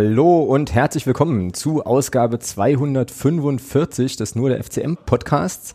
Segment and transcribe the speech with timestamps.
[0.00, 5.74] Hallo und herzlich willkommen zu Ausgabe 245 des Nur der FCM Podcasts.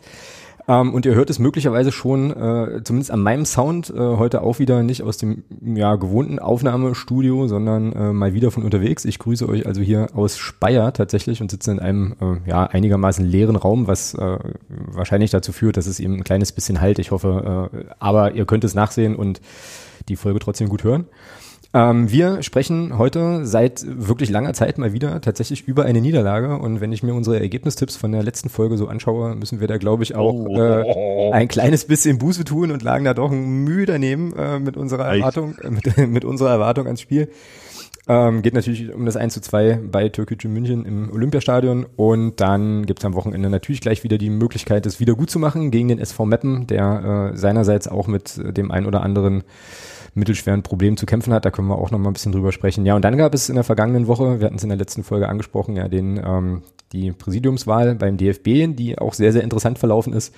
[0.66, 4.58] Ähm, und ihr hört es möglicherweise schon, äh, zumindest an meinem Sound, äh, heute auch
[4.58, 9.04] wieder nicht aus dem ja, gewohnten Aufnahmestudio, sondern äh, mal wieder von unterwegs.
[9.04, 13.26] Ich grüße euch also hier aus Speyer tatsächlich und sitze in einem äh, ja, einigermaßen
[13.26, 14.38] leeren Raum, was äh,
[14.70, 16.98] wahrscheinlich dazu führt, dass es eben ein kleines bisschen halt.
[16.98, 19.42] Ich hoffe, äh, aber ihr könnt es nachsehen und
[20.08, 21.08] die Folge trotzdem gut hören.
[21.74, 26.56] Ähm, wir sprechen heute seit wirklich langer Zeit mal wieder tatsächlich über eine Niederlage.
[26.56, 29.76] Und wenn ich mir unsere Ergebnistipps von der letzten Folge so anschaue, müssen wir da,
[29.76, 30.56] glaube ich, auch oh.
[30.56, 34.76] äh, ein kleines bisschen Buße tun und lagen da doch ein Mühe daneben äh, mit
[34.76, 37.28] unserer Erwartung, äh, mit, mit unserer Erwartung ans Spiel.
[38.06, 42.84] Ähm, geht natürlich um das 1 zu 2 bei Türkgücü München im Olympiastadion und dann
[42.84, 45.88] gibt es am Wochenende natürlich gleich wieder die Möglichkeit, das wieder gut zu machen gegen
[45.88, 49.42] den SV Meppen, der äh, seinerseits auch mit dem ein oder anderen
[50.14, 51.44] mittelschweren Problem zu kämpfen hat.
[51.44, 52.84] Da können wir auch noch mal ein bisschen drüber sprechen.
[52.86, 55.02] Ja, und dann gab es in der vergangenen Woche, wir hatten es in der letzten
[55.02, 60.12] Folge angesprochen, ja, den, ähm, die Präsidiumswahl beim DFB, die auch sehr, sehr interessant verlaufen
[60.12, 60.34] ist.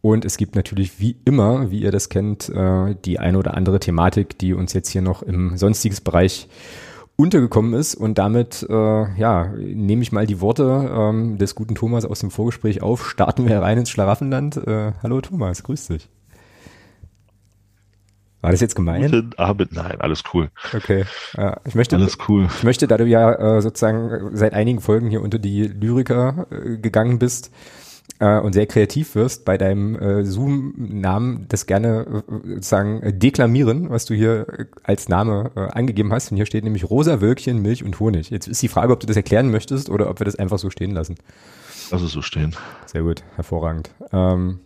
[0.00, 3.80] Und es gibt natürlich wie immer, wie ihr das kennt, äh, die eine oder andere
[3.80, 6.48] Thematik, die uns jetzt hier noch im sonstiges Bereich
[7.20, 7.94] untergekommen ist.
[7.94, 8.74] Und damit, äh,
[9.18, 13.08] ja, nehme ich mal die Worte ähm, des guten Thomas aus dem Vorgespräch auf.
[13.08, 14.56] Starten wir rein ins Schlaraffenland.
[14.56, 16.08] Äh, hallo Thomas, grüß dich.
[18.40, 19.02] War das jetzt gemein?
[19.02, 20.50] Guten Abend, nein, alles cool.
[20.74, 21.04] Okay,
[21.36, 22.48] ja, ich möchte, alles cool.
[22.56, 26.78] Ich möchte, da du ja äh, sozusagen seit einigen Folgen hier unter die Lyriker äh,
[26.78, 27.50] gegangen bist
[28.20, 34.04] äh, und sehr kreativ wirst, bei deinem äh, Zoom-Namen das gerne äh, sozusagen deklamieren, was
[34.04, 36.30] du hier äh, als Name äh, angegeben hast.
[36.30, 38.30] Und hier steht nämlich Rosa Wölkchen, Milch und Honig.
[38.30, 40.70] Jetzt ist die Frage, ob du das erklären möchtest oder ob wir das einfach so
[40.70, 41.16] stehen lassen.
[41.90, 42.54] Also so stehen.
[42.86, 43.90] Sehr gut, hervorragend.
[44.12, 44.60] Ähm,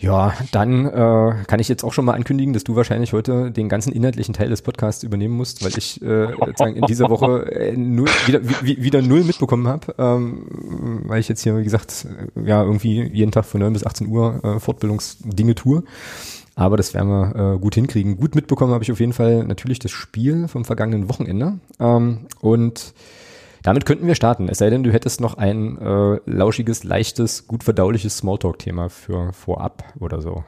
[0.00, 3.68] ja, dann äh, kann ich jetzt auch schon mal ankündigen, dass du wahrscheinlich heute den
[3.68, 6.32] ganzen inhaltlichen Teil des Podcasts übernehmen musst, weil ich äh,
[6.70, 11.42] in dieser Woche äh, null, wieder, wie, wieder null mitbekommen habe, ähm, weil ich jetzt
[11.42, 12.06] hier, wie gesagt,
[12.44, 15.82] ja, irgendwie jeden Tag von 9 bis 18 Uhr äh, Fortbildungsdinge tue.
[16.54, 18.16] Aber das werden wir äh, gut hinkriegen.
[18.16, 21.58] Gut mitbekommen habe ich auf jeden Fall natürlich das Spiel vom vergangenen Wochenende.
[21.80, 22.94] Ähm, und
[23.62, 27.64] damit könnten wir starten, es sei denn, du hättest noch ein äh, lauschiges, leichtes, gut
[27.64, 30.44] verdauliches Smalltalk-Thema für vorab oder so.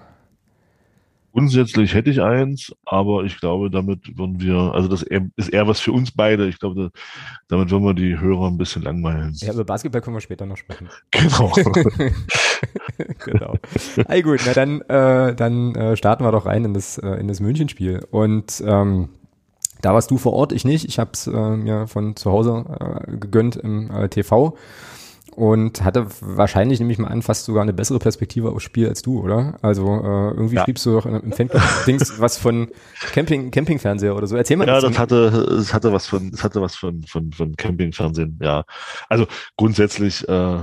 [1.32, 5.02] Grundsätzlich hätte ich eins, aber ich glaube, damit würden wir, also das
[5.36, 6.48] ist eher was für uns beide.
[6.48, 6.90] Ich glaube,
[7.46, 9.32] damit würden wir die Hörer ein bisschen langweilen.
[9.36, 10.88] Ja, über Basketball können wir später noch sprechen.
[11.12, 11.52] Genau.
[13.24, 13.54] genau.
[14.08, 17.28] Hey, gut, na dann, äh, dann äh, starten wir doch rein in das, äh, in
[17.28, 18.04] das Münchenspiel.
[18.10, 19.10] Und ähm,
[19.82, 20.86] da warst du vor Ort, ich nicht.
[20.86, 22.64] Ich habe es äh, mir von zu Hause
[23.08, 24.56] äh, gegönnt im äh, TV
[25.36, 29.02] und hatte wahrscheinlich, nehme ich mal an, fast sogar eine bessere Perspektive aufs Spiel als
[29.02, 29.58] du, oder?
[29.62, 30.64] Also äh, irgendwie ja.
[30.64, 32.68] schriebst du doch im Fanclub-Dings was von
[33.12, 34.36] Camping, Campingfernseher oder so.
[34.36, 34.66] Erzähl mal.
[34.66, 38.64] Ja, das hatte, das hatte was von, das hatte was von, von, von Campingfernsehen, ja.
[39.08, 39.26] Also
[39.56, 40.58] grundsätzlich, äh,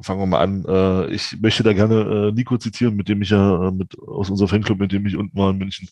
[0.00, 3.30] fangen wir mal an, äh, ich möchte da gerne äh, Nico zitieren, mit dem ich
[3.30, 5.88] ja, äh, mit aus unserem Fanclub, mit dem ich unten war in München,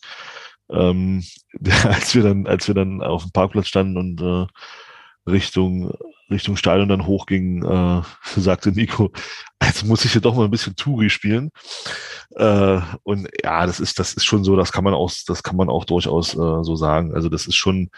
[0.70, 1.22] ähm,
[1.84, 4.47] als wir dann, als wir dann auf dem Parkplatz standen und äh,
[5.30, 5.92] Richtung
[6.30, 8.02] Richtung Stadion dann hochging, äh,
[8.41, 9.12] sagte Nico,
[9.62, 11.50] jetzt muss ich hier doch mal ein bisschen Touri spielen.
[12.36, 15.56] Äh, und ja, das ist, das ist schon so, das kann man auch, das kann
[15.56, 17.14] man auch durchaus äh, so sagen.
[17.14, 17.91] Also das ist schon,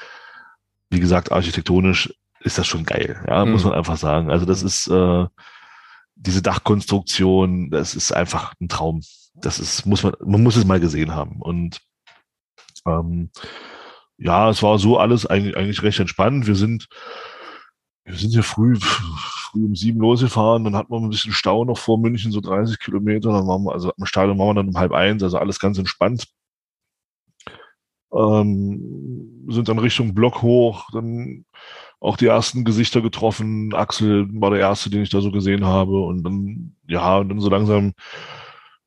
[0.91, 3.53] wie gesagt, architektonisch ist das schon geil, ja, mhm.
[3.53, 4.31] muss man einfach sagen.
[4.31, 4.67] Also das mhm.
[4.67, 5.27] ist äh,
[6.15, 9.03] diese Dachkonstruktion, das ist einfach ein Traum.
[9.35, 11.43] Das ist, muss man, man muss es mal gesehen haben.
[11.43, 11.81] Und
[12.87, 13.31] ähm,
[14.19, 16.47] ja, es war so alles eigentlich, eigentlich recht entspannt.
[16.47, 16.89] Wir sind,
[18.05, 21.79] wir sind hier früh, früh um sieben losgefahren, dann hatten wir ein bisschen Stau noch
[21.79, 23.31] vor München, so 30 Kilometer.
[23.33, 25.79] Dann waren wir, also am Stadion waren wir dann um halb eins, also alles ganz
[25.79, 26.27] entspannt.
[28.13, 31.45] Ähm, sind dann Richtung Block hoch, dann
[32.01, 33.75] auch die ersten Gesichter getroffen.
[33.75, 36.01] Axel war der erste, den ich da so gesehen habe.
[36.01, 37.95] Und dann, ja, und dann so langsam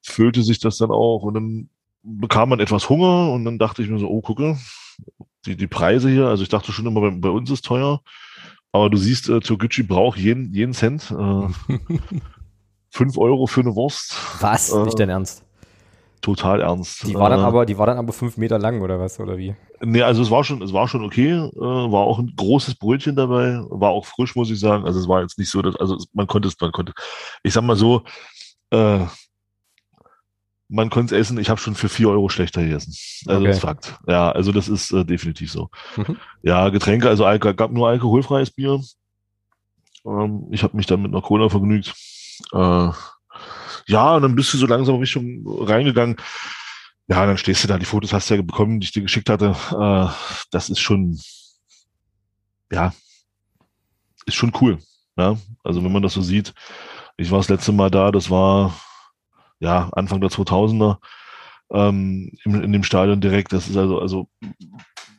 [0.01, 1.23] füllte sich das dann auch.
[1.23, 1.69] Und dann
[2.03, 4.57] bekam man etwas Hunger und dann dachte ich mir so, oh, gucke,
[5.45, 8.01] die, die Preise hier, also ich dachte schon immer, bei, bei uns ist teuer,
[8.71, 11.11] aber du siehst, äh, Toguchi braucht jeden, jeden Cent.
[11.11, 11.77] Äh,
[12.91, 14.15] fünf Euro für eine Wurst.
[14.41, 14.71] Was?
[14.71, 15.43] Äh, Nicht dein Ernst?
[16.21, 17.07] Total ernst.
[17.07, 19.37] Die war dann äh, aber, die war dann aber fünf Meter lang oder was, oder
[19.37, 19.55] wie?
[19.81, 23.15] Nee, also es war schon, es war schon okay, äh, war auch ein großes Brötchen
[23.15, 24.85] dabei, war auch frisch, muss ich sagen.
[24.85, 26.91] Also es war jetzt nicht so, dass, also man konnte es, man konnte,
[27.43, 28.03] ich sag mal so,
[28.71, 28.99] äh,
[30.69, 32.93] man konnte es essen, ich habe schon für vier Euro schlechter gegessen.
[33.25, 33.47] Also okay.
[33.47, 33.99] das ist Fakt.
[34.07, 35.69] Ja, also das ist äh, definitiv so.
[35.97, 36.17] Mhm.
[36.43, 38.79] Ja, Getränke, also Alk gab nur alkoholfreies Bier.
[40.05, 41.93] Ähm, ich habe mich dann mit einer Cola vergnügt.
[42.53, 42.89] Äh,
[43.87, 46.17] ja, und dann bist du so langsam Richtung reingegangen.
[47.07, 49.29] Ja, dann stehst du da, die Fotos hast du ja bekommen, die ich dir geschickt
[49.29, 49.55] hatte.
[49.71, 50.13] Äh,
[50.51, 51.19] das ist schon,
[52.71, 52.93] ja,
[54.27, 54.77] ist schon cool.
[55.17, 55.35] Ja?
[55.63, 56.53] Also wenn man das so sieht,
[57.17, 58.79] ich war das letzte Mal da, das war
[59.59, 60.97] ja Anfang der 2000er
[61.71, 63.53] ähm, in, in dem Stadion direkt.
[63.53, 64.29] Das ist also, also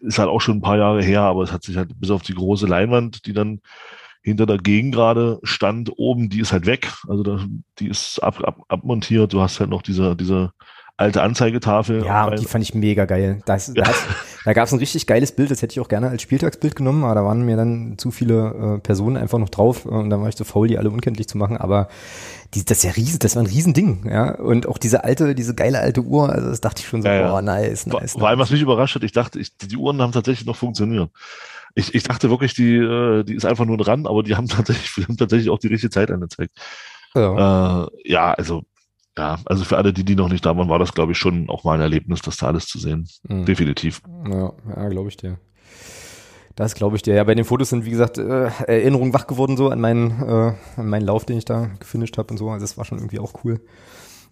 [0.01, 2.23] ist halt auch schon ein paar Jahre her, aber es hat sich halt bis auf
[2.23, 3.61] die große Leinwand, die dann
[4.23, 6.93] hinter der gerade stand, oben, die ist halt weg.
[7.09, 7.45] Also da,
[7.79, 9.33] die ist ab, ab, abmontiert.
[9.33, 10.53] Du hast halt noch diese, diese
[10.99, 12.05] alte Anzeigetafel.
[12.05, 13.41] Ja, die fand ich mega geil.
[13.47, 13.91] Das, da,
[14.45, 17.05] da gab es ein richtig geiles Bild, das hätte ich auch gerne als Spieltagsbild genommen,
[17.05, 20.29] aber da waren mir dann zu viele äh, Personen einfach noch drauf und dann war
[20.29, 21.57] ich so faul, die alle unkenntlich zu machen.
[21.57, 21.89] Aber
[22.55, 24.35] die, das ist ja riesig, das war ein Riesending, ja.
[24.35, 27.29] Und auch diese alte, diese geile alte Uhr, also das dachte ich schon so, ja,
[27.29, 28.13] boah, nice, nice.
[28.13, 31.11] Vor allem, was mich überrascht hat, ich dachte, ich, die Uhren haben tatsächlich noch funktioniert.
[31.75, 34.93] Ich, ich dachte wirklich, die, äh, die ist einfach nur dran, aber die haben tatsächlich,
[34.97, 36.53] die haben tatsächlich auch die richtige Zeit angezeigt.
[37.15, 38.65] Ja, äh, ja also
[39.19, 41.51] ja, also für alle, die, die noch nicht da waren, war das, glaube ich, schon
[41.51, 43.09] auch mal ein Erlebnis, das da alles zu sehen.
[43.29, 43.45] Mhm.
[43.45, 44.01] Definitiv.
[44.27, 45.39] Ja, ja glaube ich dir.
[46.61, 47.15] Das glaube ich dir.
[47.15, 50.53] Ja, bei den Fotos sind, wie gesagt, äh, Erinnerungen wach geworden so an meinen, äh,
[50.77, 52.51] an meinen Lauf, den ich da gefinisht habe und so.
[52.51, 53.61] Also das war schon irgendwie auch cool.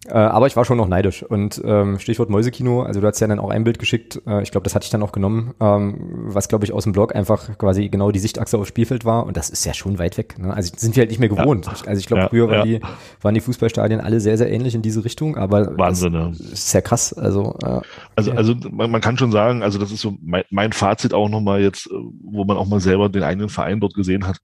[0.07, 1.23] Äh, aber ich war schon noch neidisch.
[1.25, 4.53] Und ähm, Stichwort Mäusekino, also du hast ja dann auch ein Bild geschickt, äh, ich
[4.53, 5.97] glaube, das hatte ich dann auch genommen, ähm,
[6.29, 9.27] was, glaube ich, aus dem Blog einfach quasi genau die Sichtachse aufs Spielfeld war.
[9.27, 10.39] Und das ist ja schon weit weg.
[10.39, 10.55] Ne?
[10.55, 11.67] Also sind wir halt nicht mehr gewohnt.
[11.67, 11.73] Ja.
[11.87, 12.59] Also ich glaube, ja, früher ja.
[12.59, 12.81] Waren, die,
[13.23, 15.37] waren die Fußballstadien alle sehr, sehr ähnlich in diese Richtung.
[15.37, 16.29] Aber Wahnsinn, ja.
[16.29, 17.13] ist ja krass.
[17.13, 17.81] Also, äh,
[18.15, 21.29] also, also man, man, kann schon sagen, also das ist so mein, mein Fazit auch
[21.29, 21.89] nochmal jetzt,
[22.23, 24.39] wo man auch mal selber den eigenen Verein dort gesehen hat.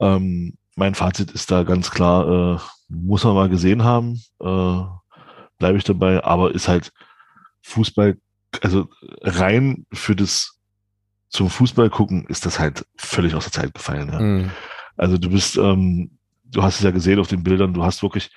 [0.00, 2.58] Ähm, mein Fazit ist da ganz klar, äh,
[2.88, 4.20] muss man mal gesehen haben.
[4.40, 4.82] Äh,
[5.58, 6.92] bleibe ich dabei, aber ist halt
[7.62, 8.16] Fußball,
[8.60, 8.88] also
[9.22, 10.58] rein für das
[11.28, 14.08] zum Fußball gucken, ist das halt völlig aus der Zeit gefallen.
[14.12, 14.20] Ja.
[14.20, 14.50] Mhm.
[14.96, 18.30] Also du bist, ähm, du hast es ja gesehen auf den Bildern, du hast wirklich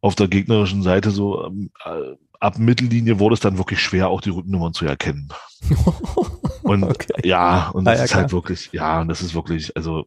[0.00, 4.20] auf der gegnerischen Seite so ähm, äh, ab Mittellinie wurde es dann wirklich schwer, auch
[4.20, 5.28] die Rückennummern zu erkennen.
[6.62, 7.12] und okay.
[7.24, 10.06] ja, und das ja, ist halt wirklich, ja, und das ist wirklich, also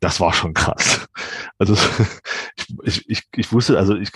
[0.00, 1.08] das war schon krass.
[1.58, 1.76] Also
[2.82, 4.10] ich, ich, ich wusste, also ich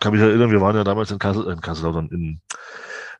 [0.00, 2.40] kann mich erinnern, wir waren ja damals in Kassel, in Kassel, in,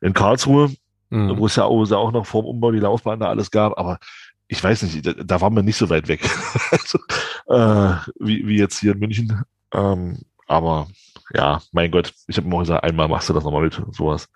[0.01, 0.71] in Karlsruhe,
[1.09, 1.37] mhm.
[1.37, 3.99] wo es ja auch, auch noch vor dem Umbau die Laufbahn da alles gab, aber
[4.47, 6.21] ich weiß nicht, da, da waren wir nicht so weit weg,
[6.71, 6.99] also,
[7.47, 9.43] äh, wie, wie jetzt hier in München.
[9.71, 10.87] Ähm, aber
[11.33, 14.27] ja, mein Gott, ich habe immer gesagt, einmal machst du das nochmal mit, sowas.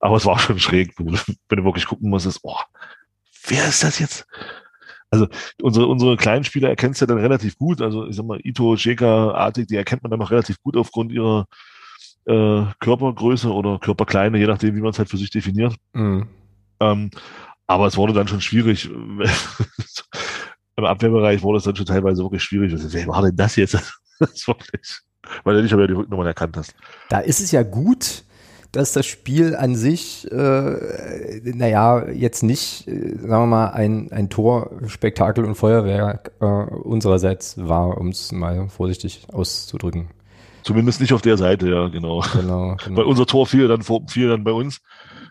[0.00, 2.58] Aber es war schon schräg, wenn du wirklich gucken musstest, oh,
[3.46, 4.26] wer ist das jetzt?
[5.10, 5.26] Also
[5.62, 7.80] unsere, unsere kleinen Spieler erkennst du ja dann relativ gut.
[7.80, 11.12] Also ich sag mal, Ito, Sheka, Artig, die erkennt man dann noch relativ gut aufgrund
[11.12, 11.46] ihrer
[12.26, 15.74] äh, Körpergröße oder Körperkleine, je nachdem, wie man es halt für sich definiert.
[15.94, 16.28] Mhm.
[16.80, 17.10] Ähm,
[17.66, 18.90] aber es wurde dann schon schwierig.
[20.76, 22.72] Im Abwehrbereich wurde es dann schon teilweise wirklich schwierig.
[22.74, 23.74] Wer war denn das jetzt?
[24.18, 25.00] das wirklich,
[25.44, 26.74] weil du nicht mehr die Rücknummern erkannt hast.
[27.08, 28.24] Da ist es ja gut,
[28.72, 34.28] dass das Spiel an sich, äh, naja, jetzt nicht, äh, sagen wir mal, ein, ein
[34.28, 40.08] Torspektakel und Feuerwerk äh, unsererseits war, um es mal vorsichtig auszudrücken.
[40.64, 42.22] Zumindest nicht auf der Seite, ja, genau.
[42.32, 42.96] genau, genau.
[42.98, 44.80] Weil unser Tor fiel dann, fiel dann bei uns.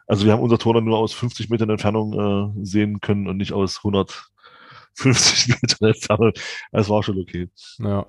[0.08, 3.38] Also wir haben unser Tor dann nur aus 50 Metern Entfernung äh, sehen können und
[3.38, 6.32] nicht aus 150 Metern Entfernung.
[6.72, 7.50] Das war schon okay.
[7.80, 8.08] Ja.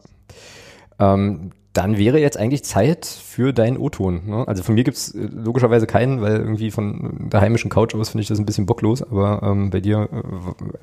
[0.99, 4.23] Ähm, dann wäre jetzt eigentlich Zeit für deinen O-Ton.
[4.26, 4.49] Ne?
[4.49, 8.23] Also von mir gibt's äh, logischerweise keinen, weil irgendwie von der heimischen Couch aus finde
[8.23, 10.08] ich das ein bisschen bocklos, aber ähm, bei dir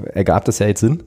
[0.05, 1.03] äh, ergab das ja jetzt Sinn.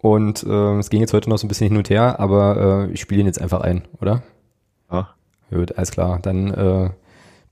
[0.00, 2.92] Und äh, es ging jetzt heute noch so ein bisschen hin und her, aber äh,
[2.92, 4.22] ich spiele ihn jetzt einfach ein, oder?
[4.90, 5.10] Ja.
[5.50, 6.18] Gut, alles klar.
[6.22, 6.90] Dann äh,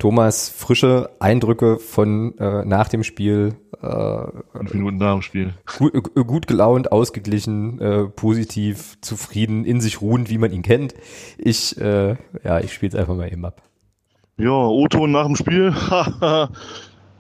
[0.01, 3.55] Thomas, frische Eindrücke von äh, nach dem Spiel.
[3.83, 5.55] Äh, Fünf Minuten nach dem Spiel.
[5.79, 10.95] Gut, äh, gut gelaunt, ausgeglichen, äh, positiv, zufrieden, in sich ruhend, wie man ihn kennt.
[11.37, 13.63] Ich, äh, ja, ich spiele es einfach mal eben ab.
[14.39, 15.75] Ja, O-Ton nach dem Spiel.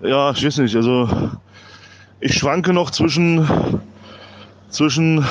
[0.00, 0.74] ja, ich weiß nicht.
[0.74, 1.08] Also
[2.18, 3.46] ich schwanke noch zwischen
[4.70, 5.24] zwischen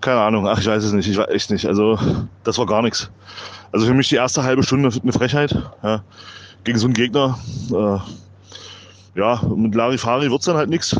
[0.00, 0.46] keine Ahnung.
[0.46, 1.08] Ach, ich weiß es nicht.
[1.08, 1.66] Ich weiß echt nicht.
[1.66, 1.98] Also
[2.44, 3.10] das war gar nichts.
[3.72, 5.54] Also für mich die erste halbe Stunde eine Frechheit.
[5.82, 6.02] Ja,
[6.64, 7.38] gegen so einen Gegner.
[7.70, 7.98] Äh,
[9.18, 10.98] ja, mit Larifari wird's dann halt nichts.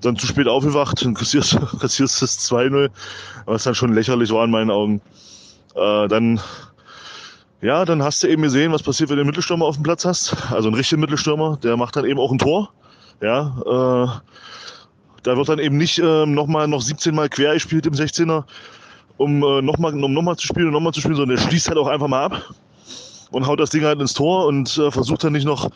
[0.00, 2.90] Dann zu spät aufgewacht und kassierst, kassierst das 2-0,
[3.44, 5.00] was dann schon lächerlich war in meinen Augen.
[5.74, 6.40] Äh, dann,
[7.60, 10.04] ja, dann hast du eben gesehen, was passiert, wenn du einen Mittelstürmer auf dem Platz
[10.04, 10.34] hast.
[10.50, 12.72] Also einen richtigen Mittelstürmer, der macht dann eben auch ein Tor.
[13.22, 14.08] Ja, äh,
[15.22, 18.44] da wird dann eben nicht äh, nochmal noch 17 Mal quer gespielt im 16er,
[19.16, 21.78] um äh, nochmal um noch zu spielen und nochmal zu spielen, sondern der schließt halt
[21.78, 22.42] auch einfach mal ab
[23.30, 25.70] und haut das Ding halt ins Tor und äh, versucht dann nicht noch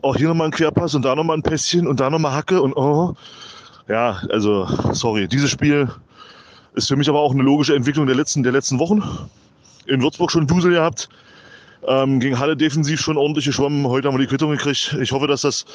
[0.00, 2.74] auch hier nochmal ein Querpass und da nochmal ein Pässchen und da nochmal Hacke und
[2.74, 3.14] oh.
[3.88, 5.90] Ja, also, sorry, dieses Spiel
[6.74, 9.02] ist für mich aber auch eine logische Entwicklung der letzten, der letzten Wochen.
[9.86, 11.08] In Würzburg schon Dusel gehabt,
[11.86, 13.86] ähm, gegen Halle defensiv schon ordentlich geschwommen.
[13.86, 14.96] Heute haben wir die Quittung gekriegt.
[15.00, 15.66] Ich hoffe, dass das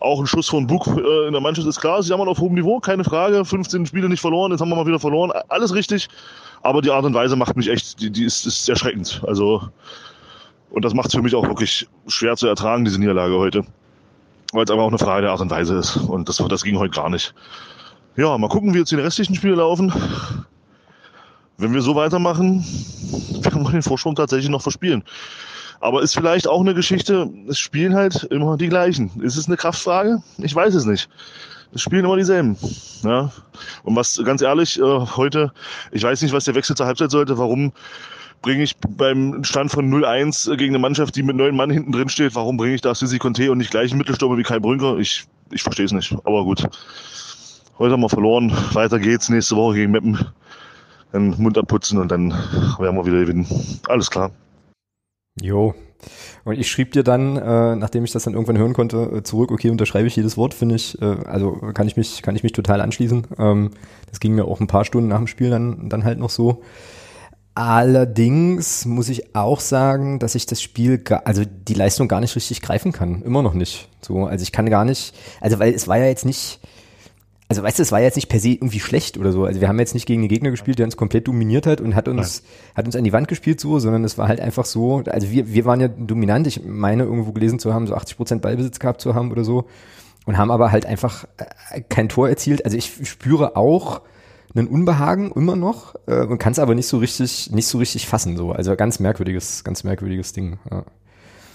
[0.00, 2.02] Auch ein Schuss von Bug äh, in der Mannschaft ist klar.
[2.02, 3.44] Sie haben auf hohem Niveau, keine Frage.
[3.44, 5.32] 15 Spiele nicht verloren, jetzt haben wir mal wieder verloren.
[5.48, 6.08] Alles richtig.
[6.62, 9.22] Aber die Art und Weise macht mich echt, die, die ist, ist erschreckend.
[9.26, 9.62] Also,
[10.70, 13.64] und das macht es für mich auch wirklich schwer zu ertragen, diese Niederlage heute.
[14.52, 15.96] Weil es aber auch eine Frage der Art und Weise ist.
[15.96, 17.34] Und das, das ging heute gar nicht.
[18.16, 19.92] Ja, mal gucken, wie jetzt die restlichen Spiele laufen.
[21.58, 22.64] Wenn wir so weitermachen,
[23.42, 25.02] werden wir den Vorsprung tatsächlich noch verspielen.
[25.80, 29.10] Aber ist vielleicht auch eine Geschichte, es spielen halt immer die gleichen.
[29.22, 30.22] Ist es eine Kraftfrage?
[30.38, 31.08] Ich weiß es nicht.
[31.72, 32.56] Es spielen immer dieselben.
[33.02, 33.30] Ja.
[33.84, 35.52] Und was ganz ehrlich, äh, heute,
[35.92, 37.72] ich weiß nicht, was der Wechsel zur Halbzeit sollte, warum
[38.42, 42.08] bringe ich beim Stand von 0-1 gegen eine Mannschaft, die mit neun Mann hinten drin
[42.08, 44.98] steht, warum bringe ich da Sissi Conte und nicht gleich einen Mittelstürmer wie Kai Brünker?
[44.98, 46.14] Ich, ich verstehe es nicht.
[46.24, 46.66] Aber gut.
[47.78, 48.52] Heute haben wir verloren.
[48.72, 50.18] Weiter geht's nächste Woche gegen Meppen.
[51.12, 52.30] Dann Mund abputzen und dann
[52.78, 53.46] werden wir wieder gewinnen.
[53.88, 54.30] Alles klar.
[55.42, 55.74] Jo.
[56.44, 59.50] Und ich schrieb dir dann, äh, nachdem ich das dann irgendwann hören konnte, äh, zurück,
[59.50, 62.52] okay, unterschreibe ich jedes Wort, finde ich, äh, also kann ich mich, kann ich mich
[62.52, 63.26] total anschließen.
[63.38, 63.70] Ähm,
[64.08, 66.62] das ging mir auch ein paar Stunden nach dem Spiel dann, dann halt noch so.
[67.54, 72.62] Allerdings muss ich auch sagen, dass ich das Spiel, also die Leistung gar nicht richtig
[72.62, 73.22] greifen kann.
[73.22, 73.88] Immer noch nicht.
[74.00, 76.60] So, also ich kann gar nicht, also weil es war ja jetzt nicht,
[77.48, 79.44] also weißt du, es war jetzt nicht per se irgendwie schlecht oder so.
[79.46, 81.94] Also wir haben jetzt nicht gegen einen Gegner gespielt, der uns komplett dominiert hat und
[81.94, 82.74] hat uns, Nein.
[82.76, 85.52] hat uns an die Wand gespielt so, sondern es war halt einfach so, also wir,
[85.52, 86.46] wir waren ja dominant.
[86.46, 89.64] Ich meine irgendwo gelesen zu haben, so 80 Prozent Ballbesitz gehabt zu haben oder so
[90.26, 91.24] und haben aber halt einfach
[91.70, 92.66] äh, kein Tor erzielt.
[92.66, 94.02] Also ich spüre auch
[94.54, 98.06] einen Unbehagen immer noch äh, und kann es aber nicht so richtig, nicht so richtig
[98.06, 98.52] fassen so.
[98.52, 100.58] Also ganz merkwürdiges, ganz merkwürdiges Ding.
[100.70, 100.84] Ja.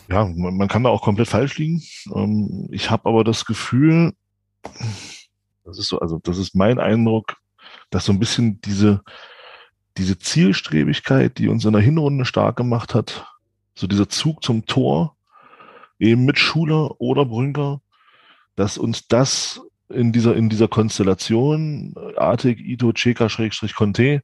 [0.10, 1.84] Ja, man, man kann da auch komplett falsch liegen.
[2.14, 4.14] Ähm, ich habe aber das Gefühl,
[5.64, 7.36] das ist so, also das ist mein Eindruck,
[7.90, 9.02] dass so ein bisschen diese,
[9.98, 13.26] diese Zielstrebigkeit, die uns in der Hinrunde stark gemacht hat,
[13.76, 15.16] so dieser Zug zum Tor,
[16.00, 17.82] eben mit Schuler oder Brünker,
[18.56, 24.22] dass uns das in dieser, in dieser Konstellation, Artig, Ito, Cheka, Schrägstrich, Conte,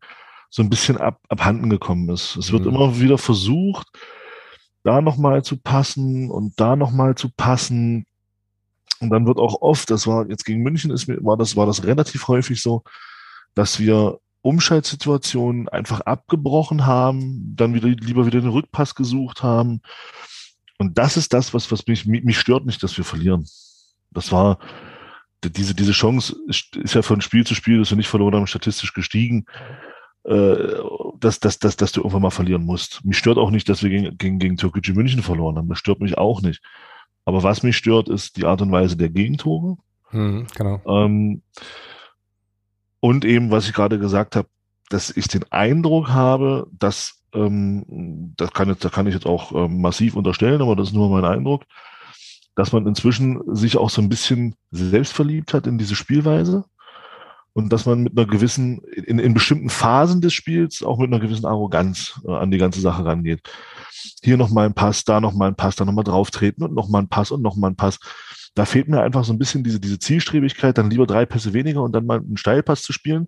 [0.50, 2.36] so ein bisschen ab, abhanden gekommen ist.
[2.36, 2.76] Es wird mhm.
[2.76, 3.88] immer wieder versucht,
[4.84, 8.06] da nochmal zu passen und da nochmal zu passen.
[9.00, 11.86] Und dann wird auch oft, das war jetzt gegen München, ist, war, das, war das
[11.86, 12.84] relativ häufig so,
[13.56, 19.82] dass wir Umschaltsituationen einfach abgebrochen haben, dann wieder lieber wieder den Rückpass gesucht haben.
[20.78, 23.46] Und das ist das, was, was mich, mich stört nicht, dass wir verlieren.
[24.12, 24.60] Das war,
[25.44, 28.48] diese, diese Chance ist, ist ja von Spiel zu Spiel, dass wir nicht verloren haben,
[28.48, 29.46] statistisch gestiegen,
[30.24, 30.56] äh,
[31.20, 33.04] dass, dass, dass, dass du irgendwann mal verlieren musst.
[33.04, 35.70] Mich stört auch nicht, dass wir gegen, gegen, gegen Türkgücü München verloren haben.
[35.70, 36.62] Das stört mich auch nicht.
[37.30, 39.78] Aber was mich stört, ist die Art und Weise der Gegentore.
[40.12, 40.82] Mhm, genau.
[40.88, 41.44] Ähm,
[43.00, 44.48] und eben, was ich gerade gesagt habe,
[44.90, 49.54] dass ich den Eindruck habe, dass ähm, das kann jetzt, da kann ich jetzt auch
[49.54, 51.66] ähm, massiv unterstellen, aber das ist nur mein Eindruck,
[52.56, 56.66] dass man inzwischen sich auch so ein bisschen selbst verliebt hat in diese Spielweise
[57.60, 61.20] und dass man mit einer gewissen, in, in bestimmten Phasen des Spiels auch mit einer
[61.20, 63.42] gewissen Arroganz äh, an die ganze Sache rangeht
[64.24, 67.10] hier nochmal ein Pass, da nochmal ein Pass, da nochmal drauf treten und nochmal ein
[67.10, 68.00] Pass und nochmal ein Pass.
[68.56, 71.82] Da fehlt mir einfach so ein bisschen diese, diese Zielstrebigkeit, dann lieber drei Pässe weniger
[71.82, 73.28] und dann mal einen Steilpass zu spielen.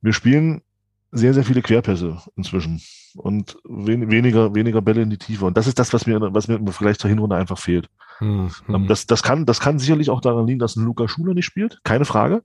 [0.00, 0.62] Wir spielen
[1.10, 2.80] sehr, sehr viele Querpässe inzwischen
[3.16, 5.46] und wen, weniger, weniger Bälle in die Tiefe.
[5.46, 7.88] Und das ist das, was mir, was mir vielleicht zur Hinrunde einfach fehlt.
[8.18, 8.86] Hm, hm.
[8.86, 11.80] Das, das, kann, das kann sicherlich auch daran liegen, dass ein Luca Schuler nicht spielt,
[11.84, 12.42] keine Frage.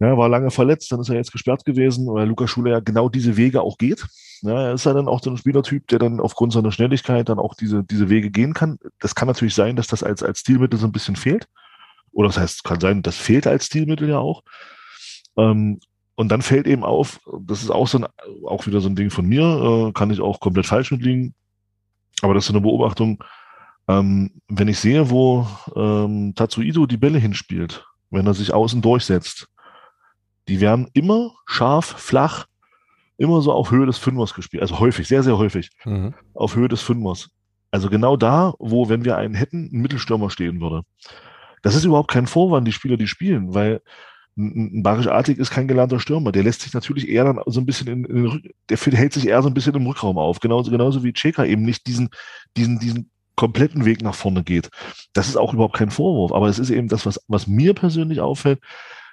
[0.00, 3.08] Ja, war lange verletzt, dann ist er jetzt gesperrt gewesen, weil Luca Schuler ja genau
[3.08, 4.04] diese Wege auch geht.
[4.42, 7.38] Ja, er ist ja dann auch so ein Spielertyp, der dann aufgrund seiner Schnelligkeit dann
[7.38, 8.78] auch diese, diese Wege gehen kann.
[8.98, 11.46] Das kann natürlich sein, dass das als, als Stilmittel so ein bisschen fehlt.
[12.12, 14.42] Oder das heißt, kann sein, das fehlt als Stilmittel ja auch.
[15.36, 15.80] Ähm,
[16.16, 18.06] und dann fällt eben auf, das ist auch so ein,
[18.46, 19.42] auch wieder so ein Ding von mir,
[19.88, 21.34] äh, kann ich auch komplett falsch mitliegen.
[22.22, 23.22] Aber das ist so eine Beobachtung.
[23.88, 29.48] Ähm, wenn ich sehe, wo ähm, Tatsuido die Bälle hinspielt, wenn er sich außen durchsetzt,
[30.48, 32.46] die werden immer scharf, flach
[33.16, 34.62] immer so auf Höhe des Fünfers gespielt.
[34.62, 35.70] Also häufig, sehr, sehr häufig.
[35.84, 36.14] Mhm.
[36.34, 37.30] Auf Höhe des Fünfers.
[37.70, 40.82] Also genau da, wo, wenn wir einen hätten, ein Mittelstürmer stehen würde.
[41.62, 43.80] Das ist überhaupt kein Vorwand, die Spieler, die spielen, weil
[44.36, 46.32] ein, Barisch Artig ist kein gelernter Stürmer.
[46.32, 49.42] Der lässt sich natürlich eher dann so ein bisschen in, in der hält sich eher
[49.42, 50.40] so ein bisschen im Rückraum auf.
[50.40, 52.10] Genauso, genauso wie Cheka eben nicht diesen,
[52.56, 54.70] diesen, diesen kompletten Weg nach vorne geht.
[55.12, 56.32] Das ist auch überhaupt kein Vorwurf.
[56.32, 58.60] Aber es ist eben das, was, was mir persönlich auffällt,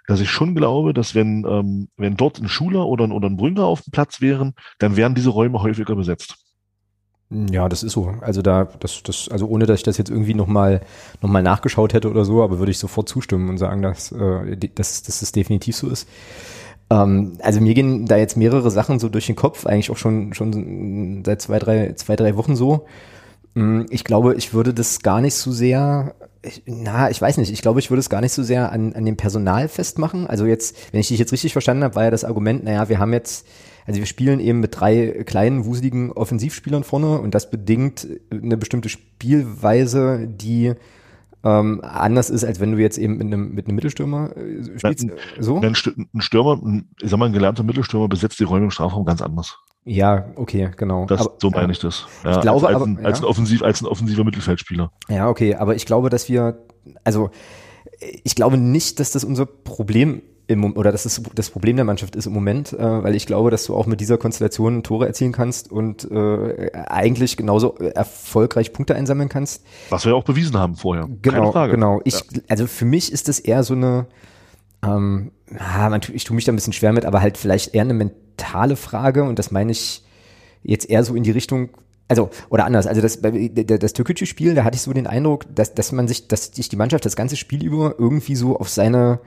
[0.07, 3.37] dass ich schon glaube, dass wenn, ähm, wenn dort ein Schuler oder ein, oder ein
[3.37, 6.35] Brünger auf dem Platz wären, dann wären diese Räume häufiger besetzt.
[7.29, 8.13] Ja, das ist so.
[8.19, 10.81] Also da, das, das, also ohne dass ich das jetzt irgendwie nochmal
[11.21, 14.57] noch mal nachgeschaut hätte oder so, aber würde ich sofort zustimmen und sagen, dass, äh,
[14.75, 16.09] dass, dass es definitiv so ist.
[16.89, 20.33] Ähm, also mir gehen da jetzt mehrere Sachen so durch den Kopf, eigentlich auch schon,
[20.33, 22.85] schon seit zwei, drei, zwei, drei Wochen so.
[23.53, 27.51] Mm, ich glaube, ich würde das gar nicht so sehr, ich, na, ich weiß nicht,
[27.51, 30.27] ich glaube, ich würde es gar nicht so sehr an, an dem Personal festmachen.
[30.27, 32.99] Also jetzt, wenn ich dich jetzt richtig verstanden habe, war ja das Argument, naja, wir
[32.99, 33.47] haben jetzt,
[33.85, 38.89] also wir spielen eben mit drei kleinen, wuseligen Offensivspielern vorne und das bedingt eine bestimmte
[38.89, 40.73] Spielweise, die
[41.43, 45.03] ähm, anders ist, als wenn du jetzt eben mit einem, mit einem Mittelstürmer äh, spielst.
[45.03, 45.59] Ein, so?
[45.59, 49.57] Ein, Stürmer, ich sag mal, ein gelernter Mittelstürmer besetzt die Räume im Strafraum ganz anders.
[49.83, 51.05] Ja, okay, genau.
[51.05, 51.71] Das, aber, so meine ja.
[51.71, 52.05] ich das.
[52.23, 54.91] Ja, ich glaube, als, als, ein, aber, als, ein offensiv, als ein offensiver Mittelfeldspieler.
[55.09, 56.59] Ja, okay, aber ich glaube, dass wir,
[57.03, 57.31] also
[58.23, 62.15] ich glaube nicht, dass das unser Problem im, oder dass das das Problem der Mannschaft
[62.15, 65.31] ist im Moment, äh, weil ich glaube, dass du auch mit dieser Konstellation Tore erzielen
[65.31, 69.63] kannst und äh, eigentlich genauso erfolgreich Punkte einsammeln kannst.
[69.89, 71.07] Was wir ja auch bewiesen haben vorher.
[71.21, 72.01] Genau, genau.
[72.03, 72.41] Ich, ja.
[72.49, 74.07] also für mich ist das eher so eine,
[74.83, 77.93] ähm, ah, ich tue mich da ein bisschen schwer mit, aber halt vielleicht eher eine
[78.31, 80.03] mentale Frage und das meine ich
[80.63, 81.69] jetzt eher so in die Richtung,
[82.07, 83.33] also oder anders, also das, das,
[83.79, 86.69] das türkische Spiel, da hatte ich so den Eindruck, dass, dass man sich, dass sich
[86.69, 89.19] die Mannschaft das ganze Spiel über irgendwie so auf seine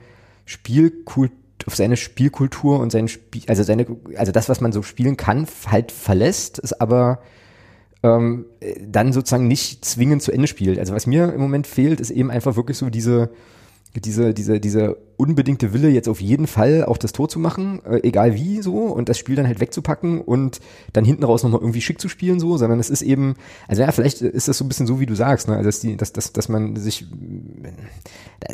[0.45, 1.35] Spielkultur
[1.67, 5.47] auf seine Spielkultur und sein Spiel, also seine, also das, was man so spielen kann,
[5.67, 7.21] halt verlässt, ist aber
[8.03, 8.45] ähm,
[8.85, 10.77] dann sozusagen nicht zwingend zu Ende spielt.
[10.77, 13.31] Also was mir im Moment fehlt, ist eben einfach wirklich so diese,
[13.95, 17.99] diese, diese, diese unbedingte Wille, jetzt auf jeden Fall auch das Tor zu machen, äh,
[18.03, 20.59] egal wie so, und das Spiel dann halt wegzupacken und
[20.93, 23.35] dann hinten raus nochmal irgendwie schick zu spielen, so, sondern es ist eben,
[23.67, 25.79] also ja, vielleicht ist das so ein bisschen so, wie du sagst, ne, also dass,
[25.79, 27.05] die, dass, dass, dass man sich,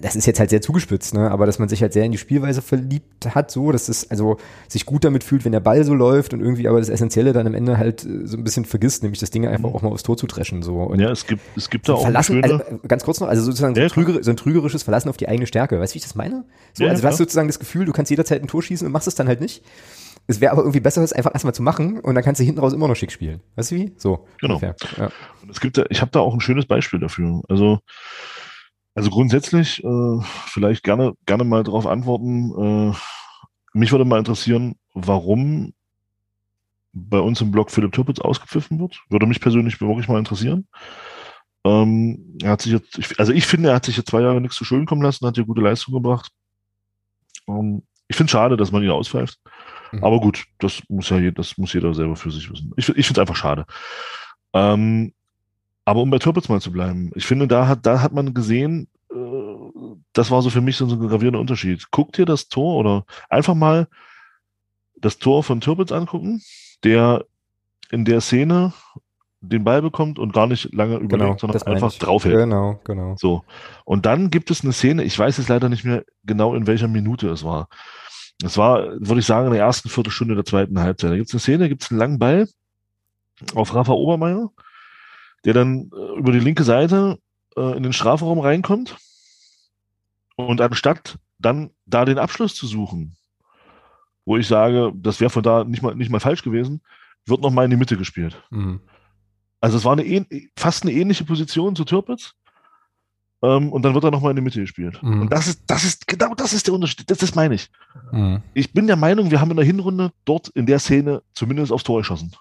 [0.02, 2.18] das ist jetzt halt sehr zugespitzt, ne, aber dass man sich halt sehr in die
[2.18, 4.38] Spielweise verliebt hat, so, dass es also
[4.68, 7.48] sich gut damit fühlt, wenn der Ball so läuft und irgendwie aber das Essentielle dann
[7.48, 9.76] am Ende halt äh, so ein bisschen vergisst, nämlich das Ding einfach mhm.
[9.76, 10.78] auch mal aufs Tor zu dreschen, so.
[10.78, 13.76] Und ja, es gibt, es gibt da auch Verlassen, also, ganz kurz noch, also sozusagen
[13.76, 16.04] so, ein trüger, so ein trügerisches Verlassen auf die eigene Stärke, weißt du, wie ich
[16.04, 16.44] das meine?
[16.74, 18.94] So, ja, also du hast sozusagen das Gefühl, du kannst jederzeit ein Tor schießen und
[18.94, 19.64] machst es dann halt nicht.
[20.28, 22.60] Es wäre aber irgendwie besser, es einfach erstmal zu machen und dann kannst du hinten
[22.60, 23.42] raus immer noch schick spielen.
[23.56, 23.94] Weißt du wie?
[23.98, 24.28] So.
[24.40, 24.60] Genau.
[24.62, 25.12] Ja.
[25.42, 27.42] Und es gibt da, ich habe da auch ein schönes Beispiel dafür.
[27.50, 27.80] Also,
[28.94, 32.94] also grundsätzlich, äh, vielleicht gerne, gerne mal darauf antworten.
[32.94, 32.96] Äh,
[33.74, 35.74] mich würde mal interessieren, warum
[36.94, 39.02] bei uns im Blog Philipp Türpitz ausgepfiffen wird.
[39.10, 40.68] Würde mich persönlich wirklich mal interessieren.
[41.64, 44.58] Ähm, er hat sich jetzt, also ich finde, er hat sich jetzt zwei Jahre nichts
[44.58, 46.32] zu schön kommen lassen, hat hier gute Leistung gebracht.
[47.60, 49.40] Ähm, ich finde es schade, dass man ihn auspfeift.
[49.92, 50.04] Mhm.
[50.04, 52.74] Aber gut, das muss ja jeder, das muss jeder selber für sich wissen.
[52.76, 53.66] Ich, ich finde es einfach schade.
[54.54, 55.14] Ähm,
[55.86, 58.88] aber um bei Türpitz mal zu bleiben, ich finde, da hat, da hat man gesehen,
[59.12, 59.16] äh,
[60.14, 61.88] das war so für mich so ein gravierender Unterschied.
[61.92, 63.88] Guck dir das Tor oder einfach mal
[64.96, 66.42] das Tor von Türpitz angucken,
[66.84, 67.26] der
[67.92, 68.74] in der Szene
[69.42, 72.38] den Ball bekommt und gar nicht lange überlegt, genau, sondern einfach draufhält.
[72.38, 73.16] Genau, genau.
[73.18, 73.44] So.
[73.86, 76.88] Und dann gibt es eine Szene, ich weiß jetzt leider nicht mehr genau, in welcher
[76.88, 77.68] Minute es war.
[78.44, 81.12] Es war, würde ich sagen, in der ersten Viertelstunde der zweiten Halbzeit.
[81.12, 82.48] Da gibt es eine Szene, gibt es einen langen Ball
[83.56, 84.52] auf Rafa Obermeier,
[85.44, 87.18] der dann äh, über die linke Seite
[87.58, 88.96] äh, in den Strafraum reinkommt.
[90.36, 93.16] Und anstatt dann da den Abschluss zu suchen,
[94.26, 96.82] wo ich sage, das wäre von da nicht mal, nicht mal falsch gewesen,
[97.26, 98.42] wird noch mal in die Mitte gespielt.
[98.50, 98.82] Mhm.
[99.62, 100.26] Also es war eine,
[100.58, 102.34] fast eine ähnliche Position zu Türpitz.
[103.44, 105.02] Ähm, und dann wird er nochmal in die Mitte gespielt.
[105.02, 105.22] Mhm.
[105.22, 107.10] Und das ist, das ist, genau das ist der Unterschied.
[107.10, 107.70] Das, das meine ich.
[108.12, 108.42] Mhm.
[108.54, 111.84] Ich bin der Meinung, wir haben in der Hinrunde dort in der Szene zumindest aufs
[111.84, 112.32] Tor geschossen.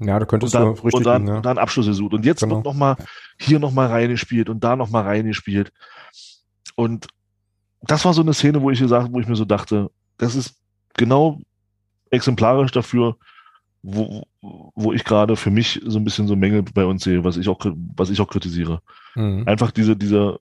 [0.00, 1.36] Ja, da könntest und dann, du richtig und dann, ja.
[1.36, 2.14] und dann Abschluss gesucht.
[2.14, 2.56] Und jetzt genau.
[2.56, 2.96] wird nochmal
[3.38, 5.72] hier nochmal reingespielt und da nochmal reingespielt.
[6.76, 7.08] Und
[7.82, 10.56] das war so eine Szene, wo ich gesagt, wo ich mir so dachte, das ist
[10.94, 11.40] genau
[12.10, 13.16] exemplarisch dafür,
[13.90, 14.22] wo,
[14.74, 17.48] wo ich gerade für mich so ein bisschen so Mängel bei uns sehe, was ich
[17.48, 17.58] auch,
[17.96, 18.82] was ich auch kritisiere.
[19.14, 19.44] Mhm.
[19.46, 20.38] Einfach diese, dieser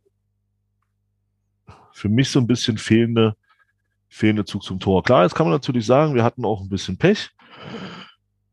[1.94, 3.36] für mich so ein bisschen fehlende,
[4.10, 5.02] fehlende Zug zum Tor.
[5.04, 7.30] Klar, jetzt kann man natürlich sagen, wir hatten auch ein bisschen Pech.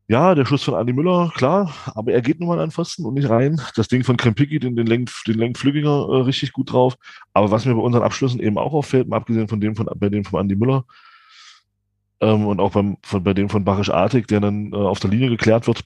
[0.07, 3.15] Ja, der Schuss von Andi Müller, klar, aber er geht nun mal an Pfosten und
[3.15, 3.59] nicht rein.
[3.75, 6.95] Das Ding von Krempicki, den, den, Lenk, den Lenkflügiger, äh, richtig gut drauf.
[7.33, 10.09] Aber was mir bei unseren Abschlüssen eben auch auffällt, mal abgesehen von dem von, bei
[10.09, 10.85] dem von Andi Müller,
[12.21, 15.09] ähm, und auch beim, von, bei dem von Barisch Artig, der dann äh, auf der
[15.09, 15.83] Linie geklärt wird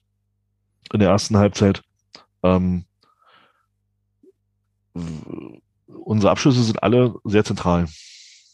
[0.93, 1.81] in der ersten Halbzeit.
[2.43, 2.85] Ähm,
[5.87, 7.87] unsere Abschlüsse sind alle sehr zentral.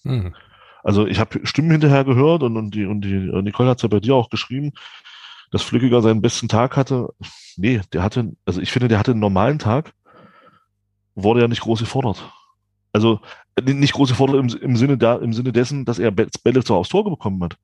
[0.03, 0.35] Mhm.
[0.83, 3.83] Also ich habe Stimmen hinterher gehört und, und die und die äh, Nicole hat es
[3.83, 4.71] ja bei dir auch geschrieben,
[5.51, 7.09] dass Flückiger seinen besten Tag hatte.
[7.57, 9.93] Nee, der hatte, also ich finde, der hatte einen normalen Tag,
[11.15, 12.29] wurde ja nicht groß gefordert.
[12.93, 13.19] Also
[13.63, 16.89] nicht große Vorteile im, im, Sinne da, im Sinne dessen, dass er Bälle zwar aufs
[16.89, 17.57] Tor bekommen hat.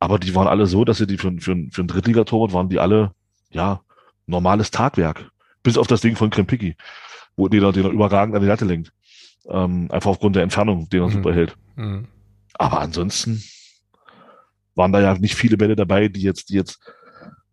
[0.00, 2.80] Aber die waren alle so, dass sie die für, für, für ein Drittligatorwart waren die
[2.80, 3.12] alle,
[3.50, 3.80] ja,
[4.26, 5.30] normales Tagwerk.
[5.62, 6.76] Bis auf das Ding von Krempicki,
[7.36, 8.92] wo den er, den er überragend an die Latte lenkt.
[9.48, 11.12] Ähm, einfach aufgrund der Entfernung, den er mhm.
[11.12, 11.56] super hält.
[11.76, 12.08] Mhm.
[12.54, 13.42] Aber ansonsten
[14.74, 16.80] waren da ja nicht viele Bälle dabei, die jetzt, die jetzt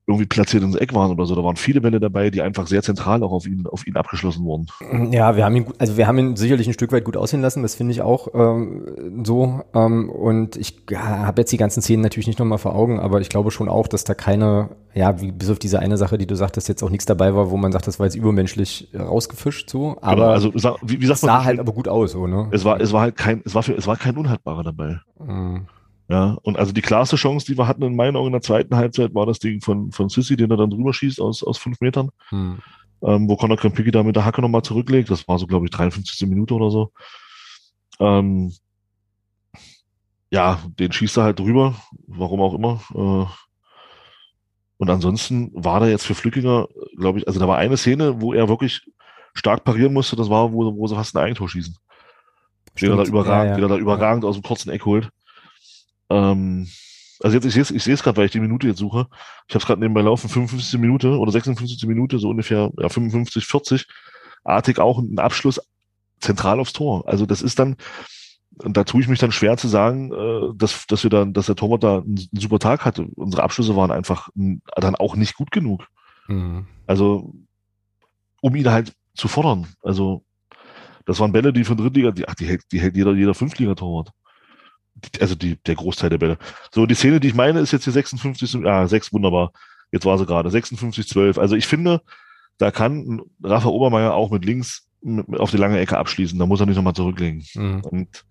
[0.09, 1.35] irgendwie platziert ins Eck waren oder so.
[1.35, 4.43] Da waren viele Bälle dabei, die einfach sehr zentral auch auf ihn, auf ihn abgeschlossen
[4.43, 4.65] wurden.
[5.11, 7.61] Ja, wir haben ihn, also wir haben ihn sicherlich ein Stück weit gut aussehen lassen.
[7.61, 9.61] Das finde ich auch ähm, so.
[9.75, 13.21] Ähm, und ich ja, habe jetzt die ganzen Szenen natürlich nicht nochmal vor Augen, aber
[13.21, 16.25] ich glaube schon auch, dass da keine, ja, wie, bis auf diese eine Sache, die
[16.25, 19.69] du sagtest, jetzt auch nichts dabei war, wo man sagt, das war jetzt übermenschlich rausgefischt
[19.69, 19.97] so.
[20.01, 22.47] Aber genau, also wie, wie sagt es sah halt aber gut aus, so, ne?
[22.51, 24.99] Es war, es war halt kein, es war für, es war kein Unhaltbarer dabei.
[25.19, 25.67] Mhm.
[26.09, 28.75] Ja, und also die klarste Chance, die wir hatten in meinen Augen in der zweiten
[28.75, 31.79] Halbzeit, war das Ding von, von Sissy, den er dann drüber schießt aus, aus fünf
[31.81, 32.09] Metern.
[32.29, 32.59] Hm.
[33.01, 35.11] Ähm, wo Conor Krempicki da mit der Hacke nochmal zurücklegt.
[35.11, 36.27] Das war so, glaube ich, 53.
[36.27, 36.91] Minute oder so.
[37.99, 38.51] Ähm,
[40.31, 41.75] ja, den schießt er halt drüber,
[42.07, 42.81] warum auch immer.
[42.95, 43.31] Äh,
[44.77, 46.67] und ansonsten war da jetzt für Flückinger,
[46.97, 48.81] glaube ich, also da war eine Szene, wo er wirklich
[49.33, 51.77] stark parieren musste, das war, wo, wo sie fast ein Eigentor schießen.
[52.81, 53.55] Den er da überragend, ja, ja.
[53.55, 55.11] Den er da überragend aus dem kurzen Eck holt.
[56.09, 56.67] Ähm,
[57.21, 59.07] also jetzt, ich sehe es ich gerade, weil ich die Minute jetzt suche.
[59.47, 60.79] Ich habe es gerade nebenbei laufen, 55.
[60.79, 61.85] Minute oder 56.
[61.87, 63.87] Minute, so ungefähr ja, 55, 40.
[64.43, 65.59] Artig auch ein Abschluss
[66.21, 67.07] zentral aufs Tor.
[67.07, 67.75] Also das ist dann,
[68.63, 71.47] und da tue ich mich dann schwer zu sagen, äh, dass, dass wir dann, dass
[71.47, 73.03] der Torwart da einen, einen super Tag hatte.
[73.15, 74.29] Unsere Abschlüsse waren einfach
[74.75, 75.87] dann auch nicht gut genug.
[76.27, 76.67] Mhm.
[76.87, 77.33] Also,
[78.41, 79.67] um ihn halt zu fordern.
[79.83, 80.23] Also,
[81.05, 84.11] das waren Bälle, die von Drittliga, die, ach, die hält, die hält jeder, jeder Fünftliga-Torwart
[85.19, 86.37] also die, der Großteil der Bälle.
[86.71, 89.51] So, die Szene, die ich meine, ist jetzt hier 56, ah, 6, wunderbar.
[89.91, 91.37] Jetzt war sie gerade, 56, 12.
[91.37, 92.01] Also ich finde,
[92.57, 94.87] da kann Rafa Obermeier auch mit links
[95.37, 96.37] auf die lange Ecke abschließen.
[96.37, 97.45] Da muss er nicht nochmal zurücklegen.
[97.55, 97.81] Mhm.
[97.81, 98.25] Und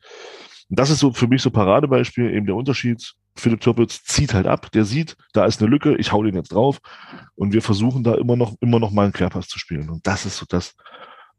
[0.68, 3.14] das ist so für mich so Paradebeispiel, eben der Unterschied.
[3.36, 6.52] Philipp Türpitz zieht halt ab, der sieht, da ist eine Lücke, ich hau den jetzt
[6.52, 6.80] drauf.
[7.36, 9.88] Und wir versuchen da immer noch, immer noch mal einen Querpass zu spielen.
[9.90, 10.74] Und das ist so das,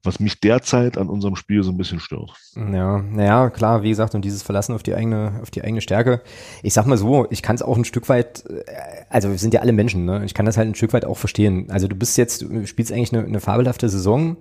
[0.03, 2.31] was mich derzeit an unserem Spiel so ein bisschen stört.
[2.55, 6.21] Ja, naja, klar, wie gesagt, und dieses Verlassen auf die eigene, auf die eigene Stärke.
[6.63, 8.63] Ich sag mal so, ich kann es auch ein Stück weit, äh,
[9.09, 10.23] also wir sind ja alle Menschen, ne?
[10.25, 11.69] Ich kann das halt ein Stück weit auch verstehen.
[11.69, 14.37] Also du bist jetzt, du spielst eigentlich eine, eine fabelhafte Saison.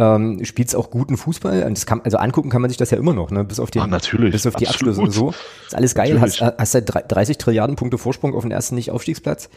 [0.00, 1.64] Ähm, spielst auch guten Fußball.
[1.64, 3.44] Und das kann, also angucken kann man sich das ja immer noch, ne?
[3.44, 5.34] Bis auf die, Ach, natürlich, bis auf die Abschlüsse und so.
[5.66, 6.20] Ist alles geil.
[6.20, 9.48] Hast, hast halt 30 Trilliarden Punkte Vorsprung auf den ersten Nicht-Aufstiegsplatz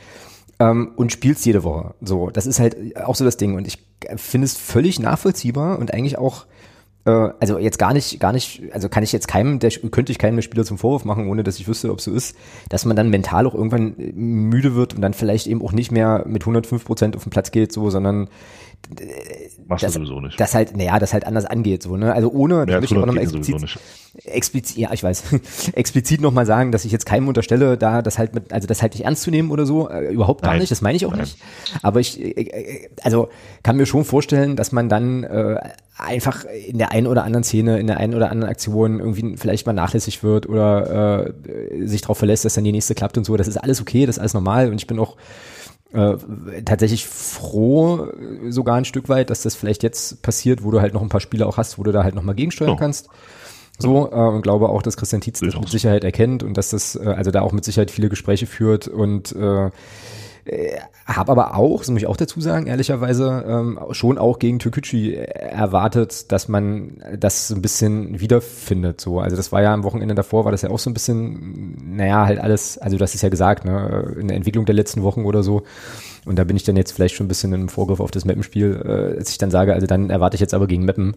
[0.60, 1.94] ähm, und spielst jede Woche.
[2.02, 3.56] So, das ist halt auch so das Ding.
[3.56, 3.80] Und ich
[4.16, 6.46] finde es völlig nachvollziehbar und eigentlich auch
[7.06, 10.20] äh, also jetzt gar nicht, gar nicht, also kann ich jetzt keinem, der, könnte ich
[10.20, 12.36] keinem Spieler zum Vorwurf machen, ohne dass ich wüsste, ob so ist,
[12.70, 16.24] dass man dann mental auch irgendwann müde wird und dann vielleicht eben auch nicht mehr
[16.28, 18.30] mit 105 Prozent auf den Platz geht, so, sondern
[19.68, 20.40] Machst das, du sowieso nicht.
[20.40, 22.14] Das halt, naja, das halt anders angeht, so, ne?
[22.14, 23.80] Also ohne, Mehr möchte ich auch nochmal explizit,
[24.26, 25.24] explizit, ja, ich weiß,
[25.74, 28.94] explizit nochmal sagen, dass ich jetzt keinem unterstelle, da das halt mit, also das halt
[28.94, 30.60] nicht ernst zu nehmen oder so, äh, überhaupt gar Nein.
[30.60, 31.22] nicht, das meine ich auch Nein.
[31.22, 31.38] nicht.
[31.82, 33.30] Aber ich, äh, äh, also
[33.64, 35.56] kann mir schon vorstellen, dass man dann äh,
[35.98, 39.68] einfach in der einen oder anderen Szene, in der einen oder anderen Aktion irgendwie vielleicht
[39.68, 43.38] mal nachlässig wird oder äh, sich darauf verlässt, dass dann die nächste klappt und so.
[43.38, 45.16] Das ist alles okay, das ist alles normal und ich bin auch
[45.94, 46.16] äh,
[46.64, 48.08] tatsächlich froh,
[48.50, 51.22] sogar ein Stück weit, dass das vielleicht jetzt passiert, wo du halt noch ein paar
[51.22, 52.76] Spiele auch hast, wo du da halt nochmal gegensteuern oh.
[52.78, 53.10] kannst.
[53.78, 56.96] So, äh, und glaube auch, dass Christian Tietz das mit Sicherheit erkennt und dass das,
[56.96, 59.70] äh, also da auch mit Sicherheit viele Gespräche führt und äh,
[60.46, 64.60] äh, habe aber auch, das muss ich auch dazu sagen, ehrlicherweise ähm, schon auch gegen
[64.60, 69.02] Türkücü erwartet, dass man das so ein bisschen wiederfindet.
[69.02, 71.96] So, also das war ja am Wochenende davor, war das ja auch so ein bisschen,
[71.96, 75.26] naja, halt alles, also das ist ja gesagt, ne, in der Entwicklung der letzten Wochen
[75.26, 75.64] oder so.
[76.26, 78.82] Und da bin ich dann jetzt vielleicht schon ein bisschen im Vorgriff auf das Mappenspiel,
[78.86, 81.16] äh, als ich dann sage, also dann erwarte ich jetzt aber gegen Mappen,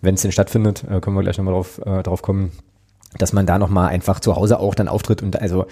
[0.00, 2.52] wenn es denn stattfindet, äh, können wir gleich nochmal drauf, äh, drauf kommen,
[3.18, 5.66] dass man da nochmal einfach zu Hause auch dann auftritt und also,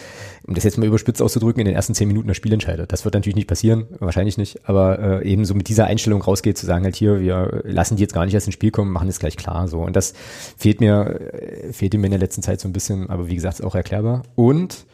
[0.46, 2.92] um das jetzt mal überspitzt auszudrücken, in den ersten zehn Minuten das Spiel entscheidet.
[2.92, 6.58] Das wird natürlich nicht passieren, wahrscheinlich nicht, aber äh, eben so mit dieser Einstellung rausgeht,
[6.58, 9.08] zu sagen halt hier, wir lassen die jetzt gar nicht erst ins Spiel kommen, machen
[9.08, 9.80] es gleich klar so.
[9.80, 10.14] Und das
[10.56, 13.60] fehlt mir, äh, fehlt mir in der letzten Zeit so ein bisschen, aber wie gesagt,
[13.60, 14.22] ist auch erklärbar.
[14.34, 14.86] Und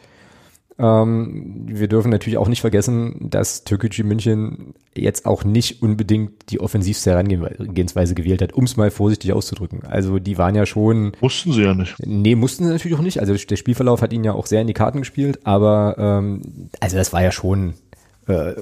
[0.79, 6.61] ähm, wir dürfen natürlich auch nicht vergessen, dass Türkgücü München jetzt auch nicht unbedingt die
[6.61, 9.83] offensivste Herangehensweise gewählt hat, um es mal vorsichtig auszudrücken.
[9.85, 11.11] Also die waren ja schon.
[11.19, 11.95] Mussten sie ja nicht.
[12.05, 13.19] Nee, mussten sie natürlich auch nicht.
[13.19, 16.41] Also der Spielverlauf hat ihnen ja auch sehr in die Karten gespielt, aber ähm,
[16.79, 17.73] also das war ja schon
[18.27, 18.53] äh,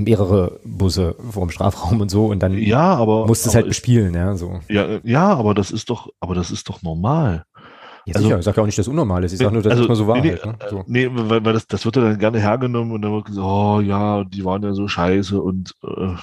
[0.00, 4.34] mehrere Busse vorm Strafraum und so und dann ja, aber, musste es halt bespielen, ja,
[4.34, 4.60] so.
[4.68, 7.44] Ja, ja, aber das ist doch, aber das ist doch normal.
[8.06, 8.38] Ja, also, sicher.
[8.38, 9.32] Ich sage ja auch nicht, dass es unnormal ist.
[9.32, 10.20] Ich sage nur, dass also, es mal so war.
[10.20, 10.56] Nee, halt, ne?
[10.68, 10.84] so.
[10.86, 13.80] nee weil, weil das, das wird ja dann gerne hergenommen und dann wird gesagt, oh
[13.80, 16.14] ja, die waren ja so scheiße und äh,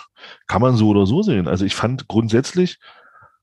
[0.48, 1.48] kann man so oder so sehen.
[1.48, 2.78] Also ich fand grundsätzlich,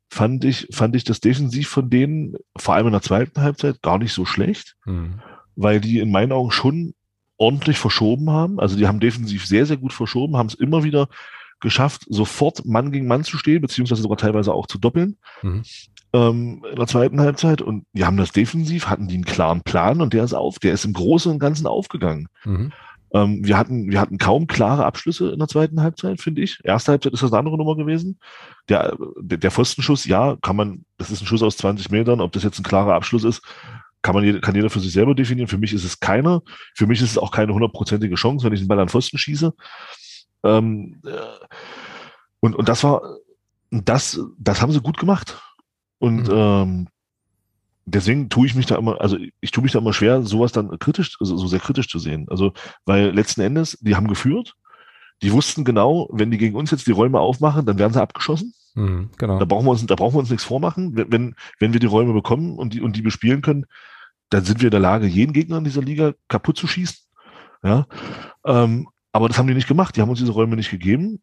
[0.08, 3.98] fand ich, fand ich das defensiv von denen, vor allem in der zweiten Halbzeit, gar
[3.98, 5.20] nicht so schlecht, hm.
[5.56, 6.94] weil die in meinen Augen schon
[7.38, 8.60] ordentlich verschoben haben.
[8.60, 11.08] Also die haben defensiv sehr, sehr gut verschoben, haben es immer wieder
[11.60, 15.18] geschafft, sofort Mann gegen Mann zu stehen, beziehungsweise sogar teilweise auch zu doppeln.
[15.42, 15.62] Mhm
[16.12, 20.00] ähm, in der zweiten Halbzeit und wir haben das defensiv, hatten die einen klaren Plan
[20.00, 22.28] und der ist auf, der ist im Großen und Ganzen aufgegangen.
[22.44, 22.72] Mhm.
[23.12, 26.60] Ähm, wir, hatten, wir hatten kaum klare Abschlüsse in der zweiten Halbzeit, finde ich.
[26.62, 28.18] Erste Halbzeit ist das eine andere Nummer gewesen.
[28.68, 32.32] Der, der, der Pfostenschuss, ja, kann man, das ist ein Schuss aus 20 Metern, ob
[32.32, 33.42] das jetzt ein klarer Abschluss ist,
[34.02, 35.48] kann man kann jeder für sich selber definieren.
[35.48, 36.42] Für mich ist es keiner.
[36.74, 39.52] Für mich ist es auch keine hundertprozentige Chance, wenn ich den Ball an Pfosten schieße.
[40.44, 41.10] Ähm, äh,
[42.40, 43.02] und, und das war,
[43.70, 45.40] das, das haben sie gut gemacht.
[45.98, 46.34] Und mhm.
[46.34, 46.88] ähm,
[47.86, 50.78] deswegen tue ich mich da immer, also ich tue mich da immer schwer, sowas dann
[50.78, 52.26] kritisch, also so sehr kritisch zu sehen.
[52.28, 52.52] Also,
[52.84, 54.54] weil letzten Endes, die haben geführt,
[55.22, 58.54] die wussten genau, wenn die gegen uns jetzt die Räume aufmachen, dann werden sie abgeschossen.
[58.74, 59.38] Mhm, genau.
[59.38, 60.92] Da brauchen wir uns, da brauchen wir uns nichts vormachen.
[60.94, 63.66] Wenn, wenn wir die Räume bekommen und die, und die bespielen können,
[64.30, 66.98] dann sind wir in der Lage, jeden Gegner in dieser Liga kaputt zu schießen.
[67.64, 67.86] Ja.
[68.44, 69.96] Ähm, aber das haben die nicht gemacht.
[69.96, 71.20] Die haben uns diese Räume nicht gegeben.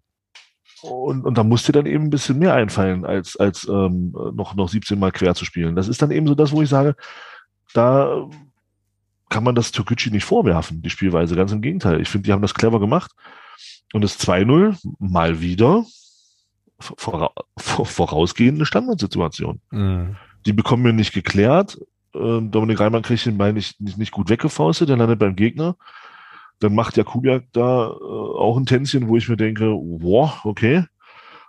[0.81, 4.69] Und, und da musste dann eben ein bisschen mehr einfallen, als, als ähm, noch, noch
[4.69, 5.75] 17 Mal quer zu spielen.
[5.75, 6.95] Das ist dann eben so das, wo ich sage,
[7.73, 8.27] da
[9.29, 11.35] kann man das Türkgücü nicht vorwerfen, die Spielweise.
[11.35, 12.01] Ganz im Gegenteil.
[12.01, 13.11] Ich finde, die haben das clever gemacht.
[13.93, 15.85] Und das 2-0 mal wieder
[16.79, 19.61] vora vorausgehende Standardsituation.
[19.71, 20.17] Mhm.
[20.45, 21.77] Die bekommen wir nicht geklärt.
[22.13, 25.77] Äh, Dominik Reimann kriegt den Ball nicht, nicht, nicht gut weggefaustet, der landet beim Gegner.
[26.59, 30.85] Dann macht Jakubiak da äh, auch ein Tänzchen, wo ich mir denke, wow, okay.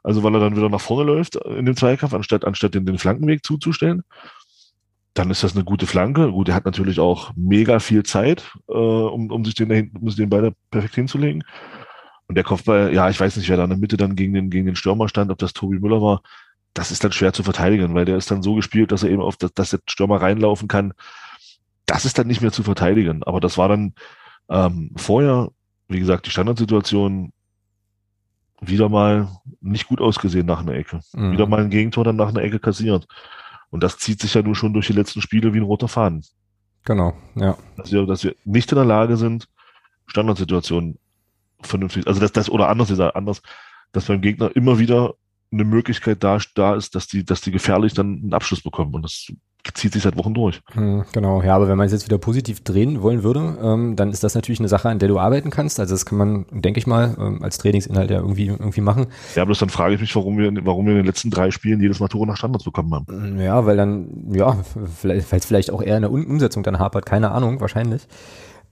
[0.02, 2.98] Also weil er dann wieder nach vorne läuft in dem Zweikampf, anstatt, anstatt den, den
[2.98, 4.02] Flankenweg zuzustellen.
[5.14, 6.30] Dann ist das eine gute Flanke.
[6.30, 10.08] Gut, er hat natürlich auch mega viel Zeit, äh, um, um sich den, dahin, um
[10.08, 11.42] sich den Ball perfekt hinzulegen.
[12.28, 14.50] Und der Kopfball, ja, ich weiß nicht, wer da in der Mitte dann gegen den,
[14.50, 16.22] gegen den Stürmer stand, ob das Tobi Müller war.
[16.74, 19.22] Das ist dann schwer zu verteidigen, weil der ist dann so gespielt, dass er eben
[19.22, 20.92] auf das, dass der Stürmer reinlaufen kann.
[21.86, 23.22] Das ist dann nicht mehr zu verteidigen.
[23.22, 23.94] Aber das war dann
[24.48, 25.50] ähm, vorher,
[25.88, 27.32] wie gesagt, die Standardsituation
[28.60, 29.28] wieder mal
[29.60, 31.00] nicht gut ausgesehen nach einer Ecke.
[31.12, 31.32] Mhm.
[31.32, 33.06] Wieder mal ein Gegentor dann nach einer Ecke kassiert.
[33.70, 36.24] Und das zieht sich ja nur schon durch die letzten Spiele wie ein roter Faden.
[36.84, 37.56] Genau, ja.
[37.76, 39.48] Dass wir, dass wir nicht in der Lage sind,
[40.06, 40.98] Standardsituationen
[41.60, 43.42] vernünftig, also das, das oder anders gesagt, anders,
[43.92, 45.14] dass beim Gegner immer wieder
[45.52, 48.94] eine Möglichkeit da, da ist, dass die, dass die gefährlich dann einen Abschluss bekommen.
[48.94, 49.32] Und das
[49.74, 50.60] zieht sich seit Wochen durch.
[50.72, 54.10] Hm, genau, ja, aber wenn man es jetzt wieder positiv drehen wollen würde, ähm, dann
[54.10, 55.80] ist das natürlich eine Sache, an der du arbeiten kannst.
[55.80, 59.06] Also das kann man, denke ich mal, ähm, als Trainingsinhalt ja irgendwie, irgendwie machen.
[59.34, 61.80] Ja, bloß dann frage ich mich, warum wir, warum wir in den letzten drei Spielen
[61.80, 63.06] jedes Mal Tore nach Standards bekommen haben.
[63.08, 64.56] Hm, ja, weil dann, ja,
[64.96, 68.06] vielleicht, weil es vielleicht auch eher in der Umsetzung dann hapert, keine Ahnung, wahrscheinlich.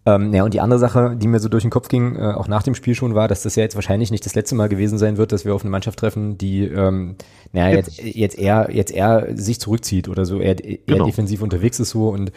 [0.06, 2.46] Ähm, ja, und die andere Sache, die mir so durch den Kopf ging, äh, auch
[2.46, 4.98] nach dem Spiel schon, war, dass das ja jetzt wahrscheinlich nicht das letzte Mal gewesen
[4.98, 7.16] sein wird, dass wir auf eine Mannschaft treffen, die ähm,
[7.52, 11.06] naja, jetzt, jetzt eher jetzt eher sich zurückzieht oder so, eher, eher genau.
[11.06, 12.32] defensiv unterwegs ist so und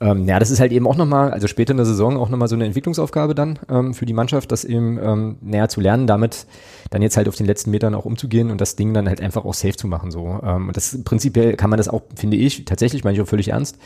[0.00, 2.48] ähm, ja, das ist halt eben auch nochmal, also später in der Saison auch nochmal
[2.48, 6.46] so eine Entwicklungsaufgabe dann ähm, für die Mannschaft, das eben ähm, näher zu lernen, damit
[6.90, 9.44] dann jetzt halt auf den letzten Metern auch umzugehen und das Ding dann halt einfach
[9.44, 10.10] auch safe zu machen.
[10.10, 10.38] so.
[10.42, 13.48] Ähm, und das prinzipiell kann man das auch, finde ich, tatsächlich, meine ich auch völlig
[13.48, 13.76] ernst,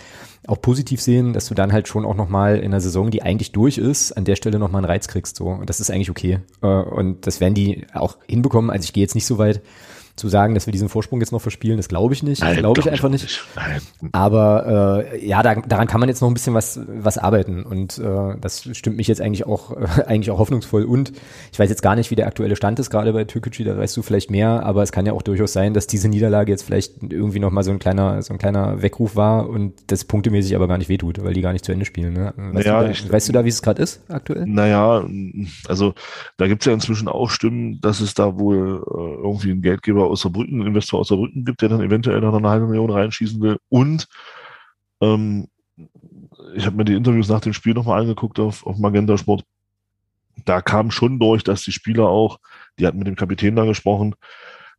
[0.47, 3.53] auch positiv sehen, dass du dann halt schon auch nochmal in einer Saison, die eigentlich
[3.53, 5.37] durch ist, an der Stelle nochmal einen Reiz kriegst.
[5.37, 5.47] so.
[5.47, 6.41] Und das ist eigentlich okay.
[6.61, 8.71] Äh, und das werden die auch hinbekommen.
[8.71, 9.63] Also ich gehe jetzt nicht so weit,
[10.17, 12.43] zu sagen, dass wir diesen Vorsprung jetzt noch verspielen, das glaube ich nicht.
[12.57, 13.45] Glaube ich einfach nicht.
[14.13, 17.63] Aber äh, ja, da, daran kann man jetzt noch ein bisschen was, was arbeiten.
[17.63, 20.85] Und äh, das stimmt mich jetzt eigentlich auch, äh, eigentlich auch hoffnungsvoll.
[20.85, 21.13] Und
[21.51, 23.97] ich weiß jetzt gar nicht, wie der aktuelle Stand ist, gerade bei Türkgücü, da weißt
[23.97, 27.03] du vielleicht mehr, aber es kann ja auch durchaus sein, dass diese Niederlage jetzt vielleicht
[27.03, 30.79] irgendwie nochmal so ein kleiner, so ein kleiner Weckruf war und das punktemäßig aber gar
[30.79, 32.13] nicht wehtut, weil die gar nicht zu Ende spielen.
[32.13, 32.35] Ne?
[32.37, 34.47] Weißt, naja, du da, ich, weißt du da, wie es gerade ist aktuell?
[34.47, 35.05] Naja,
[35.69, 35.95] also
[36.37, 40.02] da gibt es ja inzwischen auch Stimmen, dass es da wohl äh, irgendwie ein Geldgeber
[40.03, 42.91] Arbeitgeber aus Saarbrücken, einen Investor aus Saarbrücken gibt, der dann eventuell noch eine halbe Million
[42.91, 43.59] reinschießen will.
[43.69, 44.09] Und
[45.01, 45.49] ähm,
[46.55, 49.45] ich habe mir die Interviews nach dem Spiel nochmal angeguckt auf, auf Magenta Sport.
[50.45, 52.39] Da kam schon durch, dass die Spieler auch,
[52.79, 54.15] die hatten mit dem Kapitän da gesprochen,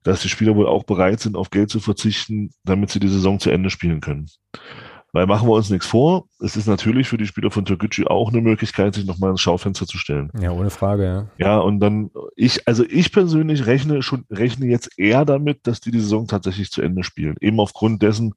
[0.04, 3.40] dass die Spieler wohl auch bereit sind, auf Geld zu verzichten, damit sie die Saison
[3.40, 4.30] zu Ende spielen können.
[5.14, 8.30] Weil machen wir uns nichts vor, es ist natürlich für die Spieler von Türkgücü auch
[8.30, 10.32] eine Möglichkeit, sich nochmal ins Schaufenster zu stellen.
[10.40, 11.28] Ja, ohne Frage, ja.
[11.38, 15.92] Ja, und dann, ich, also ich persönlich rechne schon, rechne jetzt eher damit, dass die
[15.92, 17.36] die Saison tatsächlich zu Ende spielen.
[17.42, 18.34] Eben aufgrund dessen,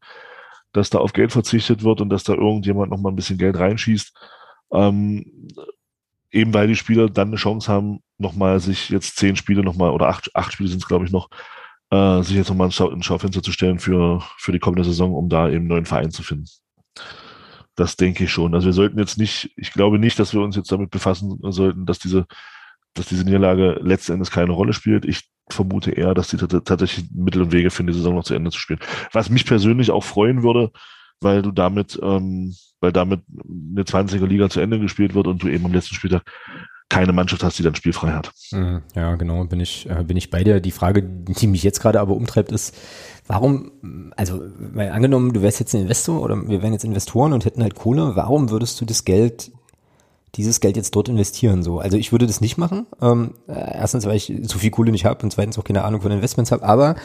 [0.74, 4.14] dass da auf Geld verzichtet wird und dass da irgendjemand nochmal ein bisschen Geld reinschießt.
[4.72, 5.48] Ähm,
[6.30, 10.08] eben weil die Spieler dann eine Chance haben, nochmal sich jetzt zehn Spiele nochmal, oder
[10.08, 11.30] acht, acht Spiele sind es, glaube ich, noch,
[11.90, 15.48] äh, sich jetzt nochmal ins Schaufenster zu stellen für, für die kommende Saison, um da
[15.48, 16.44] eben einen neuen Verein zu finden.
[17.74, 18.54] Das denke ich schon.
[18.54, 21.85] Also wir sollten jetzt nicht, ich glaube nicht, dass wir uns jetzt damit befassen sollten,
[21.85, 22.26] dass diese,
[22.94, 25.04] dass diese Niederlage letzten Endes keine Rolle spielt.
[25.04, 28.50] Ich vermute eher, dass die tatsächlich Mittel und Wege finden, die Saison noch zu Ende
[28.50, 28.80] zu spielen.
[29.12, 30.72] Was mich persönlich auch freuen würde,
[31.20, 35.48] weil du damit, ähm, weil damit eine 20er Liga zu Ende gespielt wird und du
[35.48, 36.24] eben am letzten Spieltag
[36.88, 38.33] keine Mannschaft hast, die dann spielfrei hat.
[38.53, 38.83] Mhm.
[38.94, 40.61] Ja, genau, bin ich, äh, bin ich bei dir.
[40.61, 42.77] Die Frage, die mich jetzt gerade aber umtreibt, ist,
[43.27, 43.72] warum,
[44.16, 47.62] also, weil angenommen, du wärst jetzt ein Investor oder wir wären jetzt Investoren und hätten
[47.62, 49.51] halt Kohle, warum würdest du das Geld
[50.37, 51.62] dieses Geld jetzt dort investieren.
[51.62, 52.87] So, also ich würde das nicht machen.
[53.01, 56.03] Ähm, äh, erstens, weil ich so viel Kohle nicht habe und zweitens auch keine Ahnung
[56.03, 56.62] von Investments habe.
[56.62, 56.96] Aber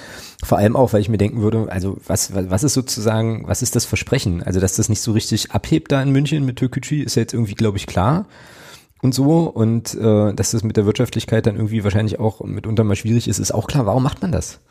[0.43, 3.75] vor allem auch, weil ich mir denken würde, also was, was ist sozusagen, was ist
[3.75, 4.43] das Versprechen?
[4.43, 7.33] Also dass das nicht so richtig abhebt da in München mit Türkgücü ist ja jetzt
[7.33, 8.25] irgendwie, glaube ich, klar
[9.01, 12.95] und so und äh, dass das mit der Wirtschaftlichkeit dann irgendwie wahrscheinlich auch mitunter mal
[12.95, 13.85] schwierig ist, ist auch klar.
[13.85, 14.61] Warum macht man das?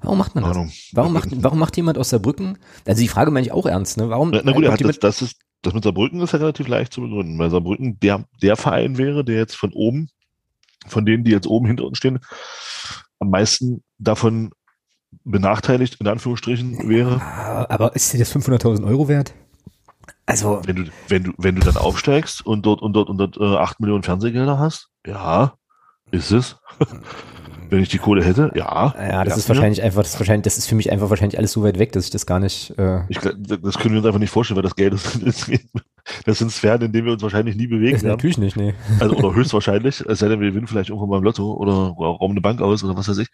[0.00, 0.56] Warum macht man das?
[0.92, 2.58] Warum macht, warum macht jemand aus Saarbrücken?
[2.86, 4.10] Also die Frage meine ich auch ernst, ne?
[4.10, 4.30] Warum?
[4.30, 6.92] Na, na gut, er hat das, das ist, das mit Saarbrücken ist ja relativ leicht
[6.92, 10.08] zu begründen, weil Saarbrücken der, der Verein wäre, der jetzt von oben,
[10.86, 12.20] von denen, die jetzt oben hinter uns stehen,
[13.18, 14.50] am meisten davon
[15.24, 17.20] benachteiligt, in Anführungsstrichen, wäre.
[17.68, 19.34] Aber ist dir das 500.000 Euro wert?
[20.28, 20.60] Also.
[20.66, 23.56] Wenn du, wenn du, wenn du dann aufsteigst und dort, und dort, und dort äh,
[23.56, 25.54] 8 Millionen Fernsehgelder hast, ja,
[26.10, 26.56] ist es.
[27.70, 28.94] wenn ich die Kohle hätte, ja.
[28.98, 31.52] Ja, das ist wahrscheinlich einfach, das ist wahrscheinlich, das ist für mich einfach wahrscheinlich alles
[31.52, 32.78] so weit weg, dass ich das gar nicht.
[32.78, 34.92] Äh ich, das können wir uns einfach nicht vorstellen, weil das Geld
[35.24, 35.50] ist,
[36.26, 38.08] das sind Sphären, in denen wir uns wahrscheinlich nie bewegen werden.
[38.08, 38.74] Natürlich nicht, nee.
[39.00, 42.34] Also, oder höchstwahrscheinlich, es sei denn, wir gewinnen vielleicht irgendwann beim Lotto oder, oder rauben
[42.34, 43.28] eine Bank aus oder was weiß ich.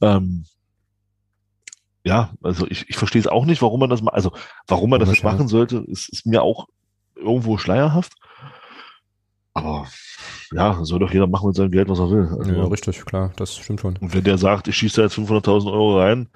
[0.00, 0.44] Ähm,
[2.04, 4.32] ja, also ich, ich verstehe es auch nicht, warum man das also
[4.68, 6.68] warum man das nicht machen sollte, ist, ist mir auch
[7.16, 8.14] irgendwo schleierhaft.
[9.54, 9.86] Aber
[10.52, 12.28] ja, soll doch jeder machen mit seinem Geld, was er will.
[12.38, 13.96] Also, ja, richtig, klar, das stimmt schon.
[13.96, 16.28] Und wenn der sagt, ich schieße da jetzt 500.000 Euro rein,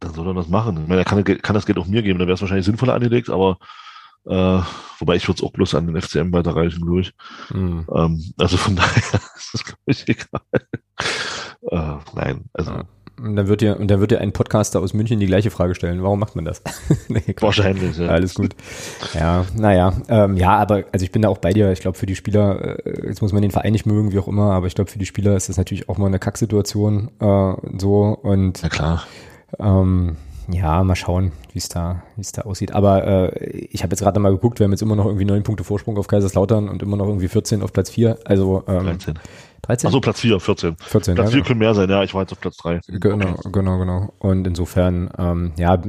[0.00, 0.82] dann soll er das machen.
[0.82, 2.94] Ich meine, er kann, kann das Geld auch mir geben, dann wäre es wahrscheinlich sinnvoller
[2.94, 3.58] angelegt, aber
[4.26, 4.60] äh,
[4.98, 7.12] wobei ich würde es auch bloß an den FCM weiterreichen, glaube ich.
[7.50, 7.86] Mhm.
[7.94, 10.40] Ähm, also von daher ist das, glaube ich, egal.
[11.70, 12.72] äh, nein, also.
[12.72, 12.84] Ja.
[13.22, 15.74] Und dann wird dir, und dann wird dir ein Podcaster aus München die gleiche Frage
[15.74, 16.02] stellen.
[16.02, 16.62] Warum macht man das?
[17.08, 18.08] nee, Wahrscheinlich, ja.
[18.08, 18.54] Alles gut.
[19.14, 19.92] Ja, naja.
[20.08, 21.70] Ähm, ja, aber also ich bin da auch bei dir.
[21.72, 24.28] Ich glaube, für die Spieler, äh, jetzt muss man den Verein nicht mögen, wie auch
[24.28, 27.52] immer, aber ich glaube, für die Spieler ist das natürlich auch mal eine Kacksituation äh,
[27.78, 28.18] so.
[28.22, 29.04] Und ja, klar.
[29.58, 30.16] Ähm,
[30.52, 32.72] ja, mal schauen, wie es da, wie es da aussieht.
[32.72, 35.42] Aber äh, ich habe jetzt gerade mal geguckt, wir haben jetzt immer noch irgendwie neun
[35.42, 38.18] Punkte Vorsprung auf Kaiserslautern und immer noch irgendwie 14 auf Platz 4.
[38.24, 39.18] Also ähm, 13.
[39.62, 39.88] 13?
[39.88, 40.76] Achso, Platz 4, 14.
[40.78, 41.46] 14 Platz ja, 4 genau.
[41.46, 42.80] können mehr sein, ja, ich war jetzt auf Platz 3.
[42.88, 43.48] Genau, okay.
[43.52, 44.12] genau, genau.
[44.18, 45.80] Und insofern, ähm, ja,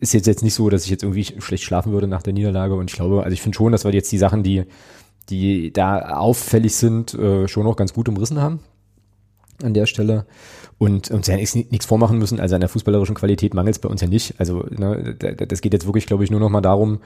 [0.00, 2.74] ist jetzt jetzt nicht so, dass ich jetzt irgendwie schlecht schlafen würde nach der Niederlage.
[2.74, 4.64] Und ich glaube, also ich finde schon, dass wir jetzt die Sachen, die,
[5.28, 8.60] die da auffällig sind, äh, schon noch ganz gut umrissen haben
[9.62, 10.26] an der Stelle.
[10.78, 12.38] Und uns ja nichts vormachen müssen.
[12.38, 14.34] Also an der fußballerischen Qualität mangelt es bei uns ja nicht.
[14.38, 17.00] Also ne, das geht jetzt wirklich, glaube ich, nur noch mal darum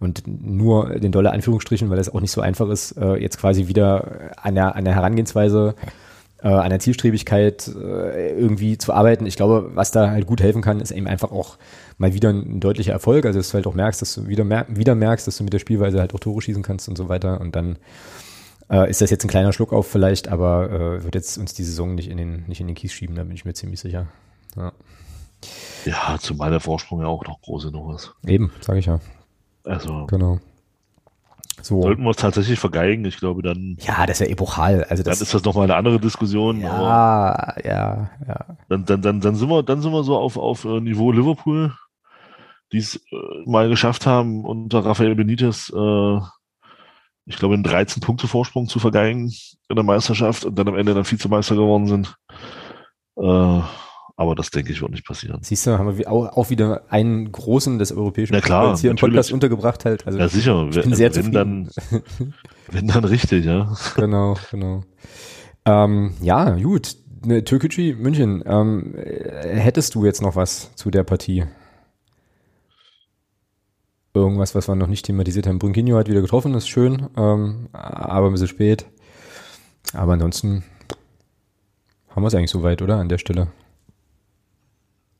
[0.00, 3.68] und nur den dolle Anführungsstrichen, weil das auch nicht so einfach ist, äh, jetzt quasi
[3.68, 5.74] wieder an der, an der Herangehensweise,
[6.42, 9.26] äh, an der Zielstrebigkeit äh, irgendwie zu arbeiten.
[9.26, 11.58] Ich glaube, was da halt gut helfen kann, ist eben einfach auch
[11.98, 13.26] mal wieder ein deutlicher Erfolg.
[13.26, 15.52] Also dass du halt auch merkst, dass du wieder, mer wieder merkst, dass du mit
[15.52, 17.42] der Spielweise halt auch Tore schießen kannst und so weiter.
[17.42, 17.76] Und dann
[18.70, 21.64] äh, ist das jetzt ein kleiner Schluck auf vielleicht, aber äh, wird jetzt uns die
[21.64, 24.06] Saison nicht in den, nicht in den Kies schieben, da bin ich mir ziemlich sicher.
[24.56, 24.72] Ja,
[25.84, 28.14] ja zumal der Vorsprung ja auch noch groß genug ist.
[28.26, 29.00] Eben, sage ich ja.
[29.64, 30.06] Also.
[30.06, 30.40] Genau.
[31.62, 31.82] So.
[31.82, 33.76] Sollten wir es tatsächlich vergeigen, ich glaube dann.
[33.80, 34.84] Ja, das ist ja epochal.
[34.84, 36.60] Also das, dann ist das nochmal eine andere Diskussion.
[36.60, 38.56] Ja, ja, ja.
[38.68, 41.74] Dann, dann, dann, dann, sind wir, dann sind wir so auf, auf äh, Niveau Liverpool,
[42.72, 46.20] die es äh, mal geschafft haben, unter Rafael Benitez äh,
[47.28, 49.30] ich glaube, einen 13 Punkte Vorsprung zu vergeigen
[49.68, 52.16] in der Meisterschaft und dann am Ende dann Vizemeister geworden sind.
[53.16, 53.60] Äh,
[54.16, 55.38] aber das denke ich wird nicht passieren.
[55.42, 58.96] Siehst du, haben wir auch, auch wieder einen großen des europäischen Na klar, hier im
[58.96, 60.06] Podcast untergebracht halt.
[60.06, 61.70] Also ja sicher, ich bin sehr wenn dann,
[62.68, 63.72] wenn dann richtig, ja.
[63.94, 64.82] Genau, genau.
[65.66, 66.96] Ähm, ja, gut.
[67.24, 68.42] Ne, Türkgücü, München.
[68.46, 71.44] Ähm, hättest du jetzt noch was zu der Partie?
[74.18, 75.58] Irgendwas, was wir noch nicht thematisiert haben.
[75.58, 78.86] Brunkinho hat wieder getroffen, ist schön, ähm, aber ein bisschen spät.
[79.94, 80.64] Aber ansonsten
[82.10, 82.96] haben wir es eigentlich soweit, oder?
[82.96, 83.48] An der Stelle.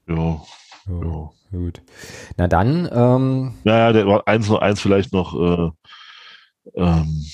[0.06, 0.42] Ja.
[0.88, 1.30] ja.
[1.50, 1.80] Gut.
[2.36, 2.88] Na dann.
[2.92, 5.34] Ähm, ja, der war eins eins vielleicht noch.
[5.34, 5.70] Äh,
[6.74, 7.24] ähm,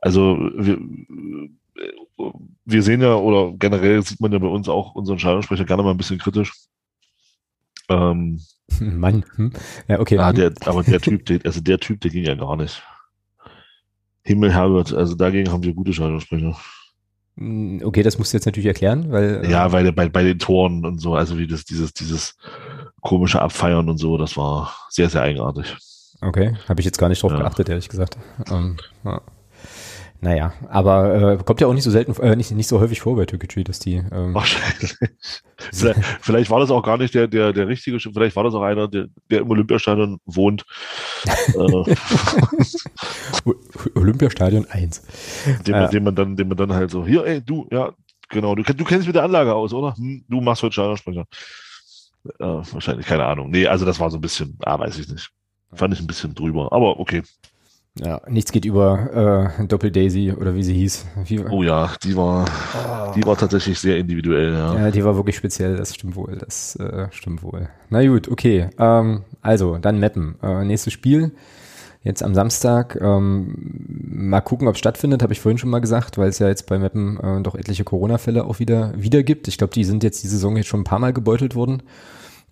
[0.00, 0.78] also wir,
[2.64, 5.90] wir sehen ja oder generell sieht man ja bei uns auch unseren Stadionsprecher gerne mal
[5.90, 6.52] ein bisschen kritisch.
[7.88, 8.40] Ähm,
[8.80, 9.52] Mann, hm?
[9.88, 10.18] ja, okay.
[10.18, 12.82] Ah, der, aber der Typ, der, also der Typ, der ging ja gar nicht.
[14.22, 16.56] Himmel Herbert, also dagegen haben wir gute Scheidungssprecher.
[17.36, 19.48] Hm, okay, das musst du jetzt natürlich erklären, weil.
[19.50, 22.36] Ja, äh, weil bei, bei den Toren und so, also wie das, dieses, dieses
[23.00, 25.76] komische Abfeiern und so, das war sehr, sehr eigenartig.
[26.20, 27.38] Okay, habe ich jetzt gar nicht drauf ja.
[27.38, 28.18] geachtet, ehrlich gesagt.
[28.50, 29.22] Ähm, ja.
[30.22, 33.16] Naja, aber äh, kommt ja auch nicht so selten, äh, nicht, nicht so häufig vor
[33.16, 33.94] bei Türkgücü, dass die.
[34.12, 34.94] Ähm, Wahrscheinlich.
[35.72, 38.60] vielleicht, vielleicht war das auch gar nicht der, der, der richtige, vielleicht war das auch
[38.60, 40.66] einer, der, der im Olympiastadion wohnt.
[41.54, 41.94] Äh.
[43.94, 45.02] Olympiastadion 1.
[45.66, 47.94] Den, äh, den, man dann, den man dann halt so, hier, ey, du, ja,
[48.28, 49.96] genau, du, du kennst mit der Anlage aus, oder?
[49.96, 51.24] Hm, du machst heute Stadionsprecher.
[52.38, 53.48] Äh, wahrscheinlich, keine Ahnung.
[53.50, 55.30] Nee, also das war so ein bisschen, ah, weiß ich nicht.
[55.72, 57.22] Fand ich ein bisschen drüber, aber okay.
[57.98, 61.06] Ja, nichts geht über äh, Doppel Daisy oder wie sie hieß.
[61.24, 63.12] Wie, oh ja, die war, oh.
[63.14, 64.52] die war tatsächlich sehr individuell.
[64.52, 64.74] Ja.
[64.74, 65.76] ja, die war wirklich speziell.
[65.76, 66.36] Das stimmt wohl.
[66.38, 67.68] Das äh, stimmt wohl.
[67.88, 68.70] Na gut, okay.
[68.78, 70.36] Ähm, also dann Mappen.
[70.42, 71.32] Äh, nächstes Spiel
[72.02, 72.98] jetzt am Samstag.
[73.00, 73.54] Ähm,
[73.88, 76.66] mal gucken, ob es stattfindet, habe ich vorhin schon mal gesagt, weil es ja jetzt
[76.66, 79.48] bei Mappen äh, doch etliche Corona-Fälle auch wieder, wieder gibt.
[79.48, 81.82] Ich glaube, die sind jetzt die Saison jetzt schon ein paar Mal gebeutelt worden.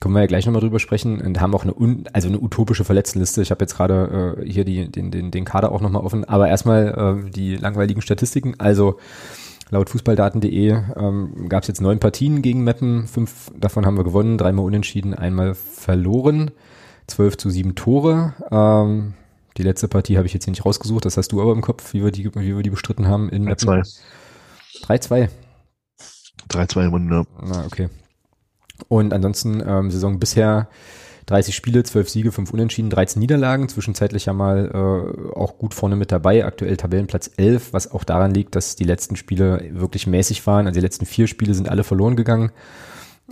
[0.00, 2.84] Können wir ja gleich nochmal drüber sprechen und haben auch eine, un, also eine utopische
[2.84, 3.42] Verletztenliste.
[3.42, 6.24] Ich habe jetzt gerade äh, hier die, den, den, den Kader auch nochmal offen.
[6.24, 8.54] Aber erstmal äh, die langweiligen Statistiken.
[8.58, 8.98] Also
[9.70, 13.08] laut fußballdaten.de ähm, gab es jetzt neun Partien gegen Meppen.
[13.08, 16.52] Fünf davon haben wir gewonnen, dreimal unentschieden, einmal verloren.
[17.08, 18.34] Zwölf zu sieben Tore.
[18.52, 19.14] Ähm,
[19.56, 21.92] die letzte Partie habe ich jetzt hier nicht rausgesucht, das hast du aber im Kopf,
[21.92, 24.00] wie wir die, wie wir die bestritten haben in 3-2.
[24.84, 25.28] 3-2.
[26.48, 27.24] 3-2 gewonnen, ja.
[27.52, 27.88] Ah, okay.
[28.86, 30.68] Und ansonsten ähm, Saison bisher
[31.26, 35.94] 30 Spiele, 12 Siege, 5 Unentschieden, 13 Niederlagen, zwischenzeitlich ja mal äh, auch gut vorne
[35.94, 40.46] mit dabei, aktuell Tabellenplatz 11, was auch daran liegt, dass die letzten Spiele wirklich mäßig
[40.46, 40.66] waren.
[40.66, 42.50] Also die letzten vier Spiele sind alle verloren gegangen.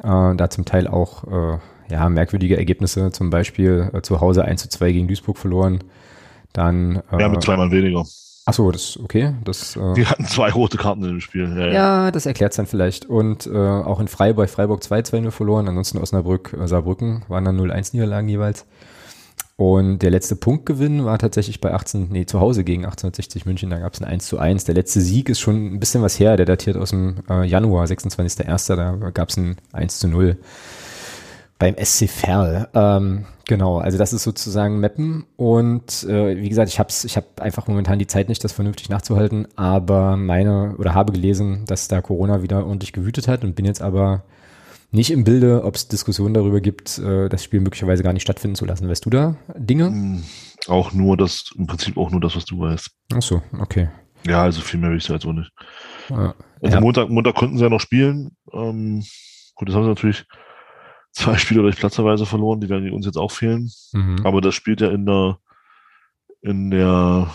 [0.03, 4.63] Äh, da zum Teil auch äh, ja, merkwürdige Ergebnisse, zum Beispiel äh, zu Hause 1
[4.63, 5.83] zu 2 gegen Duisburg verloren.
[6.53, 8.05] Dann, äh, ja, mit zweimal weniger.
[8.49, 9.35] Ach so, das okay.
[9.43, 11.53] Das, äh, die hatten zwei rote Karten in dem Spiel.
[11.57, 11.73] Ja, ja.
[11.73, 13.05] ja das erklärt es dann vielleicht.
[13.05, 17.91] Und äh, auch in Freiburg, Freiburg 2-2-0 verloren, ansonsten Osnabrück, äh, Saarbrücken waren dann 0-1
[17.93, 18.65] Niederlagen jeweils.
[19.57, 23.79] Und der letzte Punktgewinn war tatsächlich bei 18, nee, zu Hause gegen 1860 München, da
[23.79, 24.65] gab es ein 1 zu 1.
[24.65, 27.87] Der letzte Sieg ist schon ein bisschen was her, der datiert aus dem äh, Januar,
[27.87, 30.37] 26.01., da gab es ein 1 zu 0
[31.59, 32.69] beim SC Verl.
[32.75, 37.41] Ähm, genau, also das ist sozusagen Mappen und äh, wie gesagt, ich habe ich hab
[37.41, 42.03] einfach momentan die Zeit nicht, das vernünftig nachzuhalten, aber meine oder habe gelesen, dass da
[42.03, 44.25] Corona wieder ordentlich gewütet hat und bin jetzt aber
[44.91, 48.55] nicht im Bilde, ob es Diskussionen darüber gibt, äh, das Spiel möglicherweise gar nicht stattfinden
[48.55, 48.89] zu lassen.
[48.89, 49.87] Weißt du da Dinge?
[49.87, 50.25] Hm,
[50.69, 52.91] auch nur das, im Prinzip auch nur das, was du weißt.
[53.15, 53.89] Ach so, okay.
[54.27, 55.51] Ja, also viel mehr will ich da jetzt auch nicht.
[56.11, 56.81] Ah, also ja.
[56.81, 58.37] Montag, Montag konnten sie ja noch spielen.
[58.53, 59.05] Ähm,
[59.55, 60.25] gut, das haben sie natürlich
[61.17, 63.71] zwei Spieler durch Platzerweise verloren, die dann uns jetzt auch fehlen.
[63.93, 64.19] Mhm.
[64.25, 65.39] Aber das spielt ja in der,
[66.43, 67.31] in der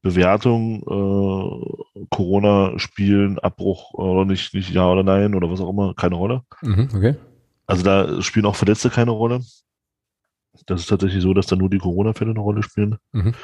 [0.00, 6.14] Bewertung äh, Corona-Spielen, Abbruch oder nicht, nicht ja oder nein oder was auch immer, keine
[6.14, 6.42] Rolle.
[6.62, 7.16] Mhm, okay.
[7.66, 9.40] Also da spielen auch Verletzte keine Rolle.
[10.64, 12.96] Das ist tatsächlich so, dass da nur die Corona-Fälle eine Rolle spielen.
[13.12, 13.34] Mhm.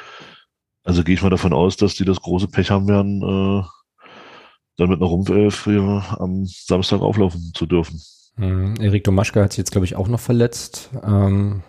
[0.83, 3.63] Also gehe ich mal davon aus, dass die das große Pech haben werden, äh,
[4.77, 8.01] dann mit einer Rumpfelf am Samstag auflaufen zu dürfen.
[8.37, 8.75] Mhm.
[8.79, 10.89] Erik Domaschke hat sich jetzt, glaube ich, auch noch verletzt.
[11.05, 11.61] Ähm,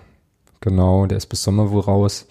[0.61, 2.27] genau, der ist bis Sommer wohl raus.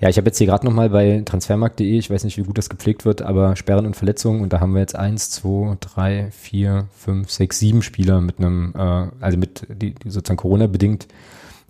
[0.00, 2.70] Ja, ich habe jetzt hier gerade nochmal bei transfermarkt.de, ich weiß nicht, wie gut das
[2.70, 6.88] gepflegt wird, aber Sperren und Verletzungen und da haben wir jetzt eins, zwei, drei, vier,
[6.96, 11.06] fünf, sechs, sieben Spieler mit einem, äh, also mit, die, die sozusagen Corona-bedingt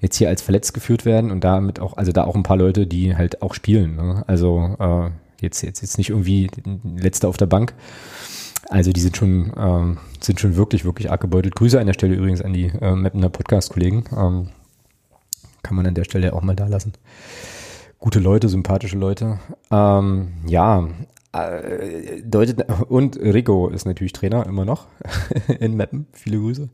[0.01, 2.87] jetzt hier als verletzt geführt werden und damit auch, also da auch ein paar Leute,
[2.87, 3.97] die halt auch spielen.
[3.97, 4.23] Ne?
[4.29, 6.49] Also äh, jetzt, jetzt, jetzt nicht irgendwie
[6.97, 7.75] letzte auf der Bank.
[8.71, 11.57] Also die sind schon, ähm, sind schon wirklich, wirklich arg gebeutelt.
[11.57, 14.05] Grüße an der Stelle übrigens an die äh, Mapner Podcast-Kollegen.
[14.17, 14.49] Ähm,
[15.65, 16.93] kann man an der Stelle auch mal da lassen.
[17.99, 19.41] Gute Leute, sympathische Leute.
[19.73, 20.89] Ähm, ja,
[21.33, 24.87] äh, deutet, und Rico ist natürlich Trainer immer noch
[25.61, 26.07] in Mappen.
[26.13, 26.69] Viele Grüße.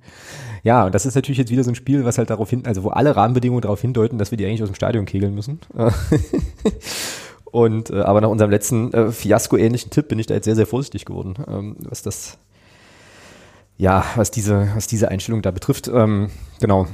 [0.64, 2.82] Ja, und das ist natürlich jetzt wieder so ein Spiel, was halt darauf hin, also
[2.82, 5.60] wo alle Rahmenbedingungen darauf hindeuten, dass wir die eigentlich aus dem Stadion kegeln müssen.
[7.56, 10.66] Und äh, aber nach unserem letzten äh, Fiasko-ähnlichen Tipp bin ich da jetzt sehr, sehr
[10.66, 12.36] vorsichtig geworden, ähm, was das,
[13.78, 15.88] ja, was diese, was diese Einstellung da betrifft.
[15.88, 16.28] Ähm,
[16.60, 16.86] genau.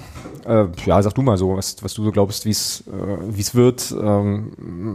[0.47, 3.57] Äh, ja, sag du mal so, was, was du so glaubst, wie es äh, es
[3.57, 3.93] wird.
[4.01, 4.53] Ähm,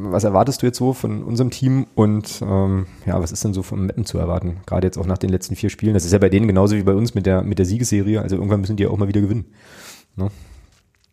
[0.09, 3.61] was erwartest du jetzt so von unserem Team und ähm, ja, was ist denn so
[3.61, 4.61] vom Mappen zu erwarten?
[4.67, 5.95] Gerade jetzt auch nach den letzten vier Spielen.
[5.95, 8.21] Das ist ja bei denen genauso wie bei uns mit der mit der Siegesserie.
[8.21, 9.47] Also irgendwann müssen die ja auch mal wieder gewinnen.
[10.15, 10.31] Ne?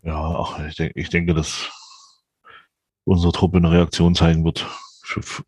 [0.04, 1.72] Ja, ach, ich, denk, ich denke, dass
[3.04, 4.66] unsere Truppe eine Reaktion zeigen wird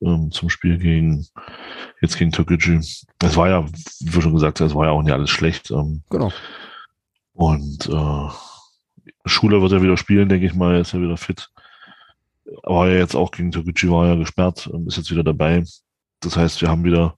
[0.00, 1.26] ähm, zum Spiel gegen
[2.00, 2.78] jetzt gegen Türkgücü.
[2.78, 3.66] Es war ja,
[4.00, 5.70] wie schon gesagt es war ja auch nicht alles schlecht.
[5.70, 6.30] Ähm, genau.
[7.32, 8.28] Und äh,
[9.24, 11.50] Schuler wird ja wieder spielen, denke ich mal, er ist ja wieder fit.
[12.62, 15.64] War ja jetzt auch gegen Türkgücü, war ja gesperrt, ähm, ist jetzt wieder dabei.
[16.20, 17.16] Das heißt, wir haben wieder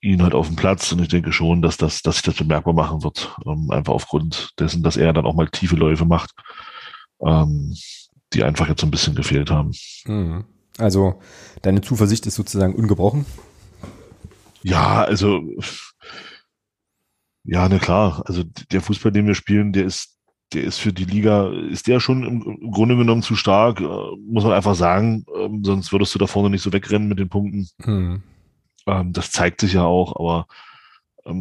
[0.00, 2.74] ihn halt auf dem Platz und ich denke schon, dass das, dass sich das bemerkbar
[2.74, 3.34] machen wird.
[3.70, 6.30] Einfach aufgrund dessen, dass er dann auch mal tiefe Läufe macht.
[7.20, 7.74] Ähm,
[8.34, 9.72] die einfach jetzt so ein bisschen gefehlt haben.
[10.06, 10.44] Mhm.
[10.78, 11.20] Also
[11.62, 13.26] deine Zuversicht ist sozusagen ungebrochen?
[14.62, 15.42] Ja, also
[17.44, 18.22] ja, na klar.
[18.26, 20.18] Also der Fußball, den wir spielen, der ist,
[20.52, 23.86] der ist für die Liga, ist der schon im, Grunde genommen zu stark, äh,
[24.26, 25.26] muss man einfach sagen.
[25.38, 27.68] Ähm, sonst würdest du da vorne nicht so wegrennen mit den Punkten.
[28.86, 30.46] Ähm, das zeigt sich ja auch, aber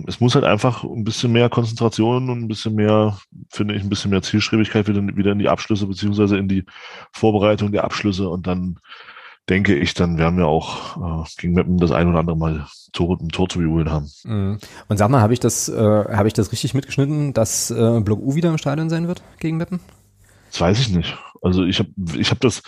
[0.07, 3.17] es muss halt einfach ein bisschen mehr Konzentration und ein bisschen mehr,
[3.49, 6.65] finde ich, ein bisschen mehr Zielstrebigkeit wieder, wieder in die Abschlüsse beziehungsweise in die
[7.11, 8.79] Vorbereitung der Abschlüsse und dann
[9.49, 13.17] denke ich, dann werden wir auch äh, gegen Meppen das ein oder andere Mal Tor,
[13.19, 14.09] ein Tor zu beholen haben.
[14.23, 14.59] Mhm.
[14.87, 18.19] Und sag mal, habe ich das, äh, habe ich das richtig mitgeschnitten, dass äh, Block
[18.21, 19.81] U wieder im Stadion sein wird gegen Meppen?
[20.51, 21.17] Das weiß ich nicht.
[21.41, 22.61] Also ich habe ich hab das,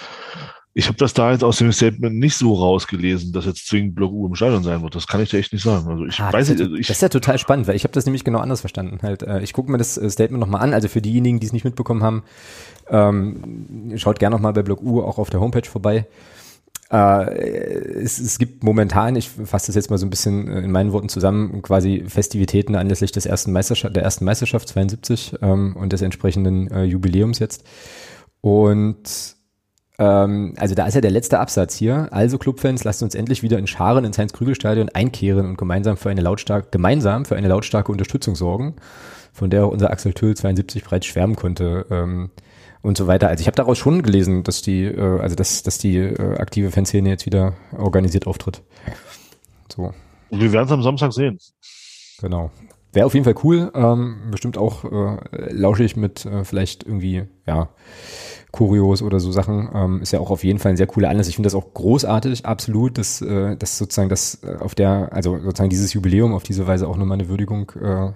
[0.77, 4.11] ich habe das da jetzt aus dem Statement nicht so rausgelesen, dass jetzt zwingend Block
[4.11, 4.93] U im Stadion sein wird.
[4.93, 5.87] Das kann ich dir echt nicht sagen.
[5.87, 6.61] Also ich ah, weiß das, nicht.
[6.63, 8.99] Also ich, das ist ja total spannend, weil ich habe das nämlich genau anders verstanden.
[9.01, 10.73] Halt, äh, ich gucke mir das äh, Statement nochmal an.
[10.73, 12.23] Also für diejenigen, die es nicht mitbekommen haben,
[12.89, 16.07] ähm, schaut gerne nochmal bei Block U auch auf der Homepage vorbei.
[16.91, 17.33] Äh,
[18.03, 20.91] es, es gibt momentan, ich fasse das jetzt mal so ein bisschen äh, in meinen
[20.91, 26.01] Worten zusammen, quasi Festivitäten anlässlich des ersten Meisterschaft, der ersten Meisterschaft 72 ähm, und des
[26.01, 27.63] entsprechenden äh, Jubiläums jetzt.
[28.41, 29.35] Und
[29.97, 32.09] ähm, also da ist ja der letzte Absatz hier.
[32.11, 36.21] Also Clubfans, lasst uns endlich wieder in Scharen ins Heinz-Krügel-Stadion einkehren und gemeinsam für eine
[36.21, 38.75] lautstarke, gemeinsam für eine lautstarke Unterstützung sorgen,
[39.33, 41.85] von der auch unser Axel Tüll 72 bereits schwärmen konnte.
[41.89, 42.31] Ähm,
[42.81, 43.29] und so weiter.
[43.29, 46.69] Also ich habe daraus schon gelesen, dass die, äh, also dass, dass die äh, aktive
[46.69, 48.61] Fanszene jetzt wieder organisiert auftritt.
[49.75, 49.91] So.
[50.29, 51.39] Und wir werden es am Samstag sehen.
[52.21, 52.51] Genau.
[52.95, 53.71] Wäre auf jeden Fall cool.
[53.75, 57.69] Ähm, bestimmt auch äh, lauschig mit äh, vielleicht irgendwie, ja,
[58.51, 59.69] Kurios oder so Sachen.
[59.73, 61.27] Ähm, ist ja auch auf jeden Fall ein sehr cooler Anlass.
[61.27, 65.37] Ich finde das auch großartig, absolut, dass, äh, dass sozusagen das äh, auf der, also
[65.37, 68.13] sozusagen dieses Jubiläum auf diese Weise auch nochmal eine Würdigung äh,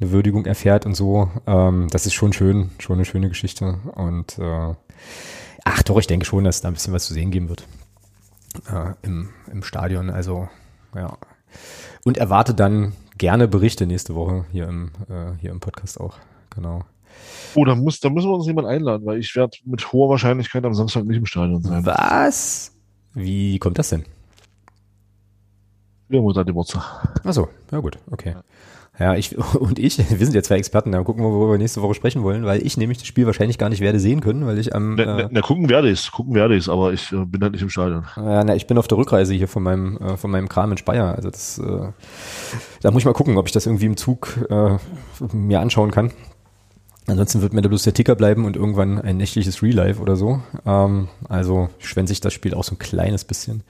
[0.00, 1.30] eine Würdigung erfährt und so.
[1.46, 3.78] Ähm, das ist schon schön, schon eine schöne Geschichte.
[3.94, 4.74] Und äh,
[5.64, 7.66] ach doch, ich denke schon, dass da ein bisschen was zu sehen geben wird
[8.72, 10.10] äh, im, im Stadion.
[10.10, 10.48] Also
[10.94, 11.18] ja.
[12.04, 16.16] Und erwarte dann gerne Berichte nächste Woche hier im, äh, hier im Podcast auch.
[16.54, 16.82] Genau.
[17.54, 20.64] Oh, da, muss, da müssen wir uns jemand einladen, weil ich werde mit hoher Wahrscheinlichkeit
[20.64, 21.84] am Samstag nicht im Stadion sein.
[21.86, 22.72] Was?
[23.14, 24.04] Wie kommt das denn?
[26.12, 27.20] Haben die Geburtstag.
[27.24, 28.32] Achso, ja gut, okay.
[28.32, 28.42] Ja.
[28.98, 31.82] Ja, ich und ich, wir sind ja zwei Experten, da gucken wir, worüber wir nächste
[31.82, 34.58] Woche sprechen wollen, weil ich nämlich das Spiel wahrscheinlich gar nicht werde sehen können, weil
[34.58, 34.94] ich am.
[34.94, 37.62] Na, äh, na gucken werde ich gucken werde ich aber ich äh, bin halt nicht
[37.62, 38.04] im Stadion.
[38.16, 40.78] Ja, na, ich bin auf der Rückreise hier von meinem, äh, von meinem Kram in
[40.78, 41.14] Speyer.
[41.14, 41.88] Also das, äh,
[42.82, 44.76] da muss ich mal gucken, ob ich das irgendwie im Zug äh,
[45.32, 46.12] mir anschauen kann.
[47.08, 50.16] Ansonsten wird mir da bloß der Ticker bleiben und irgendwann ein nächtliches Real Life oder
[50.16, 50.40] so.
[50.64, 53.62] Ähm, also schwänze ich das Spiel auch so ein kleines bisschen.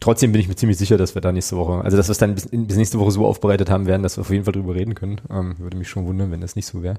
[0.00, 2.18] Trotzdem bin ich mir ziemlich sicher, dass wir da nächste Woche, also dass wir es
[2.18, 4.74] dann bis, bis nächste Woche so aufbereitet haben werden, dass wir auf jeden Fall drüber
[4.74, 5.20] reden können.
[5.30, 6.98] Ähm, würde mich schon wundern, wenn das nicht so wäre.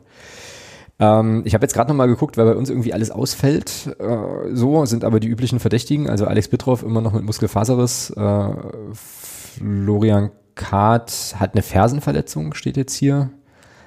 [1.00, 3.96] Ähm, ich habe jetzt gerade nochmal geguckt, weil bei uns irgendwie alles ausfällt.
[4.00, 6.10] Äh, so sind aber die üblichen Verdächtigen.
[6.10, 8.12] Also Alex Bittroff immer noch mit Muskelfaserriss.
[8.12, 8.50] Äh,
[8.94, 13.30] Florian Kahrt hat eine Fersenverletzung, steht jetzt hier.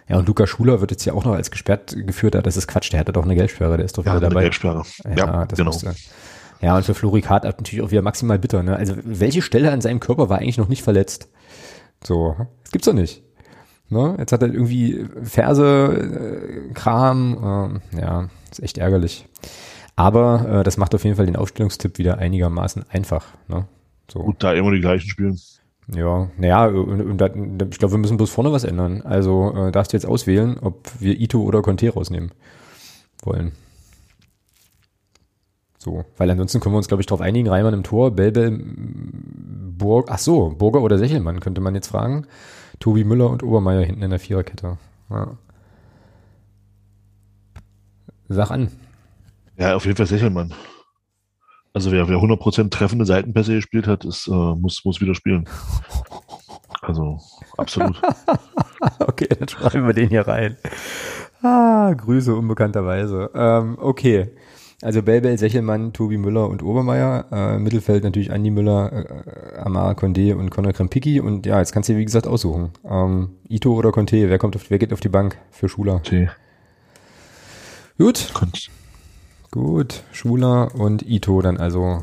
[0.09, 2.35] Ja, und Luca Schuler wird jetzt hier auch noch als gesperrt geführt.
[2.43, 4.41] Das ist Quatsch, der hatte doch eine Gelbsperre, der ist doch ja, wieder dabei.
[4.41, 4.83] Eine Gelbsperre.
[5.05, 5.71] Ja, ja das genau.
[5.71, 5.95] Musste,
[6.63, 8.63] ja, und für Flori Kart natürlich auch wieder maximal bitter.
[8.63, 8.77] Ne?
[8.77, 11.29] Also welche Stelle an seinem Körper war eigentlich noch nicht verletzt?
[12.05, 13.23] So, das gibt's doch nicht.
[13.89, 14.15] Ne?
[14.19, 19.27] Jetzt hat er irgendwie Ferse, äh, Kram, äh, ja, ist echt ärgerlich.
[19.97, 23.27] Aber äh, das macht auf jeden Fall den Aufstellungstipp wieder einigermaßen einfach.
[23.49, 23.67] Ne?
[24.11, 24.21] So.
[24.21, 25.39] Gut, da immer die gleichen spielen.
[25.89, 29.03] Ja, naja, ich glaube, wir müssen bloß vorne was ändern.
[29.03, 32.31] Also äh, darfst du jetzt auswählen, ob wir Ito oder Conte rausnehmen
[33.25, 33.53] wollen.
[35.83, 40.07] So, weil ansonsten können wir uns, glaube ich, darauf einigen, Reimann im Tor, Belbel, Burg,
[40.09, 42.29] ach so, Burger oder Sechelmann könnte man jetzt fragen.
[42.79, 44.79] Tobi Müller und Obermeier hinten in der Viererkette.
[45.11, 45.37] Ja.
[48.29, 48.71] Sag an.
[49.57, 50.55] Ja, auf jeden Fall Sechelmann.
[51.73, 55.49] Also wer, wer 100% treffende Seitenpässe gespielt hat, ist, äh, muss, muss wieder spielen.
[56.85, 57.21] Also,
[57.59, 58.01] absolut.
[58.99, 60.57] okay, dann schreiben wir den hier rein.
[61.43, 63.31] Ah, Grüße unbekannterweise.
[63.37, 64.33] Ähm, okay.
[64.83, 67.27] Also Belbel, Sechelmann, Tobi Müller und Obermeier.
[67.31, 71.21] Äh, Mittelfeld natürlich Andi Müller, äh, Amar Condé und Conor Krempicki.
[71.21, 72.73] Und ja, jetzt kannst du dir wie gesagt aussuchen.
[72.85, 75.95] Ähm, Ito oder Conte, wer kommt auf, wer geht auf die Bank für Schuler?
[75.95, 76.33] Conte.
[77.97, 78.31] Gut.
[78.35, 78.61] Conte.
[79.53, 82.03] Gut, Schuler und Ito dann also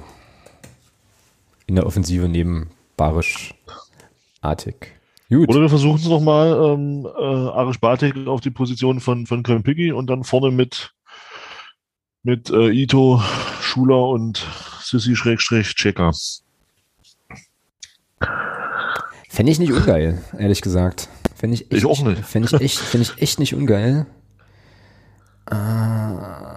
[1.65, 3.55] in der Offensive neben Barisch
[4.41, 4.93] Artig.
[5.29, 5.49] Gut.
[5.49, 9.91] Oder wir versuchen es nochmal, ähm, äh, Arisch Bartik auf die Position von, von Krempicki
[9.91, 10.93] und dann vorne mit
[12.23, 13.21] mit äh, Ito,
[13.61, 14.45] Schuler und
[14.81, 16.11] Sissy Schrägstrich Checker.
[19.29, 21.07] Fände ich nicht ungeil, ehrlich gesagt.
[21.35, 22.25] Fände ich, echt, ich auch nicht.
[22.25, 24.05] Fände ich, echt, fänd ich echt nicht ungeil.
[25.49, 25.55] Äh,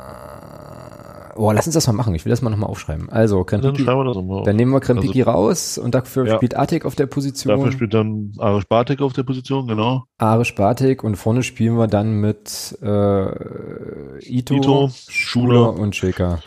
[1.35, 2.14] Oh, lass uns das mal machen.
[2.14, 3.09] Ich will das mal nochmal aufschreiben.
[3.09, 6.37] Also, Krempiki, dann, dann, nehmen wir Krempiki also, raus und dafür ja.
[6.37, 7.57] spielt Artik auf der Position.
[7.57, 10.05] Dafür spielt dann Arisch Bartik auf der Position, genau.
[10.18, 16.41] Arisch Bartik und vorne spielen wir dann mit äh, Ito, Ito Schuler und Cheka.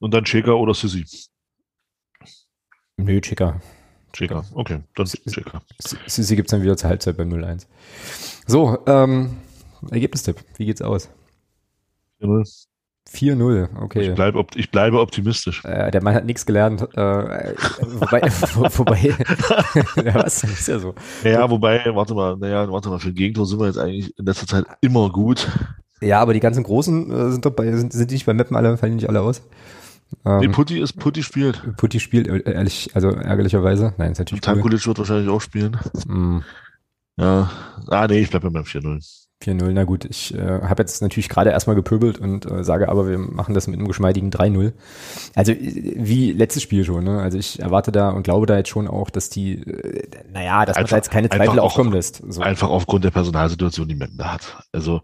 [0.00, 1.04] Und dann Cheka oder Sissi.
[2.96, 3.60] Nö, Cheka.
[4.12, 4.44] Checker.
[4.54, 5.62] Okay, dann Checker.
[5.78, 7.66] Sissi gibt es dann wieder zur Halbzeit beim 0-1.
[8.46, 9.38] So, ähm,
[9.90, 10.36] Ergebnistipp.
[10.56, 11.08] Wie geht's aus?
[12.20, 12.66] 4-0.
[13.12, 14.08] 4-0, okay.
[14.08, 15.64] Ich, bleib, ich bleibe optimistisch.
[15.64, 16.82] Äh, der Mann hat nichts gelernt.
[16.94, 18.22] Äh, wobei,
[18.76, 18.98] wobei
[20.04, 20.94] ja, was, ist ja so.
[21.22, 24.24] Ja, wobei, warte mal, naja, warte mal, für ein Gegentor sind wir jetzt eigentlich in
[24.24, 25.48] letzter Zeit immer gut.
[26.00, 28.56] Ja, aber die ganzen Großen äh, sind doch bei, sind, sind die nicht bei Mappen
[28.56, 29.42] alle, fallen die nicht alle aus?
[30.24, 31.76] Ähm, nee, Putti ist, Putti spielt.
[31.76, 33.94] Putti spielt, äh, ehrlich, also ärgerlicherweise.
[33.98, 34.86] Nein, ist natürlich Tankulic cool.
[34.88, 35.76] wird wahrscheinlich auch spielen.
[36.06, 36.40] Mm.
[37.16, 37.50] Ja,
[37.88, 39.21] ah nee, ich bleibe beim 4-0.
[39.42, 43.08] 4-0, na gut, ich äh, habe jetzt natürlich gerade erstmal gepöbelt und äh, sage aber,
[43.08, 44.72] wir machen das mit einem geschmeidigen 3-0.
[45.34, 47.20] Also wie letztes Spiel schon, ne?
[47.20, 50.76] Also ich erwarte da und glaube da jetzt schon auch, dass die, äh, naja, dass
[50.76, 52.22] einfach, man da jetzt keine Zweifel aufkommen lässt.
[52.28, 52.40] So.
[52.40, 54.56] Einfach aufgrund der Personalsituation, die Meppen da hat.
[54.72, 55.00] Also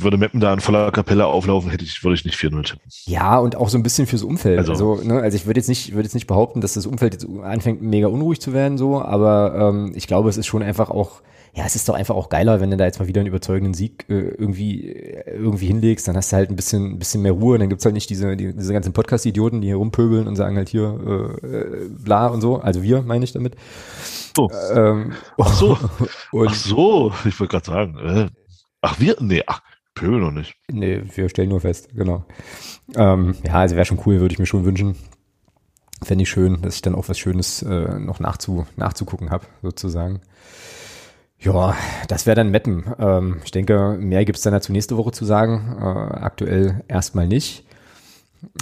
[0.00, 2.82] würde Meppen da in voller Kapelle auflaufen, hätte ich, würde ich nicht 4-0 tippen.
[3.06, 4.58] Ja, und auch so ein bisschen fürs Umfeld.
[4.58, 7.14] Also, also, ne, also ich würde jetzt nicht, würde jetzt nicht behaupten, dass das Umfeld
[7.14, 10.90] jetzt anfängt mega unruhig zu werden, so, aber ähm, ich glaube, es ist schon einfach
[10.90, 11.22] auch
[11.54, 13.74] ja, es ist doch einfach auch geiler, wenn du da jetzt mal wieder einen überzeugenden
[13.74, 17.32] Sieg äh, irgendwie, äh, irgendwie hinlegst, dann hast du halt ein bisschen, ein bisschen mehr
[17.32, 20.56] Ruhe, dann gibt's halt nicht diese, die, diese ganzen Podcast-Idioten, die hier rumpöbeln und sagen
[20.56, 23.56] halt hier äh, äh bla und so, also wir meine ich damit.
[24.36, 24.48] Oh.
[24.72, 25.78] Ähm, ach so,
[26.46, 28.28] ach so, ich wollte gerade sagen, äh,
[28.82, 29.60] ach wir, nee, ach,
[29.94, 30.54] pöbeln noch nicht.
[30.70, 32.24] Nee, wir stellen nur fest, genau.
[32.94, 34.96] Ähm, ja, also wäre schon cool, würde ich mir schon wünschen.
[36.04, 40.20] Fände ich schön, dass ich dann auch was Schönes noch nachzu, nachzugucken habe, sozusagen.
[41.40, 41.76] Ja,
[42.08, 42.84] das wäre dann Meppen.
[42.98, 45.76] Ähm, ich denke, mehr gibt's dann dazu nächste Woche zu sagen.
[45.80, 47.64] Äh, aktuell erstmal nicht.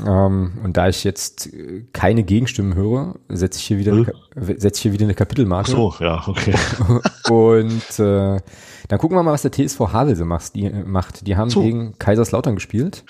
[0.07, 1.51] Ähm, und da ich jetzt
[1.93, 4.11] keine Gegenstimmen höre, setze ich hier wieder, hm?
[4.35, 5.73] eine, setze ich hier wieder eine Kapitelmarke.
[5.73, 6.55] Ach so, ja, okay.
[7.31, 8.41] und äh,
[8.89, 10.55] dann gucken wir mal, was der TSV Havelse macht.
[10.55, 11.27] Die, macht.
[11.27, 11.63] die haben so.
[11.63, 13.05] gegen Kaiserslautern gespielt.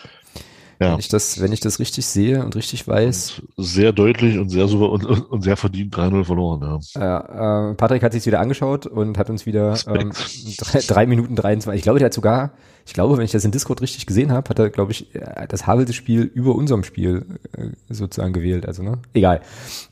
[0.79, 0.93] Ja.
[0.93, 3.43] Wenn ich das, wenn ich das richtig sehe und richtig weiß.
[3.57, 7.21] Und sehr deutlich und sehr super und, und sehr verdient 3-0 verloren, ja.
[7.21, 10.13] Äh, äh, Patrick hat sich wieder angeschaut und hat uns wieder ähm,
[10.59, 11.79] drei, drei, Minuten 23.
[11.79, 12.53] Ich glaube, der hat sogar,
[12.85, 15.47] ich glaube, wenn ich das in Discord richtig gesehen habe, hat er, glaube ich, äh,
[15.49, 17.25] das Havelse-Spiel über unserem Spiel
[17.57, 18.67] äh, sozusagen gewählt.
[18.67, 18.99] Also, ne?
[19.15, 19.41] Egal.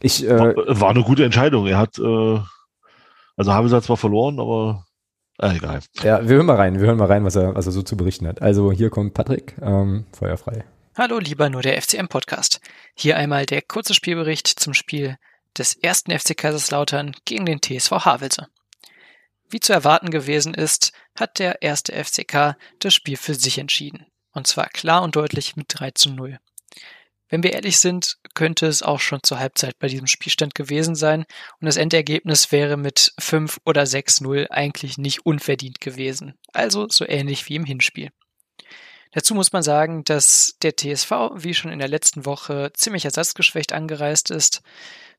[0.00, 1.66] Ich, äh, war, war eine gute Entscheidung.
[1.66, 2.38] Er hat, äh,
[3.36, 4.84] also Havelse hat zwar verloren, aber
[5.36, 5.80] Ah, egal.
[6.04, 7.96] Ja, wir hören mal rein, wir hören mal rein, was er, was er so zu
[7.96, 8.40] berichten hat.
[8.40, 10.64] Also hier kommt Patrick, ähm, feuerfrei.
[10.96, 12.60] Hallo, lieber nur der FCM-Podcast.
[12.94, 15.18] Hier einmal der kurze Spielbericht zum Spiel
[15.58, 18.46] des ersten FC Kaiserslautern gegen den TSV Havelse.
[19.50, 24.06] Wie zu erwarten gewesen ist, hat der erste FCK das Spiel für sich entschieden.
[24.30, 26.38] Und zwar klar und deutlich mit 3 zu 0.
[27.28, 31.24] Wenn wir ehrlich sind, könnte es auch schon zur Halbzeit bei diesem Spielstand gewesen sein
[31.60, 36.34] und das Endergebnis wäre mit 5 oder 6-0 eigentlich nicht unverdient gewesen.
[36.52, 38.12] Also so ähnlich wie im Hinspiel.
[39.14, 43.72] Dazu muss man sagen, dass der TSV, wie schon in der letzten Woche, ziemlich ersatzgeschwächt
[43.72, 44.60] angereist ist.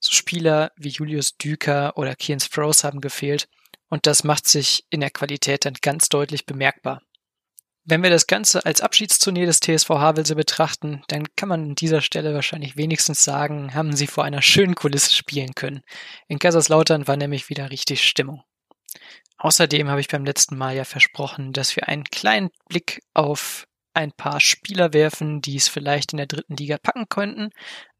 [0.01, 3.47] So Spieler wie Julius Düker oder Kian Sprouse haben gefehlt
[3.89, 7.01] und das macht sich in der Qualität dann ganz deutlich bemerkbar.
[7.85, 12.01] Wenn wir das Ganze als Abschiedstournee des TSV Havelse betrachten, dann kann man an dieser
[12.01, 15.83] Stelle wahrscheinlich wenigstens sagen, haben sie vor einer schönen Kulisse spielen können.
[16.27, 18.43] In Kaiserslautern war nämlich wieder richtig Stimmung.
[19.37, 24.11] Außerdem habe ich beim letzten Mal ja versprochen, dass wir einen kleinen Blick auf ein
[24.11, 27.49] paar Spieler werfen, die es vielleicht in der dritten Liga packen könnten,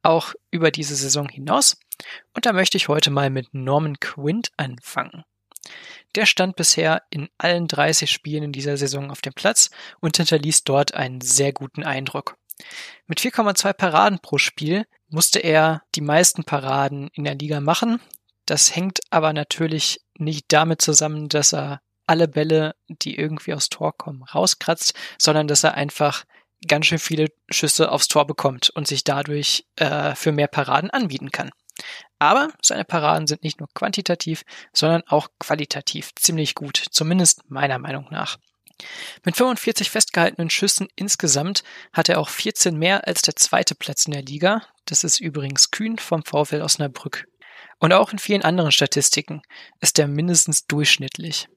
[0.04, 1.78] auch über diese Saison hinaus.
[2.34, 5.24] Und da möchte ich heute mal mit Norman Quint anfangen.
[6.16, 9.70] Der stand bisher in allen 30 Spielen in dieser Saison auf dem Platz
[10.00, 12.38] und hinterließ dort einen sehr guten Eindruck.
[13.08, 18.00] Mit 4,2 Paraden pro Spiel musste er die meisten Paraden in der Liga machen.
[18.46, 23.98] Das hängt aber natürlich nicht damit zusammen, dass er alle Bälle, die irgendwie aufs Tor
[23.98, 26.26] kommen, rauskratzt, sondern dass er einfach
[26.68, 31.32] ganz schön viele Schüsse aufs Tor bekommt und sich dadurch äh, für mehr Paraden anbieten
[31.32, 31.52] kann.
[32.20, 34.44] Aber seine Paraden sind nicht nur quantitativ,
[34.74, 38.38] sondern auch qualitativ ziemlich gut, zumindest meiner Meinung nach.
[39.24, 44.12] Mit 45 festgehaltenen Schüssen insgesamt hat er auch 14 mehr als der zweite Platz in
[44.12, 44.62] der Liga.
[44.86, 47.28] Das ist übrigens Kühn vom VfL Osnabrück.
[47.80, 49.42] Und auch in vielen anderen Statistiken
[49.82, 51.48] ist er mindestens durchschnittlich.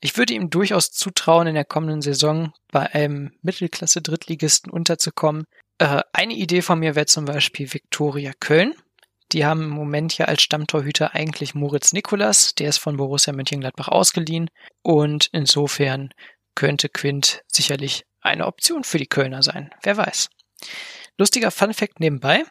[0.00, 5.44] Ich würde ihm durchaus zutrauen, in der kommenden Saison bei einem Mittelklasse-Drittligisten unterzukommen.
[5.78, 8.74] Äh, eine Idee von mir wäre zum Beispiel Viktoria Köln.
[9.32, 13.88] Die haben im Moment ja als Stammtorhüter eigentlich Moritz Nikolas, der ist von Borussia Mönchengladbach
[13.88, 14.48] ausgeliehen
[14.82, 16.10] und insofern
[16.54, 19.70] könnte Quint sicherlich eine Option für die Kölner sein.
[19.82, 20.30] Wer weiß.
[21.18, 22.44] Lustiger Funfact nebenbei.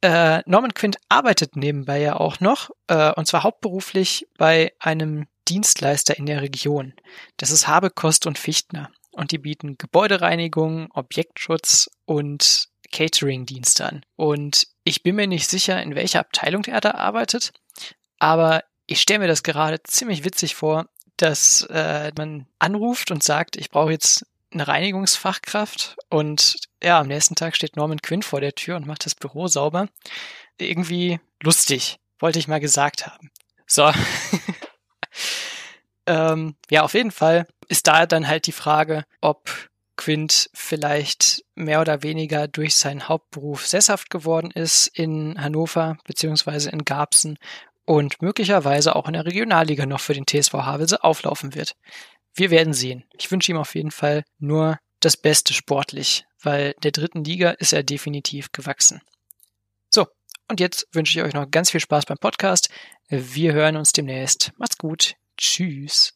[0.00, 6.16] Äh, Norman Quint arbeitet nebenbei ja auch noch, äh, und zwar hauptberuflich bei einem Dienstleister
[6.16, 6.92] in der Region.
[7.36, 8.90] Das ist Habekost und Fichtner.
[9.10, 14.06] Und die bieten Gebäudereinigung, Objektschutz und Catering-Dienste an.
[14.14, 17.52] Und ich bin mir nicht sicher, in welcher Abteilung er da arbeitet.
[18.18, 20.86] Aber ich stelle mir das gerade ziemlich witzig vor,
[21.16, 27.34] dass äh, man anruft und sagt, ich brauche jetzt eine Reinigungsfachkraft und ja, am nächsten
[27.34, 29.88] Tag steht Norman Quinn vor der Tür und macht das Büro sauber.
[30.58, 33.30] Irgendwie lustig, wollte ich mal gesagt haben.
[33.66, 33.90] So.
[36.06, 41.80] ähm, ja, auf jeden Fall ist da dann halt die Frage, ob Quint vielleicht mehr
[41.80, 47.36] oder weniger durch seinen Hauptberuf sesshaft geworden ist in Hannover beziehungsweise in Garbsen
[47.84, 51.74] und möglicherweise auch in der Regionalliga noch für den TSV Havelse auflaufen wird.
[52.38, 53.02] Wir werden sehen.
[53.18, 57.72] Ich wünsche ihm auf jeden Fall nur das Beste sportlich, weil der dritten Liga ist
[57.72, 59.00] er definitiv gewachsen.
[59.90, 60.06] So,
[60.48, 62.68] und jetzt wünsche ich euch noch ganz viel Spaß beim Podcast.
[63.08, 64.52] Wir hören uns demnächst.
[64.56, 65.16] Macht's gut.
[65.36, 66.14] Tschüss.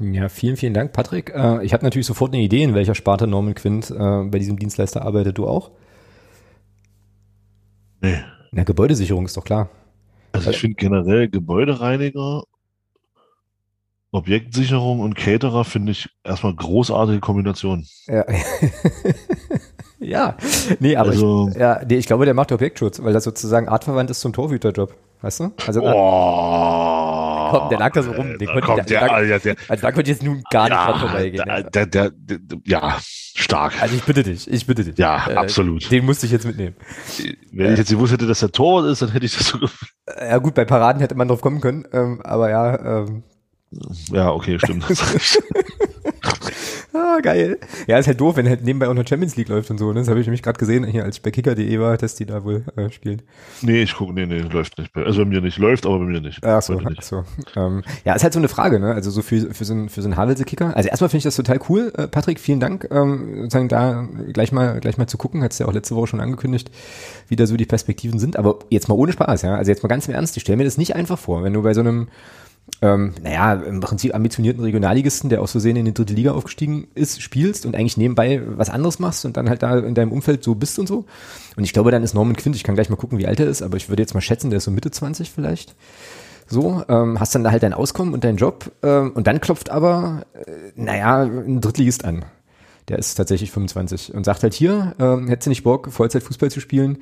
[0.00, 1.30] Ja, vielen, vielen Dank, Patrick.
[1.30, 4.58] Äh, ich habe natürlich sofort eine Idee, in welcher Sparte Norman Quint äh, bei diesem
[4.58, 5.38] Dienstleister arbeitet.
[5.38, 5.70] Du auch?
[8.00, 8.24] Nee.
[8.50, 9.70] Na, Gebäudesicherung ist doch klar.
[10.32, 12.42] Also ich finde generell Gebäudereiniger,
[14.14, 17.84] Objektsicherung und Caterer finde ich erstmal großartige Kombination.
[18.06, 18.24] Ja.
[19.98, 20.36] ja,
[20.80, 24.10] nee, aber Also- ich, ja, nee, ich glaube, der macht Objektschutz, weil das sozusagen artverwandt
[24.10, 24.94] ist zum Torhüterjob.
[25.20, 25.52] Weißt du?
[25.66, 28.38] Also, Oh, komm, der lag da so rum.
[28.38, 30.64] Den Da konnte- kommt der- der, der- der, also da könnte ich jetzt nun gar
[30.68, 31.44] nicht dran ja, vorbeigehen.
[31.46, 31.62] der, ja.
[31.62, 33.80] der, der, der, ja, stark.
[33.80, 34.98] Also ich bitte dich, ich bitte dich.
[34.98, 35.90] Ja, Äh, absolut.
[35.90, 36.76] Den musste ich jetzt mitnehmen.
[37.52, 39.58] Wenn ich jetzt gewusst hätte, dass der Torwart ist, dann hätte ich das so.
[40.06, 43.22] Äh, Ja gut, bei Paraden hätte man drauf kommen können, ähm, aber ja, ähm,
[44.12, 44.84] Ja, okay, stimmt.
[46.92, 47.58] ah, geil.
[47.86, 49.92] Ja, ist halt doof, wenn halt nebenbei auch noch Champions League läuft und so.
[49.92, 50.00] Ne?
[50.00, 52.44] Das habe ich nämlich gerade gesehen, hier als ich bei kicker.de war, dass die da
[52.44, 53.22] wohl äh, spielen.
[53.62, 54.92] nee, ich gucke, nee, nee, läuft nicht.
[54.92, 55.58] Bei- Also bei mir nicht.
[55.58, 56.44] Läuft, aber bei mir nicht.
[56.44, 57.24] Ach so, ach so.
[57.56, 58.92] Ähm, ja, ist halt so eine Frage, ne?
[58.94, 60.76] Also so für, für so einen für so einen Havelse-Kicker.
[60.76, 64.52] Also erstmal finde ich das total cool, äh, Patrick, vielen Dank, ähm, sozusagen da gleich
[64.52, 66.70] mal gleich mal zu gucken, hat's ja auch letzte Woche schon angekündigt,
[67.28, 68.36] wie da so die Perspektiven sind.
[68.36, 69.56] Aber jetzt mal ohne Spaß, ja.
[69.56, 71.62] Also jetzt mal ganz im Ernst, ich stelle mir das nicht einfach vor, wenn du
[71.62, 72.08] bei so einem
[72.82, 77.22] ähm, naja, im Prinzip ambitionierten Regionalligisten, der aus Versehen in die dritte Liga aufgestiegen ist,
[77.22, 80.54] spielst und eigentlich nebenbei was anderes machst und dann halt da in deinem Umfeld so
[80.54, 81.04] bist und so.
[81.56, 83.46] Und ich glaube, dann ist Norman Quint, ich kann gleich mal gucken, wie alt er
[83.46, 85.74] ist, aber ich würde jetzt mal schätzen, der ist so Mitte 20 vielleicht.
[86.46, 89.70] So, ähm, hast dann da halt dein Auskommen und deinen Job ähm, und dann klopft
[89.70, 92.24] aber, äh, naja, ein Drittligist an.
[92.88, 96.50] Der ist tatsächlich 25 und sagt halt hier, ähm, hättest du nicht Bock, Vollzeit Fußball
[96.50, 96.98] zu spielen?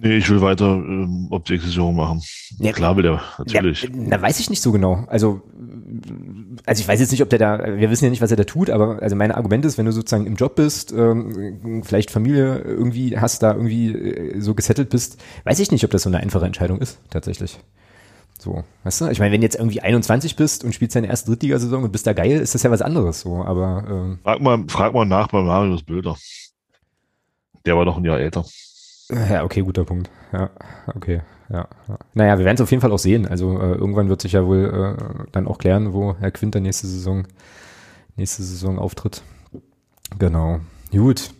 [0.00, 2.22] Nee, ich will weiter ähm, Objektsicherung machen.
[2.58, 3.82] Ja, Klar will er, natürlich.
[3.82, 5.04] Ja, na, weiß ich nicht so genau.
[5.08, 5.42] Also,
[6.66, 8.44] also ich weiß jetzt nicht, ob der da, wir wissen ja nicht, was er da
[8.44, 12.58] tut, aber also mein Argument ist, wenn du sozusagen im Job bist, ähm, vielleicht Familie
[12.58, 16.20] irgendwie hast, da irgendwie äh, so gesettelt bist, weiß ich nicht, ob das so eine
[16.20, 17.58] einfache Entscheidung ist, tatsächlich.
[18.38, 19.08] So, weißt du?
[19.08, 22.06] Ich meine, wenn du jetzt irgendwie 21 bist und spielst deine erste Drittligasaison und bist
[22.06, 25.26] da geil, ist das ja was anderes so, aber ähm, Frag mal, frag mal nach
[25.26, 26.16] bei Marius Böder.
[27.66, 28.44] Der war doch ein Jahr älter.
[29.10, 30.10] Ja, okay, guter Punkt.
[30.32, 30.50] Ja,
[30.94, 31.22] okay.
[31.50, 31.98] Ja, ja.
[32.12, 33.26] Naja, wir werden es auf jeden Fall auch sehen.
[33.26, 36.86] Also äh, irgendwann wird sich ja wohl äh, dann auch klären, wo Herr Quinter nächste
[36.86, 37.26] Saison,
[38.16, 39.22] nächste Saison auftritt.
[40.18, 40.60] Genau.
[40.92, 41.30] Gut.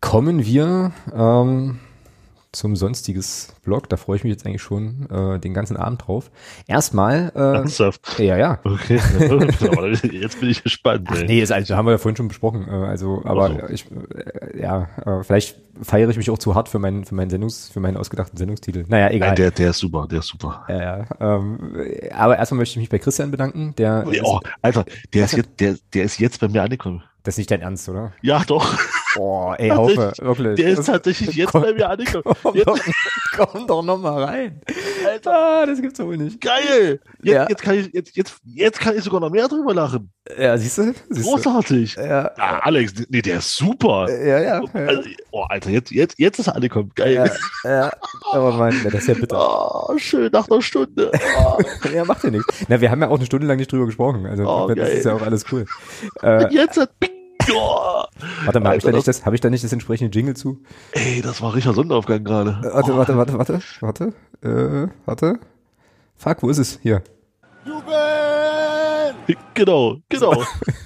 [0.00, 1.78] Kommen wir ähm,
[2.52, 3.88] zum sonstiges Blog.
[3.88, 6.30] Da freue ich mich jetzt eigentlich schon äh, den ganzen Abend drauf.
[6.66, 8.58] Erstmal, äh, ja, ja.
[8.62, 9.00] Okay.
[10.12, 11.08] Jetzt bin ich gespannt.
[11.10, 12.66] Ach nee, ist also, haben wir ja vorhin schon besprochen.
[12.68, 13.68] Äh, also, aber so.
[13.72, 17.30] ich, äh, ja, äh, vielleicht feiere ich mich auch zu hart für meinen, für meinen
[17.30, 18.84] Sendungs, für meinen ausgedachten Sendungstitel.
[18.86, 19.30] Naja, egal.
[19.30, 20.64] Nein, der, der ist super, der ist super.
[20.68, 21.74] ja, ja, ähm,
[22.14, 24.84] aber erstmal möchte ich mich bei Christian bedanken, der, Oh, Alter,
[25.14, 27.02] der ist, jetzt, der, der ist jetzt bei mir angekommen.
[27.22, 28.12] das ist nicht dein Ernst, oder?
[28.20, 28.76] Ja, doch.
[29.18, 30.56] Oh, ey, Haufe, wirklich.
[30.56, 31.62] Der ist tatsächlich jetzt Komm.
[31.62, 32.24] bei mir angekommen.
[32.42, 32.78] Komm Jetzt, doch,
[33.36, 34.60] komm doch noch mal rein.
[35.06, 35.32] Alter,
[35.62, 36.40] Ah, das gibt's doch wohl nicht.
[36.40, 37.00] geil.
[37.22, 37.46] Jetzt, Ja.
[37.48, 40.10] jetzt, kann ich, jetzt, jetzt, jetzt kann ich sogar noch mehr drüber lachen.
[40.38, 40.94] Ja, siehst du?
[41.10, 41.96] Großartig.
[41.96, 44.06] Ja, Ah, Alex, nee, der ist super.
[44.10, 44.60] ja, ja.
[44.62, 44.86] ja.
[44.86, 46.90] Also, oh, Alter, jetzt, jetzt, jetzt ist er angekommen.
[46.94, 47.30] Geil.
[47.64, 47.92] Ja, ja,
[48.32, 49.36] aber ja, das ist ja bitter.
[49.88, 51.10] Oh, schön, nach einer Stunde.
[51.38, 51.58] Oh,
[51.94, 52.46] Ja, macht ja nichts.
[52.68, 54.26] Na, wir haben ja auch eine Stunde lang nicht drüber gesprochen.
[54.26, 54.96] Also Oh, das geil.
[54.96, 55.66] ist ja auch alles cool.
[56.22, 57.10] Äh, jetzt hat Bing.
[57.54, 58.04] Oh.
[58.44, 60.60] warte mal, habe ich, da nicht das, hab ich da nicht das entsprechende Jingle zu?
[60.92, 62.60] Ey, das war Richard Sonnteraufgang gerade.
[62.62, 65.38] Äh, warte, warte, warte, warte, warte, äh, warte.
[66.16, 66.78] Fuck, wo ist es?
[66.82, 67.02] Hier.
[69.54, 70.42] Genau, genau.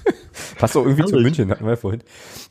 [0.59, 1.23] Passt doch irgendwie zu Herrlich.
[1.23, 2.01] München, hatten wir ja vorhin.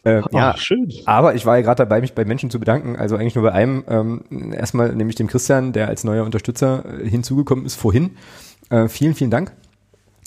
[0.05, 0.93] Äh, ja, Ah, schön.
[1.07, 2.97] aber ich war ja gerade dabei, mich bei Menschen zu bedanken.
[2.97, 3.85] Also eigentlich nur bei einem.
[3.89, 8.17] Ähm, erstmal nämlich dem Christian, der als neuer Unterstützer äh, hinzugekommen ist vorhin.
[8.71, 9.53] Äh, vielen, vielen Dank.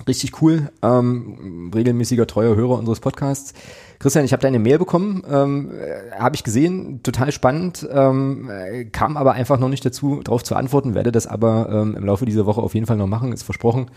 [0.07, 0.71] Richtig cool.
[0.81, 3.53] Ähm, regelmäßiger treuer Hörer unseres Podcasts.
[3.99, 8.85] Christian, ich habe deine Mail bekommen, ähm, äh, habe ich gesehen, total spannend, ähm, äh,
[8.85, 12.25] kam aber einfach noch nicht dazu, darauf zu antworten, werde das aber ähm, im Laufe
[12.25, 13.91] dieser Woche auf jeden Fall noch machen, ist versprochen.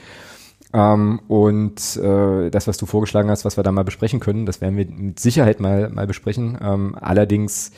[0.75, 4.61] Ähm, und äh, das, was du vorgeschlagen hast, was wir da mal besprechen können, das
[4.61, 6.59] werden wir mit Sicherheit mal, mal besprechen.
[6.61, 7.71] Ähm, allerdings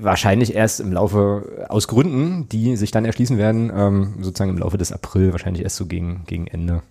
[0.00, 4.78] wahrscheinlich erst im Laufe, aus Gründen, die sich dann erschließen werden, ähm, sozusagen im Laufe
[4.78, 6.82] des April, wahrscheinlich erst so gegen, gegen Ende.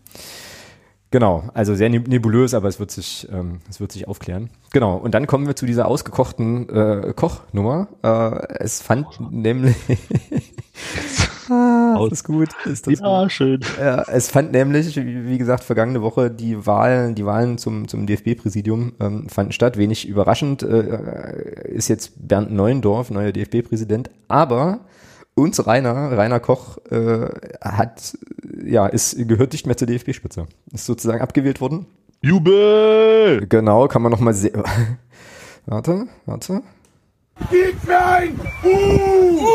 [1.11, 4.49] Genau, also sehr nebulös, aber es wird sich, ähm, es wird sich aufklären.
[4.73, 7.87] Genau, und dann kommen wir zu dieser ausgekochten äh, Kochnummer.
[8.03, 9.77] Äh, es fand nämlich
[11.49, 12.49] ah, ist gut.
[12.65, 13.31] Ist das ja, gut.
[13.31, 13.59] schön.
[13.79, 18.93] Ja, es fand nämlich, wie gesagt, vergangene Woche die Wahlen, die Wahlen zum, zum DFB-Präsidium
[18.99, 19.77] ähm, fanden statt.
[19.77, 24.81] Wenig überraschend äh, ist jetzt Bernd Neuendorf, neuer DFB-Präsident, aber
[25.35, 27.27] uns Rainer, Rainer Koch, äh,
[27.61, 28.17] hat,
[28.63, 30.47] ja, ist, gehört nicht mehr zur DFB-Spitze.
[30.73, 31.85] Ist sozusagen abgewählt worden.
[32.21, 33.45] Jubel!
[33.47, 34.63] Genau, kann man nochmal sehen.
[35.65, 36.61] warte, warte.
[37.51, 38.69] Gib mir ein Uh!
[38.69, 39.45] uh!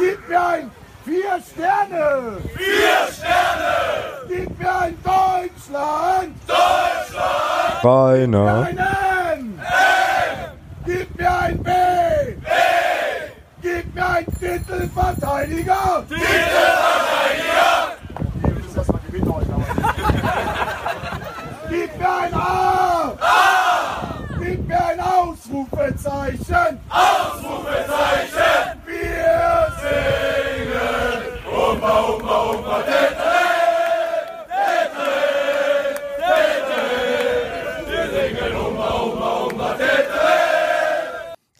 [0.00, 0.70] Gib mir ein
[1.04, 2.36] Vier Sterne!
[2.56, 4.28] Vier Sterne!
[4.28, 6.34] Gib mir ein Deutschland!
[6.46, 7.84] Deutschland!
[7.84, 8.66] Rainer!
[8.66, 9.58] Ein N!
[9.58, 10.50] N!
[10.84, 11.70] Gib mir ein B!
[11.70, 12.50] B!
[13.62, 14.26] Gib mir einen
[15.00, 16.04] Titelverteidiger!
[16.08, 17.96] Titelverteidiger!
[21.70, 23.12] Gib mir ein A!
[23.20, 24.18] A!
[24.38, 26.80] Gib mir ein Ausrufezeichen!
[26.90, 28.80] Ausrufezeichen!
[28.84, 31.22] Wir singen!
[31.50, 33.39] Umba, umba, umba, Tetre!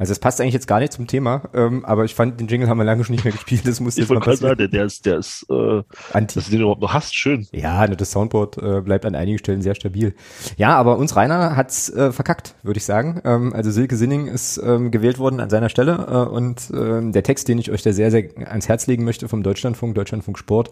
[0.01, 2.71] Also es passt eigentlich jetzt gar nicht zum Thema, ähm, aber ich fand, den Jingle
[2.71, 4.57] haben wir lange schon nicht mehr gespielt, das muss ich jetzt mal passieren.
[4.57, 5.83] Sagen, der ist, der ist, äh,
[6.15, 6.37] Anti.
[6.37, 7.47] dass du den überhaupt noch hast, schön.
[7.53, 10.15] Ja, das Soundboard äh, bleibt an einigen Stellen sehr stabil.
[10.57, 13.21] Ja, aber uns Rainer hat's äh, verkackt, würde ich sagen.
[13.27, 17.23] Ähm, also Silke Sinning ist ähm, gewählt worden an seiner Stelle äh, und äh, der
[17.23, 20.71] Text, den ich euch da sehr, sehr ans Herz legen möchte vom Deutschlandfunk, Deutschlandfunk Sport,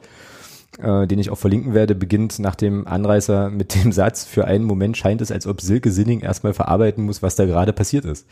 [0.78, 4.64] äh, den ich auch verlinken werde, beginnt nach dem Anreißer mit dem Satz, für einen
[4.64, 8.26] Moment scheint es, als ob Silke Sinning erstmal verarbeiten muss, was da gerade passiert ist.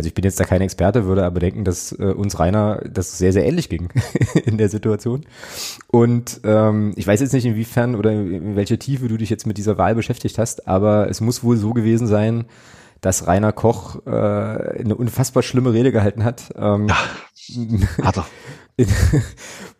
[0.00, 3.18] Also ich bin jetzt da kein Experte, würde aber denken, dass äh, uns Rainer das
[3.18, 3.90] sehr, sehr ähnlich ging
[4.46, 5.26] in der Situation.
[5.88, 9.58] Und ähm, ich weiß jetzt nicht, inwiefern oder in welche Tiefe du dich jetzt mit
[9.58, 12.46] dieser Wahl beschäftigt hast, aber es muss wohl so gewesen sein,
[13.02, 16.44] dass Rainer Koch äh, eine unfassbar schlimme Rede gehalten hat.
[16.56, 16.96] Ähm, ja,
[18.02, 18.26] hat er.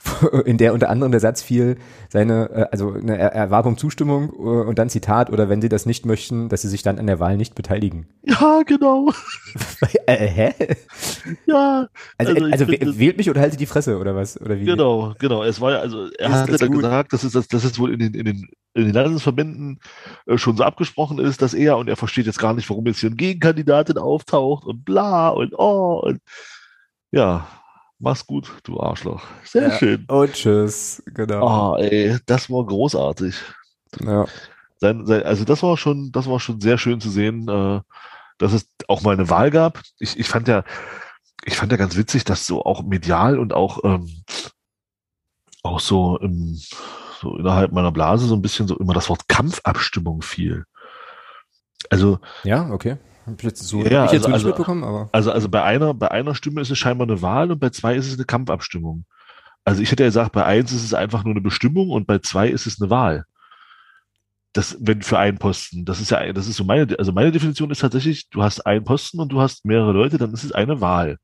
[0.44, 1.76] In, der unter anderem der Satz fiel,
[2.08, 6.06] seine, äh, also eine Erwartung Zustimmung äh, und dann Zitat, oder wenn sie das nicht
[6.06, 8.08] möchten, dass sie sich dann an der Wahl nicht beteiligen.
[8.22, 9.12] Ja, genau.
[10.06, 10.54] äh, hä?
[11.46, 11.88] Ja.
[12.16, 14.40] Also, also, also wählt mich oder haltet die Fresse oder was?
[14.40, 14.64] Oder wie?
[14.64, 15.42] Genau, genau.
[15.42, 17.78] Es war ja, also er Ist hatte das dann gesagt, dass es, dass, dass es
[17.78, 19.80] wohl in den, in den, in den Landesverbänden
[20.26, 23.00] äh, schon so abgesprochen ist, dass er und er versteht jetzt gar nicht, warum jetzt
[23.00, 26.20] hier ein Gegenkandidatin auftaucht und bla und oh und
[27.12, 27.46] ja,
[28.00, 29.22] mach's gut, du Arschloch.
[29.44, 29.78] Sehr Ja.
[29.78, 30.04] schön.
[30.08, 31.46] Und tschüss, genau.
[31.74, 33.36] Ah, ey, das war großartig.
[34.04, 34.26] Ja.
[34.78, 37.80] Sein, sein, also das war schon, das war schon sehr schön zu sehen, äh,
[38.38, 39.82] dass es auch mal eine Wahl gab.
[39.98, 40.64] Ich, ich fand ja,
[41.44, 44.10] ich fand ja ganz witzig, dass so auch medial und auch ähm,
[45.62, 46.58] auch so im,
[47.20, 50.64] so innerhalb meiner Blase so ein bisschen so immer das Wort Kampfabstimmung fiel.
[51.90, 52.96] Also ja, okay.
[53.26, 55.48] Hab ich jetzt so, Ja, ich jetzt also- so nicht also- mitbekommen, aber Also, also
[55.48, 58.14] bei einer, bei einer Stimme ist es scheinbar eine Wahl und bei zwei ist es
[58.14, 59.04] eine Kampfabstimmung.
[59.64, 62.18] Also ich hätte ja gesagt, bei eins ist es einfach nur eine Bestimmung und bei
[62.18, 63.24] zwei ist es eine Wahl.
[64.52, 65.84] Das, wenn für einen Posten.
[65.84, 68.84] Das ist ja, das ist so meine, also meine Definition ist tatsächlich, du hast einen
[68.84, 71.18] Posten und du hast mehrere Leute, dann ist es eine Wahl.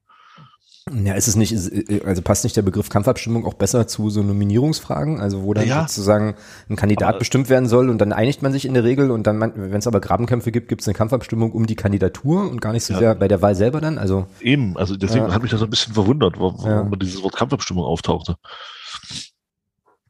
[0.93, 4.09] Ja, ist es nicht, ist, äh, also passt nicht der Begriff Kampfabstimmung auch besser zu
[4.09, 5.81] so Nominierungsfragen, also wo dann Ja.
[5.89, 6.37] sozusagen
[6.71, 9.27] ein Kandidat Aber- bestimmt werden soll und dann einigt man sich in der Regel und
[9.27, 12.73] dann, wenn es aber Grabenkämpfe gibt, gibt es eine Kampfabstimmung um die Kandidatur und gar
[12.73, 12.99] nicht so Ja.
[13.01, 15.35] sehr bei der Wahl selber dann, also Eben, also deswegen Ja.
[15.35, 18.37] hat mich das ein bisschen verwundert, warum, warum dieses Wort Kampfabstimmung auftauchte.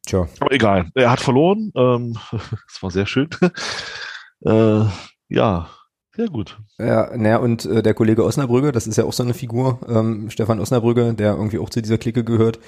[0.06, 0.28] tja.
[0.40, 1.72] Aber egal, er hat verloren.
[1.74, 3.28] Ähm, das war sehr schön.
[4.44, 4.84] äh,
[5.28, 5.68] ja,
[6.16, 6.58] sehr gut.
[6.78, 10.30] Ja, naja, und äh, der Kollege Osnabrügge, das ist ja auch so eine Figur, ähm,
[10.30, 12.58] Stefan Osnabrügge, der irgendwie auch zu dieser Clique gehört,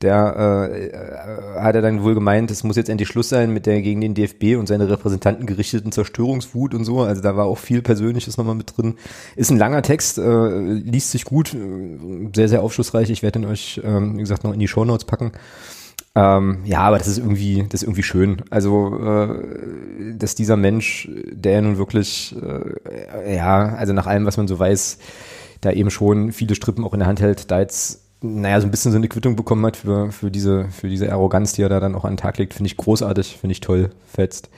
[0.00, 3.66] der äh, äh, hat er dann wohl gemeint, es muss jetzt endlich Schluss sein mit
[3.66, 7.00] der gegen den DFB und seine Repräsentanten gerichteten Zerstörungswut und so.
[7.00, 8.94] Also da war auch viel Persönliches nochmal mit drin.
[9.34, 11.98] Ist ein langer Text, äh, liest sich gut, äh,
[12.32, 13.10] sehr, sehr aufschlussreich.
[13.10, 15.32] Ich werde den euch, ähm, wie gesagt, noch in die Shownotes packen.
[16.16, 18.42] Ähm, ja, aber das ist irgendwie, das ist irgendwie schön.
[18.50, 24.46] Also, äh, dass dieser Mensch, der nun wirklich, äh, ja, also nach allem, was man
[24.46, 24.98] so weiß,
[25.60, 28.70] da eben schon viele Strippen auch in der Hand hält, da jetzt, naja, so ein
[28.70, 31.80] bisschen so eine Quittung bekommen hat für, für diese, für diese Arroganz, die er da
[31.80, 34.50] dann auch an den Tag legt, finde ich großartig, finde ich toll, fetzt.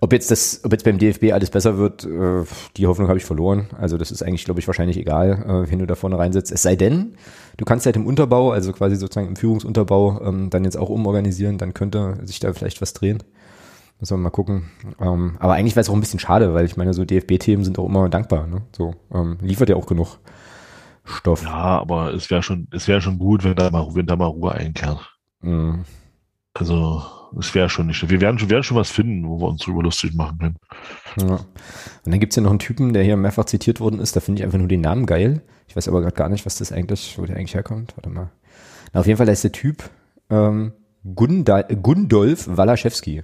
[0.00, 2.44] Ob jetzt das, ob jetzt beim DFB alles besser wird, äh,
[2.76, 3.68] die Hoffnung habe ich verloren.
[3.80, 6.52] Also das ist eigentlich, glaube ich, wahrscheinlich egal, äh, wenn du da vorne reinsetzt.
[6.52, 7.14] Es sei denn,
[7.58, 11.58] du kannst halt im Unterbau, also quasi sozusagen im Führungsunterbau, ähm, dann jetzt auch umorganisieren,
[11.58, 13.22] dann könnte sich da vielleicht was drehen.
[14.00, 14.70] Müssen wir mal gucken.
[15.00, 17.78] Ähm, aber eigentlich wäre es auch ein bisschen schade, weil ich meine, so DFB-Themen sind
[17.78, 18.46] auch immer dankbar.
[18.46, 18.62] Ne?
[18.76, 20.20] So ähm, liefert ja auch genug
[21.04, 21.42] Stoff.
[21.42, 24.26] Ja, aber es wäre schon, es wäre schon gut, wenn da mal, wenn da mal
[24.26, 25.18] Ruhe einkehrt.
[25.40, 25.84] Mhm.
[26.54, 27.02] Also,
[27.38, 28.08] es wäre schon nicht.
[28.08, 30.56] Wir werden schon, werden schon was finden, wo wir uns drüber lustig machen können.
[31.18, 31.36] Ja.
[31.36, 34.14] Und dann gibt's ja noch einen Typen, der hier mehrfach zitiert worden ist.
[34.16, 35.42] Da finde ich einfach nur den Namen geil.
[35.66, 37.96] Ich weiß aber gerade gar nicht, was das eigentlich, wo der eigentlich herkommt.
[37.96, 38.30] Warte mal.
[38.92, 39.90] Na, auf jeden Fall da ist der Typ
[40.30, 40.72] ähm,
[41.14, 43.22] Gunda Gundolf Walaschewski.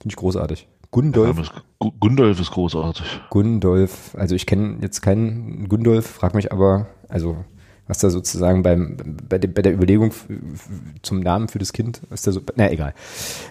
[0.00, 0.68] Finde ich großartig.
[0.92, 3.20] Gundolf, Gu- Gundolf ist großartig.
[3.28, 7.44] Gundolf, also ich kenne jetzt keinen Gundolf, frag mich aber, also
[7.88, 8.96] was da sozusagen beim,
[9.28, 10.12] bei, dem, bei der Überlegung
[11.02, 12.94] zum Namen für das Kind, was da so, na egal.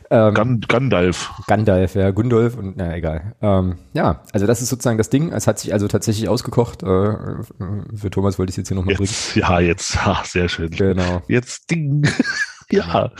[0.09, 1.31] Ähm, Gan Gandalf.
[1.47, 3.33] Gandalf, ja, Gundolf und na egal.
[3.41, 5.31] Ähm, ja, also das ist sozusagen das Ding.
[5.31, 6.83] Es hat sich also tatsächlich ausgekocht.
[6.83, 9.11] Äh, für Thomas wollte ich es jetzt hier nochmal bringen.
[9.35, 10.71] Ja, jetzt, ha, sehr schön.
[10.71, 12.07] Genau, Jetzt Ding.
[12.71, 13.11] ja,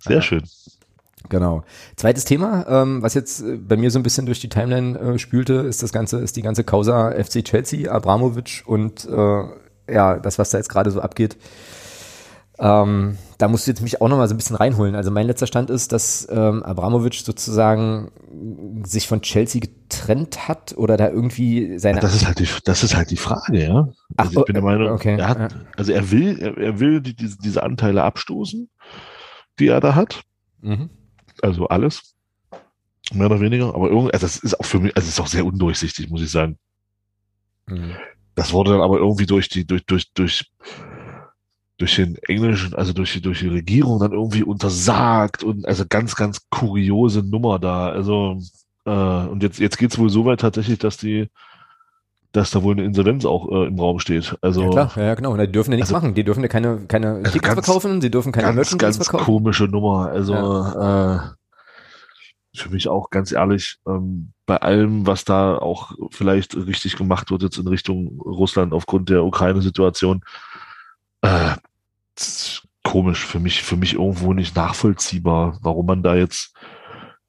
[0.00, 0.42] sehr schön.
[1.28, 1.64] genau.
[1.96, 5.18] Zweites Thema, ähm, was jetzt äh, bei mir so ein bisschen durch die Timeline äh,
[5.18, 9.42] spülte, ist das ganze, ist die ganze Causa FC Chelsea, Abramovic und äh,
[9.88, 11.36] ja, das, was da jetzt gerade so abgeht.
[12.58, 14.94] Ähm, da musst du jetzt mich auch nochmal so ein bisschen reinholen.
[14.94, 18.12] Also mein letzter Stand ist, dass ähm, Abramovic sozusagen
[18.84, 22.94] sich von Chelsea getrennt hat oder da irgendwie seine Das ist halt die, das ist
[22.94, 23.88] halt die Frage, ja.
[24.16, 25.58] Ach, Also ich bin der Meinung, okay, er hat, ja.
[25.76, 28.70] also er will, er, er will die, diese, diese Anteile abstoßen,
[29.58, 30.22] die er da hat.
[30.60, 30.90] Mhm.
[31.42, 32.14] Also alles.
[33.12, 33.74] Mehr oder weniger.
[33.74, 36.22] Aber irgendwie, also das ist auch für mich, also es ist auch sehr undurchsichtig, muss
[36.22, 36.56] ich sagen.
[37.66, 37.96] Mhm.
[38.34, 40.50] Das wurde dann aber irgendwie durch die, durch, durch, durch,
[41.78, 46.16] durch den englischen, also durch die, durch die Regierung dann irgendwie untersagt und also ganz,
[46.16, 47.88] ganz kuriose Nummer da.
[47.90, 48.38] Also,
[48.86, 51.28] äh, und jetzt, jetzt geht's wohl so weit tatsächlich, dass die,
[52.32, 54.36] dass da wohl eine Insolvenz auch äh, im Raum steht.
[54.40, 55.32] Also Ja klar, ja, ja genau.
[55.32, 56.14] Und die dürfen ja nichts Also- machen.
[56.14, 59.24] Die dürfen ja keine, keine Tickets ganz- verkaufen, sie dürfen keine ganz, Merchandise ganz verkaufen.
[59.24, 60.08] komische Nummer.
[60.08, 61.18] Also äh,
[62.54, 67.42] für mich auch ganz ehrlich, ähm, bei allem, was da auch vielleicht richtig gemacht wird
[67.42, 70.22] jetzt in Richtung Russland aufgrund der Ukraine-Situation,
[71.22, 71.56] äh,
[72.82, 76.54] komisch für mich, für mich irgendwo nicht nachvollziehbar, warum man da jetzt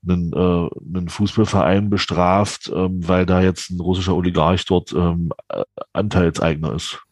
[0.07, 5.63] einen, äh, einen Fußballverein bestraft, ähm, weil da jetzt ein russischer Oligarch dort ähm, äh,
[5.93, 7.04] Anteilseigner ist.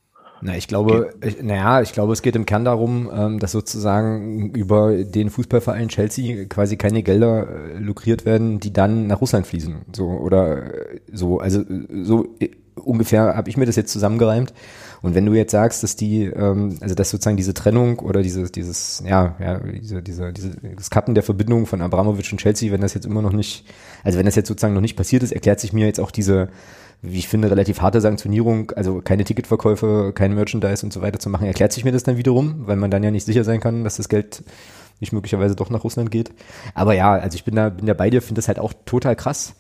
[0.46, 4.52] Na, ich glaube, ich, naja, ich glaube, es geht im Kern darum, ähm, dass sozusagen
[4.52, 9.86] über den Fußballverein Chelsea quasi keine Gelder äh, lukriert werden, die dann nach Russland fließen.
[9.96, 14.54] So oder äh, so, also äh, so äh, ungefähr habe ich mir das jetzt zusammengereimt.
[15.02, 18.52] Und wenn du jetzt sagst, dass die, ähm, also dass sozusagen diese Trennung oder dieses,
[18.52, 22.82] dieses, ja, ja, diese, diese, diese, das Kappen der Verbindung von Abramovic und Chelsea, wenn
[22.82, 23.66] das jetzt immer noch nicht,
[24.04, 26.50] also wenn das jetzt sozusagen noch nicht passiert ist, erklärt sich mir jetzt auch diese,
[27.04, 31.30] wie ich finde, relativ harte Sanktionierung, also keine Ticketverkäufe, kein Merchandise und so weiter zu
[31.30, 33.84] machen, erklärt sich mir das dann wiederum, weil man dann ja nicht sicher sein kann,
[33.84, 34.44] dass das Geld
[35.02, 36.32] nicht möglicherweise doch nach Russland geht.
[36.76, 39.16] Aber ja, also ich bin da, bin da bei dir, finde das halt auch total
[39.18, 39.56] krass.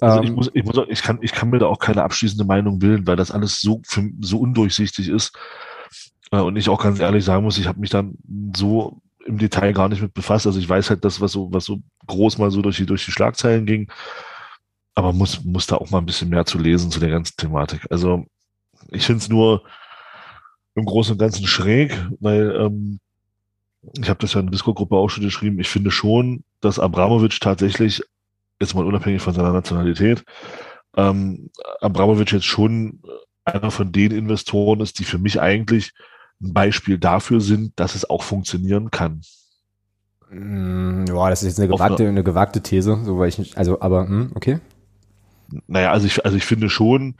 [0.00, 2.44] Also ich Ähm, muss, ich muss, ich kann, ich kann mir da auch keine abschließende
[2.44, 5.32] Meinung bilden, weil das alles so, für, so undurchsichtig ist.
[6.30, 8.16] Äh, Und ich auch ganz ehrlich sagen muss, ich habe mich dann
[8.56, 10.46] so im Detail gar nicht mit befasst.
[10.46, 13.04] Also ich weiß halt das, was so, was so groß mal so durch die, durch
[13.04, 13.90] die Schlagzeilen ging.
[14.94, 17.86] Aber muss, muss da auch mal ein bisschen mehr zu lesen zu der ganzen Thematik.
[17.90, 18.24] Also
[18.90, 19.62] ich finde es nur
[20.74, 23.00] im Großen und Ganzen schräg, weil ähm,
[23.98, 25.58] ich habe das ja in der Disco-Gruppe auch schon geschrieben.
[25.60, 28.02] Ich finde schon, dass Abramovic tatsächlich
[28.60, 30.24] jetzt mal unabhängig von seiner Nationalität,
[30.96, 33.00] ähm, Abramovic jetzt schon
[33.44, 35.92] einer von den Investoren ist, die für mich eigentlich
[36.40, 39.22] ein Beispiel dafür sind, dass es auch funktionieren kann.
[40.30, 43.80] Mm, Ja, das ist jetzt eine gewagte, eine gewagte These, so weil ich nicht, also,
[43.80, 44.60] aber, hm, okay.
[45.66, 47.16] Naja, also ich, also ich finde schon,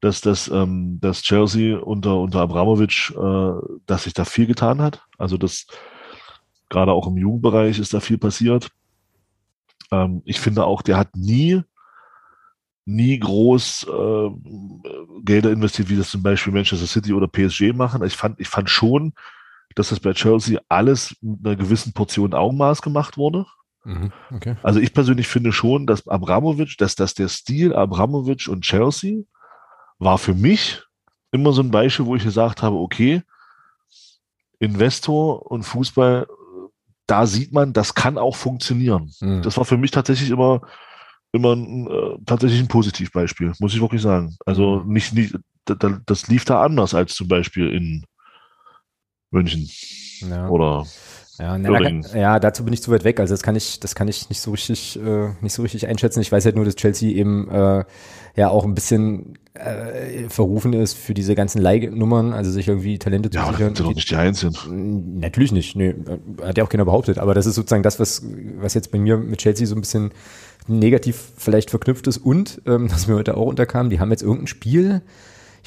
[0.00, 5.02] dass das, ähm, dass Chelsea unter, unter Abramovic, äh, dass sich da viel getan hat.
[5.18, 5.66] Also das,
[6.68, 8.68] gerade auch im Jugendbereich ist da viel passiert.
[9.90, 11.62] Ähm, ich finde auch, der hat nie,
[12.84, 14.30] nie groß äh,
[15.24, 18.04] Gelder investiert, wie das zum Beispiel Manchester City oder PSG machen.
[18.04, 19.12] Ich fand, ich fand schon,
[19.74, 23.46] dass das bei Chelsea alles mit einer gewissen Portion Augenmaß gemacht wurde.
[23.88, 24.56] Mhm, okay.
[24.62, 29.22] Also ich persönlich finde schon, dass Abramovic, dass, dass der Stil Abramovic und Chelsea
[29.98, 30.82] war für mich
[31.32, 33.22] immer so ein Beispiel, wo ich gesagt habe, okay,
[34.58, 36.26] Investor und Fußball,
[37.06, 39.10] da sieht man, das kann auch funktionieren.
[39.20, 39.42] Mhm.
[39.42, 40.60] Das war für mich tatsächlich immer,
[41.32, 44.36] immer ein, äh, tatsächlich ein Positivbeispiel, muss ich wirklich sagen.
[44.44, 44.92] Also Mhm.
[44.92, 45.34] nicht, nicht,
[45.64, 48.04] da- da- das lief da anders als zum Beispiel in
[49.30, 49.68] München
[50.28, 50.48] Ja.
[50.48, 50.86] oder
[51.38, 53.20] Ja, na, da ja, dazu bin ich zu weit weg.
[53.20, 56.20] Also das kann ich, das kann ich nicht so richtig, äh, nicht so richtig einschätzen.
[56.20, 57.84] Ich weiß halt nur, dass Chelsea eben äh,
[58.34, 63.30] ja auch ein bisschen äh, verrufen ist für diese ganzen Leihnummern, also sich irgendwie Talente
[63.30, 63.74] zu ja, das sichern.
[63.74, 64.54] sind doch nicht die Einzigen.
[64.68, 65.94] Mm, Natürlich nicht, nee,
[66.42, 68.22] hat ja auch keiner behauptet, aber das ist sozusagen das, was,
[68.60, 70.12] was jetzt bei mir mit Chelsea so ein bisschen
[70.66, 74.46] negativ vielleicht verknüpft ist und, ähm, das mir heute auch unterkam, die haben jetzt irgendein
[74.46, 75.02] Spiel,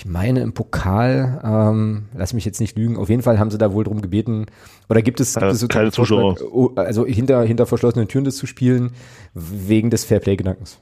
[0.01, 3.59] ich meine im Pokal, ähm, lass mich jetzt nicht lügen, auf jeden Fall haben sie
[3.59, 4.47] da wohl drum gebeten,
[4.89, 6.37] oder gibt es, gibt es keine Zuschauer.
[6.51, 8.93] Oh, also hinter, hinter verschlossenen Türen das zu spielen,
[9.35, 10.79] wegen des Fairplay-Gedankens.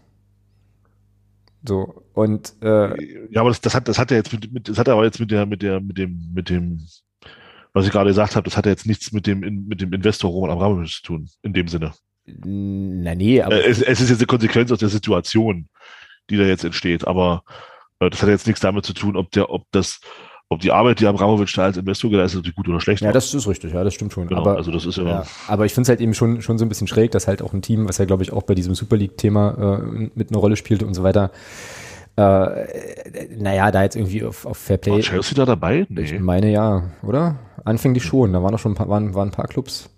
[1.67, 4.77] So, und äh, Ja, aber das, das hat, das hat ja jetzt mit, mit, das
[4.77, 6.79] hat aber jetzt mit der, mit der, mit dem, mit dem,
[7.73, 10.31] was ich gerade gesagt habe, das hat ja jetzt nichts mit dem, mit dem Investor
[10.31, 11.91] Roman Abramovich zu tun, in dem Sinne.
[12.25, 15.67] na nee, aber Äh, es, es ist jetzt eine Konsequenz aus der Situation,
[16.29, 17.43] die da jetzt entsteht, aber
[17.99, 19.99] das hat jetzt nichts damit zu tun, ob der, ob das,
[20.47, 23.13] ob die Arbeit, die Abramovich da als Investor geleistet hat, gut oder schlecht ja, war.
[23.13, 24.27] das ist richtig, ja, das stimmt schon.
[24.27, 26.57] genau, aber, also das ist ja, ja, aber ich finde es halt eben schon, schon
[26.57, 28.55] so ein bisschen schräg, dass halt auch ein Team, was ja glaube ich auch bei
[28.55, 31.31] diesem Super League-Thema äh, mit einer Rolle spielte und so weiter,
[32.15, 32.65] äh,
[33.37, 34.91] naja, da jetzt irgendwie auf, auf Fairplay.
[34.93, 35.85] war Chelsea da dabei?
[35.89, 36.19] Ich Nee.
[36.19, 37.35] meine ja, oder?
[37.65, 39.89] Anfänglich schon, da waren noch schon ein paar, waren, waren ein paar Clubs,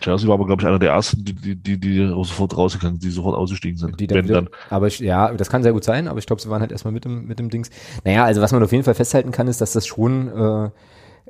[0.00, 3.10] Chelsea war aber, glaube ich, einer der ersten, die, die, die, die sofort rausgegangen, die
[3.10, 3.98] sofort ausgestiegen sind.
[3.98, 6.40] die dann, wieder, dann, aber ich, ja, das kann sehr gut sein, aber ich glaube,
[6.40, 7.70] sie waren halt erstmal mit dem, mit dem Dings.
[8.04, 10.70] Naja, also was man auf jeden Fall festhalten kann, ist, dass das schon, äh,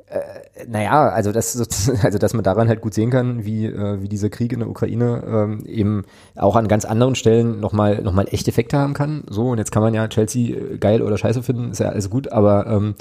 [0.09, 1.55] äh, naja, also das,
[2.03, 4.69] also dass man daran halt gut sehen kann, wie, äh, wie dieser Krieg in der
[4.69, 6.05] Ukraine ähm, eben
[6.35, 9.23] auch an ganz anderen Stellen nochmal noch mal echt Effekte haben kann.
[9.29, 12.09] So, und jetzt kann man ja Chelsea äh, geil oder scheiße finden, ist ja alles
[12.09, 12.95] gut, aber ähm,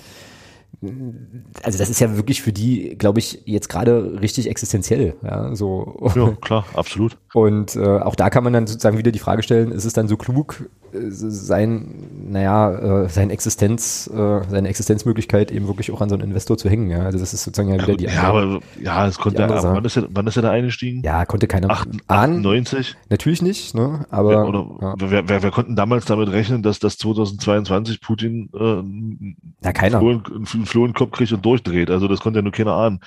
[1.62, 5.14] also das ist ja wirklich für die, glaube ich, jetzt gerade richtig existenziell.
[5.22, 5.96] Ja, so.
[6.14, 7.16] ja, klar, absolut.
[7.34, 10.06] Und äh, auch da kann man dann sozusagen wieder die Frage stellen, ist es dann
[10.08, 16.08] so klug, äh, sein, naja, äh, seine Existenz, äh, seine Existenzmöglichkeit eben wirklich auch an
[16.08, 17.00] so einen Investor zu hängen, ja.
[17.00, 19.84] Also das ist sozusagen ja wieder die Ja, aber ja, es konnte andere ja, wann
[19.84, 21.02] ist er, wann ist er da eingestiegen?
[21.04, 22.36] ja, konnte keiner Acht- ahnen.
[22.38, 22.96] 98?
[23.10, 24.06] Natürlich nicht, ne?
[24.10, 28.58] Aber Ja, oder wer, wer, wer konnten damals damit rechnen, dass das 2022 Putin äh,
[28.58, 30.00] einen ja, keiner.
[30.00, 31.90] In- einen Floh in den Kopf kriegt und durchdreht?
[31.90, 33.00] Also das konnte ja nur keiner ahnen.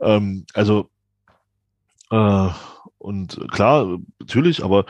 [0.00, 0.88] Ähm, also
[2.10, 2.48] äh,
[2.98, 4.86] und klar, natürlich, aber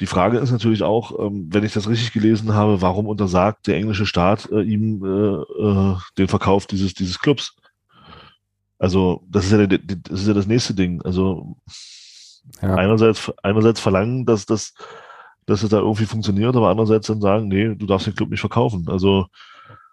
[0.00, 3.76] die Frage ist natürlich auch, ähm, wenn ich das richtig gelesen habe, warum untersagt der
[3.76, 7.56] englische Staat äh, ihm äh, äh, den Verkauf dieses dieses Clubs?
[8.78, 11.00] Also das ist ja der, der- das ist ja das nächste Ding.
[11.02, 11.56] Also
[12.62, 12.74] Ja.
[12.74, 14.74] einerseits, einerseits verlangen, dass das,
[15.46, 18.40] dass es da irgendwie funktioniert, aber andererseits dann sagen, nee, du darfst den Club nicht
[18.40, 18.86] verkaufen.
[18.88, 19.26] Also,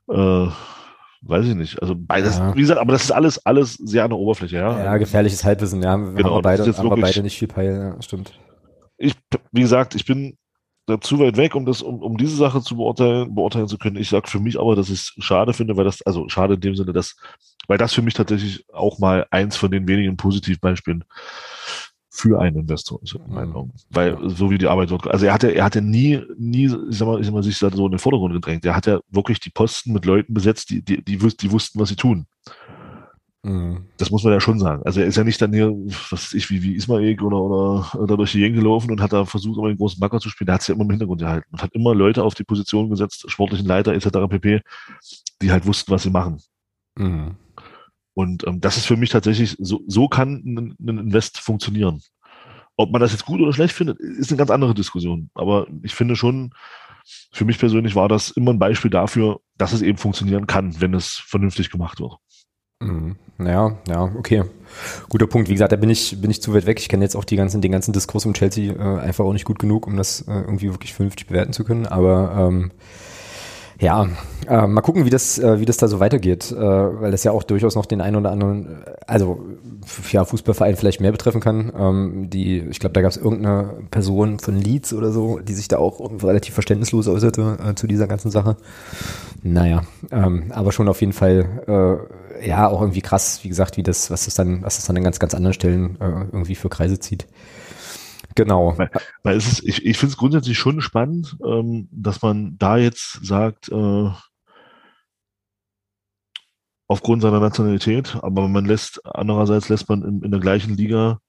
[0.09, 0.47] äh,
[1.25, 1.81] weiß ich nicht.
[1.81, 2.55] Also beides, Ja.
[2.55, 4.83] wie gesagt, aber das ist alles, alles sehr an der Oberfläche, ja.
[4.83, 5.91] Ja, gefährliches Halbwissen, ja.
[5.91, 8.33] Haben Genau, wir das ist beide, haben wir wirklich- beide nicht viel Peil, ja, stimmt.
[8.97, 9.15] Ich,
[9.51, 10.37] wie gesagt, ich bin
[10.85, 13.95] da zu weit weg, um das, um, um diese Sache zu beurteilen, beurteilen zu können.
[13.95, 16.59] Ich sage für mich aber, dass ich es schade finde, weil das, also schade in
[16.59, 17.15] dem Sinne, dass,
[17.67, 21.05] weil das für mich tatsächlich auch mal eins von den wenigen Positivbeispielen
[22.15, 23.55] für einen Investor ist, in meinen Mhm.
[23.55, 23.73] Augen.
[23.89, 27.07] Weil so wie die Arbeit dort, also er hatte, er hatte nie, nie, ich sag
[27.07, 28.63] mal, ich sag mal, sich so in den Vordergrund gedrängt.
[28.65, 31.89] Er hat ja wirklich die Posten mit Leuten besetzt, die, die, die, die wussten, was
[31.89, 32.27] sie tun.
[33.41, 33.87] Mhm.
[33.97, 34.83] Das muss man ja schon sagen.
[34.85, 37.95] Also er ist ja nicht dann hier, was weiß ich, wie, wie Ismail oder, oder,
[37.99, 40.45] oder durch die Gegend gelaufen und hat da versucht, immer den großen Backer zu spielen.
[40.45, 42.91] Der hat sich ja immer im Hintergrund gehalten und hat immer Leute auf die Position
[42.91, 44.29] gesetzt, sportlichen Leiter etc.
[44.29, 44.61] pp.,
[45.41, 46.37] die halt wussten, was sie machen.
[46.95, 47.37] Mhm.
[48.13, 52.01] Und ähm, das ist für mich tatsächlich, so, so kann ein, ein Invest funktionieren.
[52.75, 55.29] Ob man das jetzt gut oder schlecht findet, ist eine ganz andere Diskussion.
[55.35, 56.53] Aber ich finde schon,
[57.31, 60.93] für mich persönlich war das immer ein Beispiel dafür, dass es eben funktionieren kann, wenn
[60.93, 62.13] es vernünftig gemacht wird.
[62.79, 63.15] Mhm.
[63.39, 64.43] Ja, ja, okay.
[65.09, 65.49] Guter Punkt.
[65.49, 66.79] Wie gesagt, da bin ich, bin ich zu weit weg.
[66.79, 69.45] Ich kenne jetzt auch die ganzen, den ganzen Diskurs um Chelsea äh, einfach auch nicht
[69.45, 71.85] gut genug, um das äh, irgendwie wirklich vernünftig bewerten zu können.
[71.85, 72.71] Aber ähm,
[73.79, 74.07] ja,
[74.47, 77.31] äh, mal gucken, wie das, äh, wie das da so weitergeht, äh, weil das ja
[77.31, 79.41] auch durchaus noch den einen oder anderen, also
[80.11, 81.71] ja, Fußballverein vielleicht mehr betreffen kann.
[81.77, 85.67] Ähm, die, ich glaube, da gab es irgendeine Person von Leeds oder so, die sich
[85.67, 88.57] da auch relativ verständnislos äußerte äh, zu dieser ganzen Sache.
[89.41, 92.07] Naja, ähm, aber schon auf jeden Fall,
[92.41, 94.97] äh, ja, auch irgendwie krass, wie gesagt, wie das, was das dann, was das dann
[94.97, 97.27] an ganz, ganz anderen Stellen äh, irgendwie für Kreise zieht.
[98.35, 98.77] Genau.
[98.77, 98.89] Weil,
[99.23, 103.19] weil es ist, ich, ich finde es grundsätzlich schon spannend, ähm, dass man da jetzt
[103.25, 104.09] sagt, äh,
[106.87, 111.19] aufgrund seiner Nationalität, aber man lässt, andererseits lässt man in, in der gleichen Liga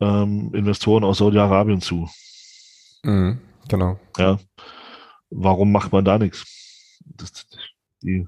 [0.00, 2.08] ähm, Investoren aus Saudi-Arabien zu.
[3.02, 3.98] Mhm, genau.
[4.16, 4.38] Ja.
[5.30, 6.98] Warum macht man da nichts?
[7.04, 7.46] Das,
[8.02, 8.26] die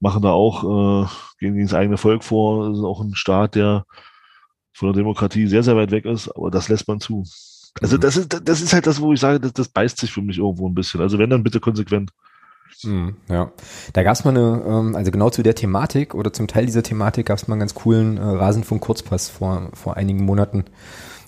[0.00, 1.06] machen da auch, äh,
[1.38, 3.86] gehen gegen das eigene Volk vor, das ist auch ein Staat, der
[4.74, 7.24] von der Demokratie sehr, sehr weit weg ist, aber das lässt man zu.
[7.80, 8.00] Also Mhm.
[8.00, 10.38] das ist, das ist halt das, wo ich sage, das, das beißt sich für mich
[10.38, 11.00] irgendwo ein bisschen.
[11.00, 12.10] Also wenn, dann bitte konsequent.
[12.82, 13.52] Mhm, ja,
[13.92, 16.82] da gab es mal eine, ähm, also genau zu der Thematik oder zum Teil dieser
[16.82, 20.64] Thematik gab es mal einen ganz coolen äh, Rasenfunk-Kurzpass vor, vor einigen Monaten,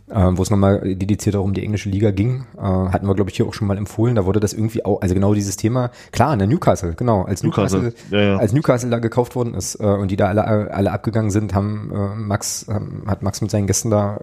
[0.08, 2.46] wo es nochmal dediziert auch um die englische Liga ging.
[2.56, 4.14] Äh, hatten wir, glaube ich, hier auch schon mal empfohlen.
[4.14, 7.42] Da wurde das irgendwie auch, also genau dieses Thema, klar, in der Newcastle, genau, als
[7.42, 8.36] Newcastle, Newcastle, ja, ja.
[8.36, 11.90] als Newcastle da gekauft worden ist äh, und die da alle, alle abgegangen sind, haben
[11.92, 14.20] äh, Max, ähm, hat Max mit seinen Gästen da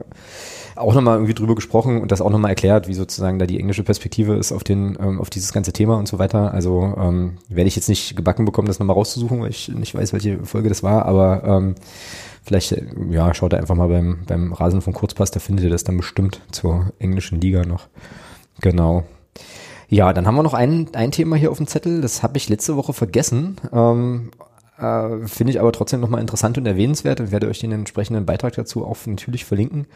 [0.75, 3.83] auch nochmal irgendwie drüber gesprochen und das auch nochmal erklärt, wie sozusagen da die englische
[3.83, 6.53] Perspektive ist auf den, ähm, auf dieses ganze Thema und so weiter.
[6.53, 10.13] Also ähm, werde ich jetzt nicht gebacken bekommen, das nochmal rauszusuchen, weil ich nicht weiß,
[10.13, 11.75] welche Folge das war, aber ähm,
[12.43, 12.75] vielleicht,
[13.09, 15.97] ja, schaut da einfach mal beim, beim Rasen von Kurzpass, da findet ihr das dann
[15.97, 17.87] bestimmt zur englischen Liga noch.
[18.61, 19.03] Genau.
[19.89, 22.49] Ja, dann haben wir noch ein, ein Thema hier auf dem Zettel, das habe ich
[22.49, 23.57] letzte Woche vergessen.
[23.71, 24.31] Ähm,
[24.77, 28.53] äh, Finde ich aber trotzdem nochmal interessant und erwähnenswert und werde euch den entsprechenden Beitrag
[28.53, 29.87] dazu auch natürlich verlinken.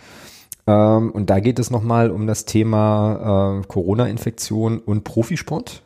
[0.67, 5.81] Ähm, und da geht es nochmal um das Thema äh, Corona-Infektion und Profisport.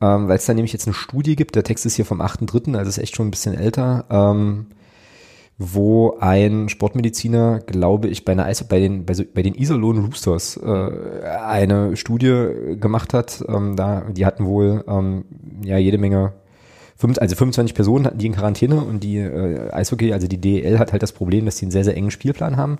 [0.00, 2.76] Ähm, Weil es da nämlich jetzt eine Studie gibt, der Text ist hier vom 8.3.,
[2.76, 4.66] also ist echt schon ein bisschen älter, ähm,
[5.58, 10.04] wo ein Sportmediziner, glaube ich, bei, einer Eis bei den, bei, so, bei den Iserlohn
[10.04, 13.44] Roosters äh, eine Studie gemacht hat.
[13.48, 15.24] Ähm, da, die hatten wohl ähm,
[15.64, 16.34] ja jede Menge
[17.00, 20.90] also 25 Personen hatten die in Quarantäne und die äh, Eishockey, also die DEL hat
[20.90, 22.78] halt das Problem, dass die einen sehr, sehr engen Spielplan haben,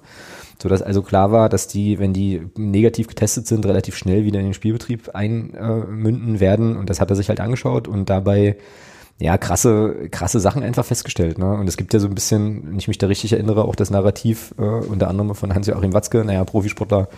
[0.60, 4.46] sodass also klar war, dass die, wenn die negativ getestet sind, relativ schnell wieder in
[4.46, 8.56] den Spielbetrieb einmünden werden und das hat er sich halt angeschaut und dabei
[9.20, 11.38] ja, krasse, krasse Sachen einfach festgestellt.
[11.38, 11.52] Ne?
[11.52, 13.90] Und es gibt ja so ein bisschen, wenn ich mich da richtig erinnere, auch das
[13.90, 17.08] Narrativ äh, unter anderem von Hans-Joachim Watzke, naja, Profisportler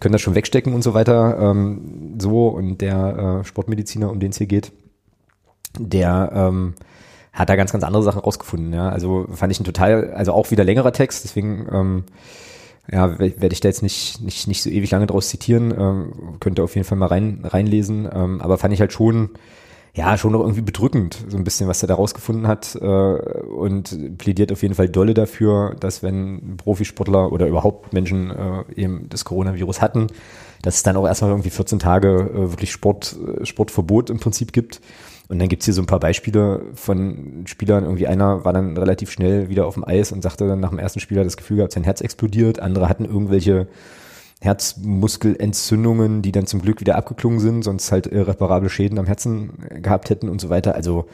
[0.00, 1.38] können das schon wegstecken und so weiter.
[1.38, 4.72] Ähm, so, und der äh, Sportmediziner, um den es hier geht,
[5.78, 6.74] der ähm,
[7.32, 8.72] hat da ganz, ganz andere Sachen rausgefunden.
[8.72, 8.88] Ja?
[8.88, 12.04] Also fand ich ein total, also auch wieder längerer Text, deswegen ähm,
[12.90, 16.58] ja, werde ich da jetzt nicht, nicht, nicht so ewig lange draus zitieren, ähm, könnt
[16.58, 19.30] ihr auf jeden Fall mal rein, reinlesen, ähm, aber fand ich halt schon,
[19.94, 24.18] ja, schon noch irgendwie bedrückend, so ein bisschen, was er da rausgefunden hat äh, und
[24.18, 29.24] plädiert auf jeden Fall dolle dafür, dass wenn Profisportler oder überhaupt Menschen äh, eben das
[29.24, 30.08] Coronavirus hatten,
[30.62, 34.52] dass es dann auch erstmal irgendwie 14 Tage äh, wirklich Sport, äh, Sportverbot im Prinzip
[34.52, 34.80] gibt
[35.28, 37.84] und dann gibt's hier so ein paar Beispiele von Spielern.
[37.84, 40.78] Irgendwie einer war dann relativ schnell wieder auf dem Eis und sagte dann nach dem
[40.78, 42.60] ersten Spieler das Gefühl gehabt, sein Herz explodiert.
[42.60, 43.68] Andere hatten irgendwelche
[44.40, 49.52] Herzmuskelentzündungen, die dann zum Glück wieder abgeklungen sind, sonst halt irreparable Schäden am Herzen
[49.82, 50.74] gehabt hätten und so weiter.
[50.74, 51.08] Also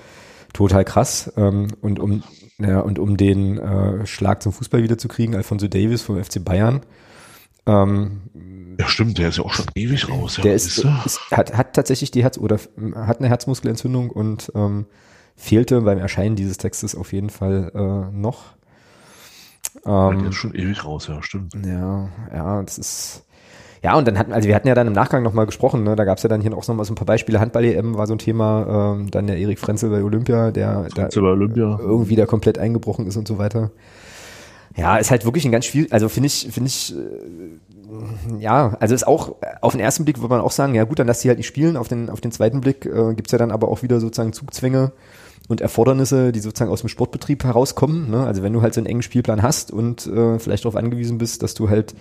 [0.53, 1.33] total krass.
[1.37, 2.23] Ähm, und um,
[2.59, 6.81] ja, und um den äh, Schlag zum Fußball wiederzukriegen, Alfonso Davis vom FC Bayern,
[7.67, 8.23] ähm,
[8.79, 10.37] ja, stimmt, der ist ja auch schon ewig raus.
[10.37, 12.59] Der ja, ist, ist, hat, hat tatsächlich die Herz- oder
[12.95, 14.87] hat eine Herzmuskelentzündung und ähm,
[15.37, 18.55] fehlte beim Erscheinen dieses Textes auf jeden Fall äh, noch.
[19.87, 21.55] Ähm, der ist schon ewig raus, ja, stimmt.
[21.65, 23.25] Ja, ja, das ist.
[23.83, 25.97] Ja, und dann hatten, also wir hatten ja dann im Nachgang nochmal gesprochen, ne?
[25.97, 27.41] da gab es ja dann hier auch nochmal so ein paar Beispiele.
[27.41, 31.21] Handball-EM war so ein Thema, ähm, dann der Erik Frenzel bei Olympia, der da bei
[31.21, 31.79] Olympia.
[31.81, 33.71] irgendwie da komplett eingebrochen ist und so weiter.
[34.77, 38.95] Ja, ist halt wirklich ein ganz schwierig, also finde ich, finde ich, äh, ja, also
[38.95, 41.29] ist auch, auf den ersten Blick würde man auch sagen, ja gut, dann lass die
[41.29, 43.83] halt nicht spielen, auf den, auf den zweiten Blick äh, gibt's ja dann aber auch
[43.83, 44.93] wieder sozusagen Zugzwänge
[45.49, 48.11] und Erfordernisse, die sozusagen aus dem Sportbetrieb herauskommen.
[48.11, 48.25] Ne?
[48.25, 51.43] Also wenn du halt so einen engen Spielplan hast und äh, vielleicht darauf angewiesen bist,
[51.43, 51.95] dass du halt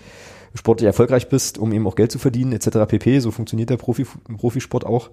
[0.53, 2.88] sportlich erfolgreich bist, um eben auch Geld zu verdienen, etc.
[2.88, 3.20] pp.
[3.20, 4.06] So funktioniert der Profi,
[4.38, 5.10] Profisport auch.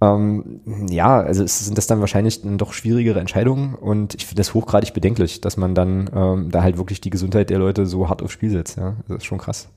[0.00, 0.60] Ähm,
[0.90, 4.52] ja, also es sind das dann wahrscheinlich dann doch schwierigere Entscheidungen und ich finde das
[4.52, 8.22] hochgradig bedenklich, dass man dann ähm, da halt wirklich die Gesundheit der Leute so hart
[8.22, 8.76] aufs Spiel setzt.
[8.76, 9.68] Ja, das ist schon krass.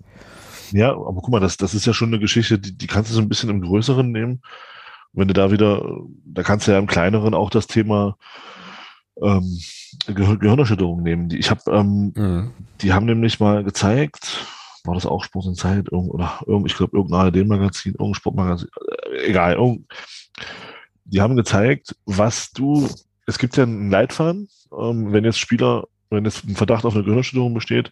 [0.71, 3.15] Ja, aber guck mal, das, das ist ja schon eine Geschichte, die, die kannst du
[3.15, 4.41] so ein bisschen im Größeren nehmen.
[5.13, 5.83] Wenn du da wieder,
[6.25, 8.15] da kannst du ja im Kleineren auch das Thema
[9.21, 9.59] ähm,
[10.07, 11.29] Gehir Gehirnerschütterung nehmen.
[11.29, 12.51] Die, ich habe, ähm, mhm.
[12.81, 14.45] die haben nämlich mal gezeigt,
[14.85, 18.69] war das auch Sport und Zeit oder irgend, ich glaube irgendein ARD-Magazin, irgendein Sportmagazin,
[19.11, 19.53] äh, egal.
[19.53, 19.87] Irgend,
[21.05, 22.87] die haben gezeigt, was du,
[23.25, 27.03] es gibt ja einen Leitfaden, ähm, wenn jetzt Spieler, wenn jetzt ein Verdacht auf eine
[27.03, 27.91] Gehirnerschütterung besteht,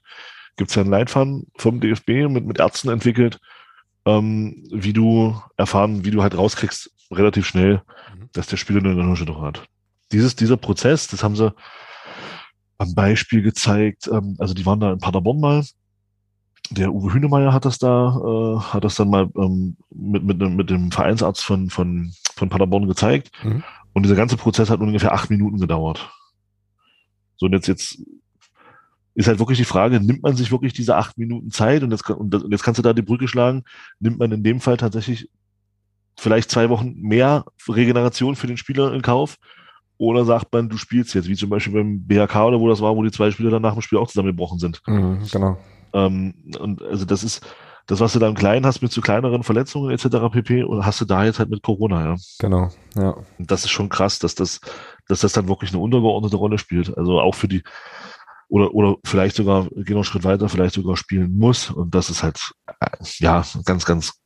[0.56, 3.40] gibt es ja einen Leitfaden vom DFB mit, mit Ärzten entwickelt,
[4.06, 7.82] ähm, wie du erfahren, wie du halt rauskriegst, relativ schnell,
[8.14, 8.30] mhm.
[8.34, 9.66] dass der Spieler eine Gehirnerschütterung hat.
[10.12, 11.54] Dieses, dieser Prozess, das haben sie
[12.78, 15.64] am Beispiel gezeigt, ähm, also die waren da in Paderborn mal,
[16.70, 20.70] der Uwe Hünemeyer hat das da, äh, hat das dann mal ähm, mit, mit, mit
[20.70, 23.32] dem Vereinsarzt von, von, von Paderborn gezeigt.
[23.44, 23.64] Mhm.
[23.94, 26.10] Und dieser ganze Prozess hat ungefähr acht Minuten gedauert.
[27.38, 28.02] So, und jetzt, jetzt
[29.16, 32.08] ist halt wirklich die Frage, nimmt man sich wirklich diese acht Minuten Zeit und jetzt,
[32.10, 33.64] und jetzt kannst du da die Brücke schlagen,
[34.00, 35.30] nimmt man in dem Fall tatsächlich
[36.18, 39.38] vielleicht zwei Wochen mehr Regeneration für den Spieler in Kauf
[39.98, 42.96] oder sagt man, du spielst jetzt, wie zum Beispiel beim BHK oder wo das war,
[42.96, 44.82] wo die zwei Spieler dann nach dem Spiel auch zusammengebrochen sind.
[44.86, 45.58] Mhm, genau.
[45.94, 47.46] Ähm, und also das ist
[47.88, 50.30] das, was du da im Kleinen hast mit zu so kleineren Verletzungen etc.
[50.32, 50.64] pp.
[50.64, 52.16] Und hast du da jetzt halt mit Corona, ja.
[52.40, 53.16] Genau, ja.
[53.40, 54.60] Und das ist schon krass, dass das,
[55.08, 56.96] dass das dann wirklich eine untergeordnete Rolle spielt.
[56.98, 57.64] Also auch für die,
[58.50, 61.72] oder, oder vielleicht sogar, gehen wir einen Schritt weiter, vielleicht sogar spielen muss.
[61.72, 62.88] Und das ist halt, äh,
[63.20, 64.20] ja, ganz, ganz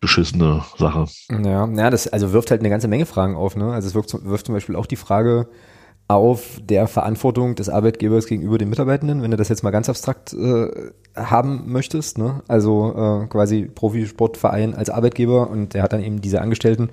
[0.00, 1.06] beschissene Sache.
[1.30, 3.72] Ja, ja, das also wirft halt eine ganze Menge Fragen auf, ne?
[3.72, 5.48] Also es wirft, wirft zum Beispiel auch die Frage,
[6.08, 10.32] auf der Verantwortung des Arbeitgebers gegenüber den Mitarbeitenden, wenn du das jetzt mal ganz abstrakt
[10.34, 10.68] äh,
[11.16, 12.18] haben möchtest.
[12.18, 12.42] Ne?
[12.46, 16.90] Also äh, quasi Profisportverein als Arbeitgeber und der hat dann eben diese Angestellten,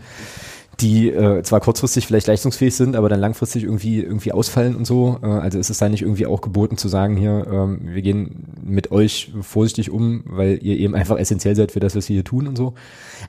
[0.80, 5.20] die äh, zwar kurzfristig vielleicht leistungsfähig sind, aber dann langfristig irgendwie irgendwie ausfallen und so.
[5.22, 8.46] Äh, also ist es da nicht irgendwie auch geboten zu sagen, hier, ähm, wir gehen
[8.64, 12.24] mit euch vorsichtig um, weil ihr eben einfach essentiell seid für das, was wir hier
[12.24, 12.74] tun und so.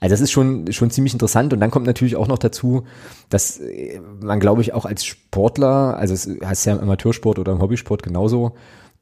[0.00, 2.84] Also das ist schon schon ziemlich interessant und dann kommt natürlich auch noch dazu,
[3.28, 7.52] dass äh, man glaube ich auch als Sportler, also es heißt ja im Amateursport oder
[7.52, 8.54] im Hobbysport genauso,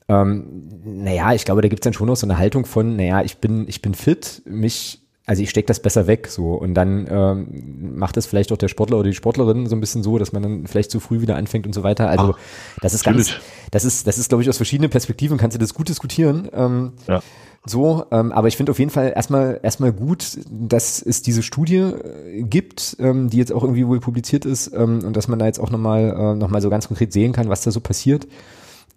[0.08, 3.38] ähm, naja, ich glaube, da gibt's dann schon noch so eine Haltung von, naja, ich
[3.38, 7.96] bin, ich bin fit, mich also ich stecke das besser weg so und dann ähm,
[7.96, 10.42] macht es vielleicht auch der Sportler oder die Sportlerin so ein bisschen so, dass man
[10.42, 12.08] dann vielleicht zu früh wieder anfängt und so weiter.
[12.08, 12.38] Also Ach,
[12.80, 13.32] das ist natürlich.
[13.32, 16.48] ganz, das ist, das ist glaube ich aus verschiedenen Perspektiven kannst du das gut diskutieren.
[16.52, 17.22] Ähm, ja.
[17.64, 21.76] So, ähm, aber ich finde auf jeden Fall erstmal erstmal gut, dass es diese Studie
[21.76, 25.46] äh, gibt, ähm, die jetzt auch irgendwie wohl publiziert ist ähm, und dass man da
[25.46, 28.26] jetzt auch nochmal äh, noch mal so ganz konkret sehen kann, was da so passiert.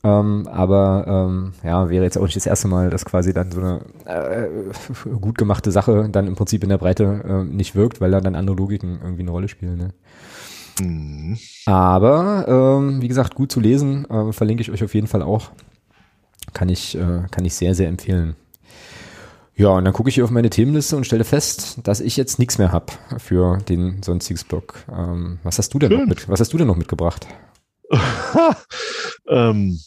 [0.06, 3.60] Ähm, aber ähm, ja, wäre jetzt auch nicht das erste Mal, dass quasi dann so
[3.60, 4.50] eine äh,
[5.20, 8.36] gut gemachte Sache dann im Prinzip in der Breite äh, nicht wirkt, weil da dann
[8.36, 9.78] andere Logiken irgendwie eine Rolle spielen.
[9.80, 9.90] Ne?
[10.80, 11.40] Mhm.
[11.66, 15.50] Aber ähm, wie gesagt, gut zu lesen, äh, verlinke ich euch auf jeden Fall auch.
[16.54, 18.36] Kann ich, äh, kann ich sehr, sehr empfehlen.
[19.56, 22.38] Ja, und dann gucke ich hier auf meine Themenliste und stelle fest, dass ich jetzt
[22.38, 24.84] nichts mehr habe für den sonstiges Blog.
[24.92, 27.26] Ähm, was hast du denn noch mit, was hast du denn noch mitgebracht?
[29.28, 29.80] ähm,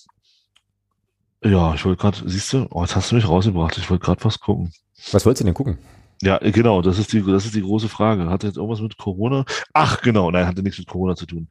[1.44, 3.78] ja, ich wollte gerade, siehst du, oh, jetzt hast du mich rausgebracht.
[3.78, 4.72] Ich wollte gerade was gucken.
[5.12, 5.78] Was wolltest du denn gucken?
[6.22, 8.28] Ja, genau, das ist die, das ist die große Frage.
[8.28, 9.44] Hat jetzt irgendwas mit Corona?
[9.72, 11.48] Ach, genau, nein, hatte nichts mit Corona zu tun.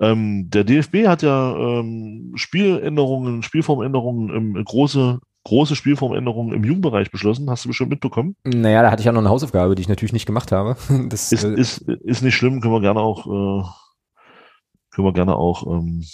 [0.00, 7.50] Ähm, der DFB hat ja ähm, Spieländerungen, Spielformänderungen, ähm, große, große Spielformänderungen im Jugendbereich beschlossen.
[7.50, 8.36] Hast du bestimmt mitbekommen?
[8.44, 10.76] Naja, da hatte ich ja noch eine Hausaufgabe, die ich natürlich nicht gemacht habe.
[11.08, 13.68] Das, ist, äh, ist, ist nicht schlimm, können wir gerne auch, äh,
[14.94, 16.04] können wir gerne auch ähm,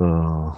[0.00, 0.50] äh,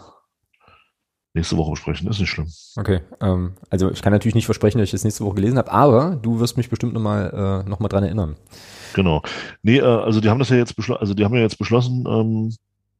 [1.35, 2.09] nächste Woche besprechen.
[2.09, 2.49] Ist nicht schlimm.
[2.77, 3.01] Okay.
[3.21, 6.17] Ähm, also ich kann natürlich nicht versprechen, dass ich das nächste Woche gelesen habe, aber
[6.17, 8.37] du wirst mich bestimmt nochmal äh, noch mal dran erinnern.
[8.95, 9.23] Genau.
[9.63, 12.05] Nee, äh, also die haben das ja jetzt beschlossen, also die haben ja jetzt beschlossen,
[12.09, 12.55] ähm,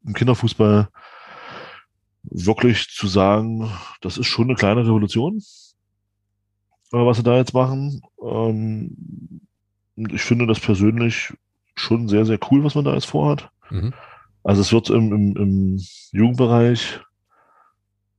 [0.05, 0.89] im Kinderfußball
[2.25, 3.71] wirklich zu sagen,
[4.01, 5.39] das ist schon eine kleine Revolution,
[6.93, 8.03] äh, was sie da jetzt machen.
[8.21, 9.41] Ähm,
[9.97, 11.33] ich finde das persönlich
[11.77, 13.49] schon sehr, sehr cool, was man da jetzt vorhat.
[13.71, 13.93] Mhm.
[14.43, 17.01] Also es wird im, im, im Jugendbereich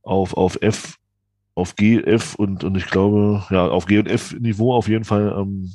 [0.02, 0.96] auf, auf F,
[1.54, 5.04] auf G, F und, und ich glaube, ja, auf G und F Niveau auf jeden
[5.04, 5.74] Fall ähm,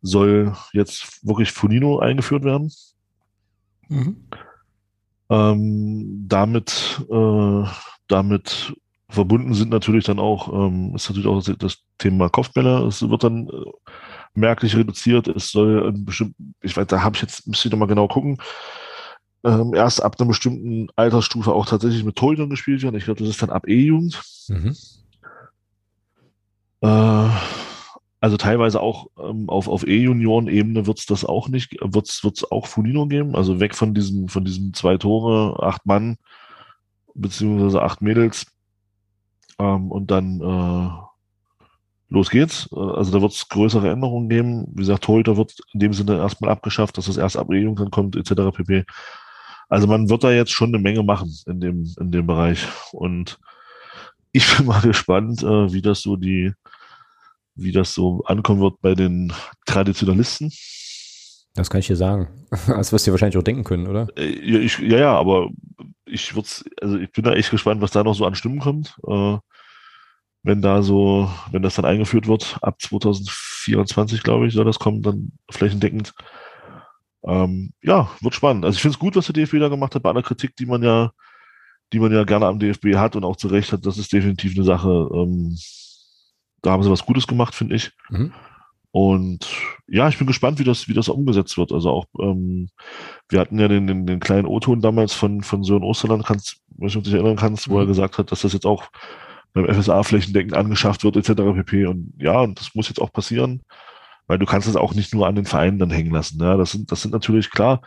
[0.00, 2.72] soll jetzt wirklich Funino eingeführt werden.
[3.88, 4.28] Mhm.
[5.30, 7.64] Ähm, damit, äh,
[8.08, 8.74] damit
[9.08, 12.86] verbunden sind natürlich dann auch, ähm, ist natürlich auch das Thema Kopfbälle.
[12.86, 13.72] Es wird dann äh,
[14.34, 15.28] merklich reduziert.
[15.28, 18.38] Es soll bestimmt, ich weiß, da habe ich jetzt, müsste ich nochmal genau gucken,
[19.44, 22.96] ähm, erst ab einer bestimmten Altersstufe auch tatsächlich mit Torhütern gespielt werden.
[22.96, 24.20] Ich glaube, das ist dann ab E-Jugend.
[24.48, 24.76] Mhm.
[26.82, 27.28] Äh,
[28.20, 32.68] also teilweise auch ähm, auf, auf E-Junioren-Ebene wird es das auch nicht, wird es auch
[32.68, 36.18] Fulino geben, also weg von diesem, von diesem zwei Tore, acht Mann,
[37.14, 38.46] beziehungsweise acht Mädels.
[39.58, 40.90] Ähm, und dann äh,
[42.12, 42.68] los geht's.
[42.72, 44.66] Äh, also da wird es größere Änderungen geben.
[44.72, 48.16] Wie gesagt, Torhüter wird in dem Sinne erstmal abgeschafft, dass das erst ab dann kommt,
[48.16, 48.54] etc.
[48.54, 48.84] pp.
[49.68, 52.66] Also man wird da jetzt schon eine Menge machen in dem, in dem Bereich.
[52.92, 53.38] Und
[54.32, 56.52] ich bin mal gespannt, äh, wie das so die,
[57.54, 59.32] wie das so ankommen wird bei den
[59.66, 60.52] Traditionalisten.
[61.54, 62.28] Das kann ich dir sagen.
[62.66, 64.08] Das wirst du dir wahrscheinlich auch denken können, oder?
[64.16, 65.48] Äh, ja, ich, ja, ja, aber
[66.04, 66.48] ich würde
[66.80, 68.94] also ich bin da echt gespannt, was da noch so an Stimmen kommt.
[70.42, 75.02] Wenn da so, wenn das dann eingeführt wird, ab 2024, glaube ich, soll das kommen,
[75.02, 76.14] dann flächendeckend.
[77.24, 78.64] Ähm, ja, wird spannend.
[78.64, 80.66] Also ich finde es gut, was der DFB da gemacht hat, bei aller Kritik, die
[80.66, 81.12] man ja,
[81.92, 84.54] die man ja gerne am DFB hat und auch zu Recht hat, das ist definitiv
[84.56, 85.56] eine Sache, ähm,
[86.62, 87.92] da haben sie was Gutes gemacht, finde ich.
[88.10, 88.32] Mhm.
[88.92, 89.48] Und
[89.88, 91.72] ja, ich bin gespannt, wie das, wie das umgesetzt wird.
[91.72, 92.68] Also auch, ähm,
[93.28, 96.88] wir hatten ja den, den, den kleinen O-Ton damals von, von Sören Osterland, kannst, wenn
[96.88, 97.72] du dich erinnern kannst, mhm.
[97.72, 97.88] wo er mhm.
[97.88, 98.84] gesagt hat, dass das jetzt auch
[99.54, 101.42] beim FSA flächendeckend angeschafft wird, etc.
[101.54, 101.86] pp.
[101.86, 103.62] Und ja, und das muss jetzt auch passieren
[104.26, 106.42] weil du kannst es auch nicht nur an den Vereinen dann hängen lassen.
[106.42, 107.82] Ja, das sind, das sind natürlich klar.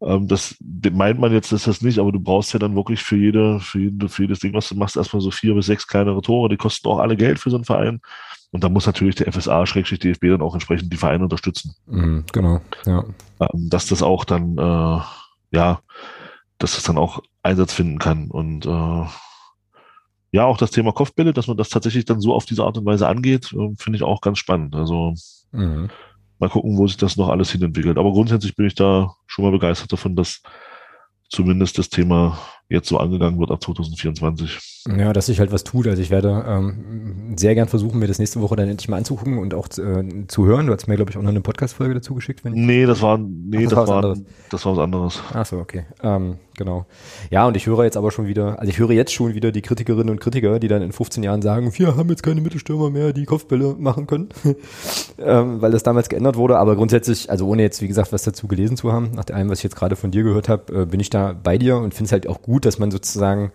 [0.00, 3.16] Ähm, das meint man jetzt, dass das nicht, aber du brauchst ja dann wirklich für
[3.16, 6.22] jede, für, jede, für jedes Ding, was du machst, erstmal so vier bis sechs kleinere
[6.22, 6.48] Tore.
[6.48, 8.00] Die kosten auch alle Geld für so einen Verein.
[8.50, 11.74] Und da muss natürlich der FSA-DFB dann auch entsprechend die Vereine unterstützen.
[11.86, 13.04] Mhm, genau, ja.
[13.40, 15.00] Ähm, dass das auch dann, äh,
[15.56, 15.80] ja,
[16.58, 18.30] dass das dann auch Einsatz finden kann.
[18.30, 19.04] Und äh,
[20.32, 22.86] ja, auch das Thema Kopfbälle, dass man das tatsächlich dann so auf diese Art und
[22.86, 24.74] Weise angeht, äh, finde ich auch ganz spannend.
[24.74, 25.14] Also
[25.52, 25.90] Mhm.
[26.38, 27.98] Mal gucken, wo sich das noch alles hinentwickelt.
[27.98, 30.42] Aber grundsätzlich bin ich da schon mal begeistert davon, dass
[31.28, 32.38] zumindest das Thema
[32.68, 34.84] jetzt so angegangen wird ab 2024.
[34.98, 35.86] Ja, dass sich halt was tut.
[35.86, 39.38] Also ich werde ähm, sehr gern versuchen, mir das nächste Woche dann endlich mal anzugucken
[39.38, 40.66] und auch äh, zu hören.
[40.66, 42.44] Du hast mir, glaube ich, auch noch eine Podcast-Folge dazu geschickt.
[42.44, 44.22] Wenn Nee, das war, nee, Ach, das das, war was war, anderes.
[44.50, 45.22] das war was anderes.
[45.34, 45.84] Ach so, okay.
[46.02, 46.86] Ähm, genau.
[47.30, 49.62] Ja, und ich höre jetzt aber schon wieder, also ich höre jetzt schon wieder die
[49.62, 53.12] Kritikerinnen und Kritiker, die dann in 15 Jahren sagen, wir haben jetzt keine Mittelstürmer mehr,
[53.12, 54.30] die Kopfbälle machen können,
[55.18, 56.58] ähm, weil das damals geändert wurde.
[56.58, 59.58] Aber grundsätzlich, also ohne jetzt, wie gesagt, was dazu gelesen zu haben, nach allem, was
[59.58, 62.06] ich jetzt gerade von dir gehört habe, äh, bin ich da bei dir und finde
[62.06, 63.52] es halt auch gut, dass man sozusagen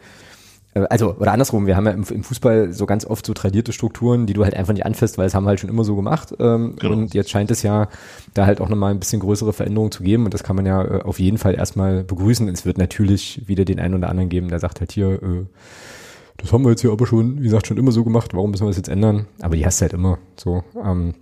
[0.77, 3.73] äh, also, oder andersrum, wir haben ja im, im Fußball so ganz oft so tradierte
[3.73, 5.95] Strukturen, die du halt einfach nicht anfasst, weil es haben wir halt schon immer so
[5.95, 6.33] gemacht.
[6.39, 6.93] Ähm, Genau.
[6.93, 7.87] Und jetzt scheint es ja
[8.33, 10.83] da halt auch nochmal ein bisschen größere Veränderungen zu geben und das kann man ja
[10.83, 12.47] äh, auf jeden Fall erstmal begrüßen.
[12.49, 15.45] Es wird natürlich wieder den einen oder anderen geben, der sagt halt hier, äh,
[16.37, 18.63] das haben wir jetzt hier aber schon, wie gesagt, schon immer so gemacht, warum müssen
[18.63, 19.25] wir das jetzt ändern?
[19.41, 20.63] Aber die hast du halt immer so.
[20.83, 21.15] Ähm,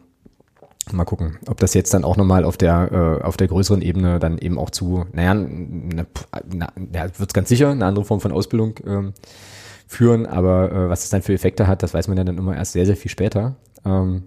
[0.91, 4.19] Mal gucken, ob das jetzt dann auch nochmal auf der äh, auf der größeren Ebene
[4.19, 6.05] dann eben auch zu, naja, ne,
[6.53, 9.13] na, ja, wird ganz sicher eine andere Form von Ausbildung ähm,
[9.87, 12.55] führen, aber äh, was es dann für Effekte hat, das weiß man ja dann immer
[12.55, 13.55] erst sehr, sehr viel später.
[13.83, 14.23] Ähm,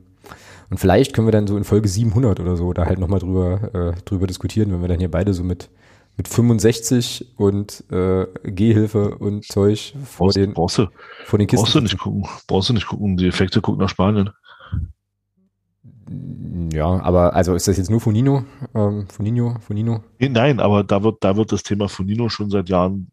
[0.71, 3.95] und vielleicht können wir dann so in Folge 700 oder so da halt nochmal drüber,
[3.97, 5.71] äh, drüber diskutieren, wenn wir dann hier beide so mit,
[6.17, 10.87] mit 65 und äh, Gehhilfe und Zeug vor Brauchst, den, brauchst, du,
[11.25, 11.63] vor den Kisten.
[11.65, 12.29] brauchst du nicht gucken.
[12.47, 13.17] Brauchst du nicht gucken.
[13.17, 14.31] Die Effekte gucken nach Spanien.
[16.73, 18.45] Ja, aber also ist das jetzt nur Funino?
[18.75, 20.03] Ähm, Funino, Funino?
[20.19, 23.11] Nee, nein, aber da wird, da wird das Thema Funino schon seit Jahren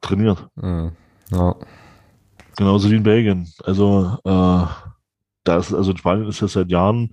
[0.00, 0.46] trainiert.
[0.56, 0.92] Mhm.
[1.30, 1.56] Ja.
[2.56, 3.52] Genauso wie in Belgien.
[3.64, 4.66] Also, äh,
[5.44, 7.12] da ist, also in Spanien ist das seit Jahren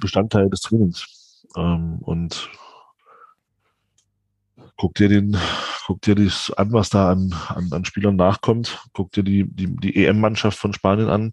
[0.00, 1.46] Bestandteil des Trainings.
[1.56, 2.48] Ähm, und
[4.76, 5.36] guck dir den,
[5.86, 8.82] guck dir das an, was da an, an, an Spielern nachkommt.
[8.92, 11.32] Guck dir die, die, die EM-Mannschaft von Spanien an,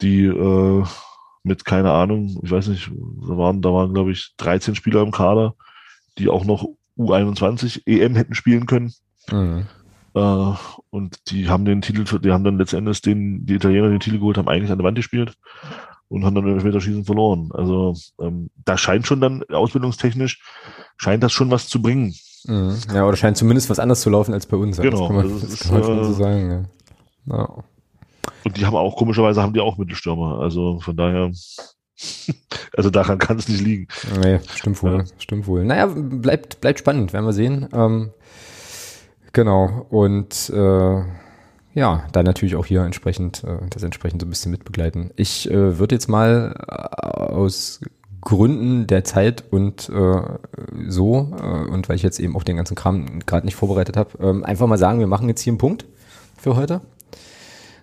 [0.00, 0.84] die äh,
[1.48, 5.10] mit, keine Ahnung, ich weiß nicht, da waren, da waren, glaube ich, 13 Spieler im
[5.10, 5.54] Kader,
[6.18, 8.92] die auch noch U21 EM hätten spielen können.
[9.30, 9.66] Mhm.
[10.14, 10.52] Äh,
[10.90, 14.38] und die haben den Titel, die haben dann letztendlich den, die Italiener den Titel geholt,
[14.38, 15.34] haben eigentlich an der Wand gespielt
[16.08, 17.50] und haben dann im Elfmeterschießen verloren.
[17.52, 20.42] Also ähm, da scheint schon dann ausbildungstechnisch,
[20.96, 22.14] scheint das schon was zu bringen.
[22.46, 22.76] Mhm.
[22.92, 24.78] Ja, oder scheint zumindest was anders zu laufen als bei uns.
[24.78, 26.50] Genau, Das kann man, das das ist, kann man schon äh, so sagen.
[27.26, 27.36] Ja.
[27.36, 27.64] Ja.
[28.48, 30.38] Und die haben auch, komischerweise haben die auch Mittelstürmer.
[30.40, 31.30] Also von daher,
[32.76, 33.88] also daran kann es nicht liegen.
[34.22, 35.04] Nee, stimmt wohl, Ja.
[35.18, 35.66] stimmt wohl.
[35.66, 37.68] Naja, bleibt, bleibt spannend, werden wir sehen.
[37.74, 38.10] Ähm,
[39.34, 41.02] genau, und äh,
[41.74, 45.10] ja, dann natürlich auch hier entsprechend, äh, das entsprechend so ein bisschen mitbegleiten.
[45.16, 46.72] Ich äh, würde jetzt mal äh,
[47.34, 47.80] aus
[48.22, 50.22] Gründen der Zeit und äh,
[50.88, 54.10] so, äh, und weil ich jetzt eben auch den ganzen Kram gerade nicht vorbereitet habe,
[54.20, 55.84] ähm, einfach mal sagen, wir machen jetzt hier einen Punkt
[56.38, 56.80] für heute.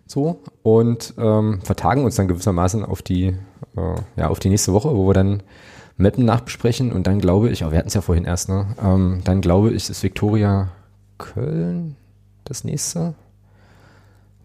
[0.07, 3.35] So, und ähm, vertagen uns dann gewissermaßen auf die,
[3.75, 5.41] äh, ja, auf die nächste Woche, wo wir dann
[5.97, 8.67] Mappen nachbesprechen und dann glaube ich, aber wir hatten es ja vorhin erst, ne?
[8.83, 10.69] Ähm, dann glaube ich, ist Viktoria
[11.17, 11.95] Köln
[12.43, 13.15] das nächste?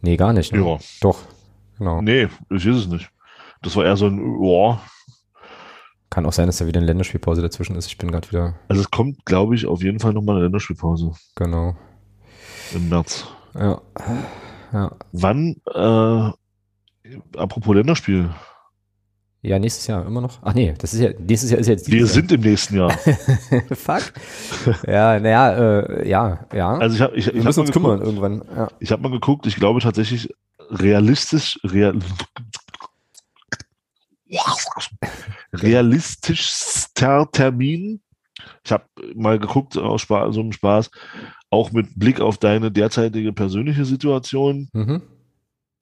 [0.01, 0.53] Nee, gar nicht.
[0.53, 0.65] Ne?
[0.65, 0.78] Ja.
[1.01, 1.19] Doch,
[1.78, 2.01] genau.
[2.01, 3.11] Nee, ich ist es nicht.
[3.62, 4.81] Das war eher so ein, boah.
[6.09, 7.87] Kann auch sein, dass da wieder eine Länderspielpause dazwischen ist.
[7.87, 11.12] Ich bin gerade wieder, Also es kommt, glaube ich, auf jeden Fall nochmal eine Länderspielpause
[11.37, 11.77] genau.
[12.74, 13.27] im März.
[13.55, 13.81] Ja.
[14.73, 14.97] Ja.
[15.13, 16.31] Wann, äh,
[17.37, 18.31] apropos Länderspiel,
[19.43, 20.39] ja, nächstes Jahr immer noch.
[20.43, 22.91] Ach nee, das ist ja, nächstes Jahr ist jetzt wir dieses sind im nächsten Jahr.
[23.07, 23.63] Jahr.
[23.75, 24.13] Fuck.
[24.87, 26.77] Ja, naja, äh, ja, ja.
[26.77, 28.57] Also ich habe ich, ich wir hab müssen uns kümmern geguckt, irgendwann.
[28.57, 28.69] Ja.
[28.81, 30.29] ich hab mal geguckt, ich glaube tatsächlich
[30.69, 31.99] realistisch, real,
[35.55, 38.03] realistischster Termin.
[38.63, 38.85] Ich habe
[39.15, 40.91] mal geguckt aus Spaß, so einem Spaß,
[41.51, 45.03] auch mit Blick auf deine derzeitige persönliche Situation, Mhm.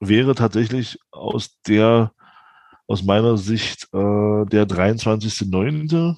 [0.01, 2.12] wäre tatsächlich aus der,
[2.86, 6.16] aus meiner Sicht, äh, der 23.09.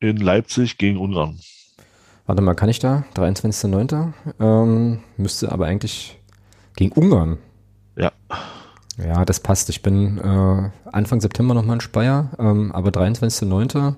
[0.00, 1.38] in Leipzig gegen Ungarn.
[2.26, 3.04] Warte mal, kann ich da?
[3.14, 4.12] 23.09.
[4.40, 6.18] Ähm, müsste aber eigentlich
[6.76, 7.38] gegen Ungarn.
[7.96, 8.12] Ja.
[8.98, 9.68] Ja, das passt.
[9.70, 13.96] Ich bin äh, Anfang September nochmal in Speyer, ähm, aber 23.09.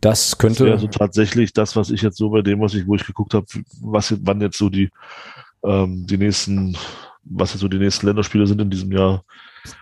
[0.00, 0.64] Das Das könnte.
[0.64, 3.34] wäre also tatsächlich das, was ich jetzt so bei dem, was ich, wo ich geguckt
[3.34, 3.46] habe,
[3.80, 4.90] was wann jetzt so die,
[5.64, 6.76] ähm, die nächsten,
[7.24, 9.24] was jetzt so die nächsten Länderspiele sind in diesem Jahr,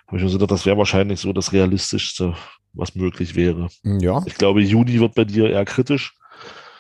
[0.07, 2.35] habe ich mir gedacht, das wäre wahrscheinlich so das Realistischste,
[2.75, 3.69] was möglich wäre.
[3.83, 6.15] ja, Ich glaube, Juni wird bei dir eher kritisch.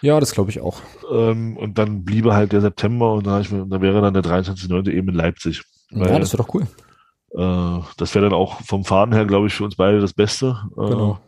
[0.03, 0.81] ja, das glaube ich auch.
[1.11, 4.13] Ähm, und dann bliebe halt der September und da, hab ich mir, da wäre dann
[4.15, 4.91] der 23.9.
[4.91, 5.63] eben in Leipzig.
[5.91, 6.67] ja, Weil, das wäre doch cool.
[7.35, 10.59] äh, das wäre dann auch vom Fahren her, glaube ich, für uns beide das Beste.
[10.77, 11.21] Äh, Genau.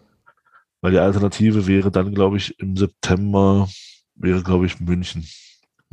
[0.83, 3.69] Weil die Alternative wäre dann, glaube ich, im September,
[4.17, 5.27] wäre, glaube ich, München.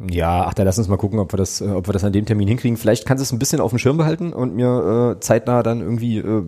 [0.09, 2.13] Ja, ach, dann lass uns mal gucken, ob wir das, äh, ob wir das an
[2.13, 2.77] dem Termin hinkriegen.
[2.77, 5.81] Vielleicht kannst du es ein bisschen auf dem Schirm behalten und mir äh, zeitnah dann
[5.81, 6.43] irgendwie äh,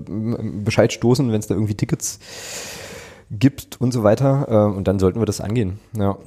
[0.64, 2.20] Bescheid stoßen, wenn es da irgendwie Tickets
[3.30, 4.48] gibt und so weiter.
[4.50, 5.80] Äh, und dann sollten wir das angehen.
[5.98, 6.18] Ja.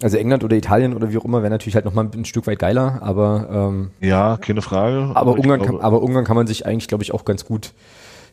[0.00, 2.58] also England oder Italien oder wie auch immer wäre natürlich halt nochmal ein Stück weit
[2.60, 5.10] geiler, aber ähm, Ja, keine Frage.
[5.14, 7.44] aber ich Ungarn, glaube, kann, aber Ungarn kann man sich eigentlich, glaube ich, auch ganz
[7.44, 7.72] gut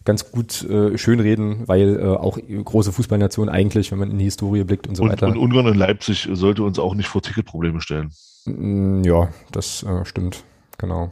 [0.06, 4.64] ganz gut äh, schönreden, weil äh, auch große Fußballnation eigentlich, wenn man in die Historie
[4.64, 5.28] blickt und so und, weiter.
[5.28, 8.12] und Ungarn in Leipzig sollte uns auch nicht vor Ticketprobleme stellen.
[8.46, 10.44] Mm, ja, das äh, stimmt,
[10.78, 11.12] genau.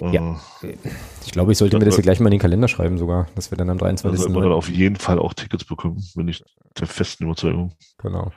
[0.00, 0.40] Äh, Ja.
[1.24, 3.50] Ich glaube, ich sollte mir das hier gleich mal in den Kalender schreiben sogar, dass
[3.50, 4.18] wir dann am Da 23.
[4.18, 6.42] sollte man dann auf jeden Fall auch Tickets bekommen, bin ich
[6.78, 7.72] der festen Überzeugung.
[7.98, 8.32] genau.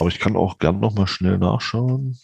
[0.00, 2.18] Aber ich kann auch gern noch mal schnell nachschauen,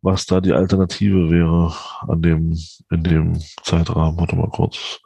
[0.00, 1.74] was da die Alternative wäre
[2.08, 2.58] an dem,
[2.90, 4.18] in dem Zeitrahmen.
[4.18, 5.00] Warte mal kurz.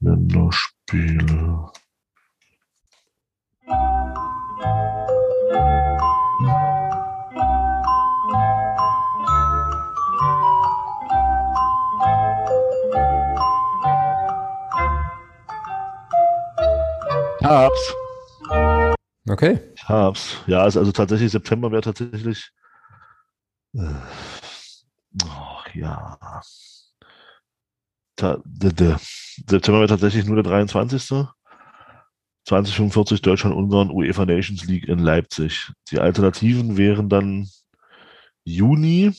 [0.00, 1.72] Länderspiele.
[17.42, 17.94] Hab's.
[19.28, 19.58] Okay.
[19.74, 20.36] Ich hab's.
[20.46, 22.50] Ja, ist also tatsächlich September wäre tatsächlich.
[23.74, 23.94] Äh,
[25.24, 26.18] oh, ja.
[28.20, 31.26] September wäre tatsächlich nur der 23.
[32.46, 35.70] 2045 Deutschland, Ungarn, UEFA Nations League in Leipzig.
[35.90, 37.48] Die Alternativen wären dann
[38.44, 39.12] Juni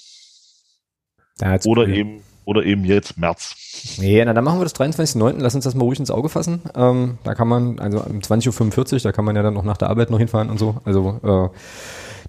[1.37, 1.93] Da oder cool.
[1.93, 3.97] eben oder eben jetzt März.
[3.99, 5.35] Nee, na dann machen wir das 23.09.
[5.37, 6.63] Lass uns das mal ruhig ins Auge fassen.
[6.75, 9.77] Ähm, da kann man, also um 20.45 Uhr, da kann man ja dann noch nach
[9.77, 10.81] der Arbeit noch hinfahren und so.
[10.83, 11.55] Also äh,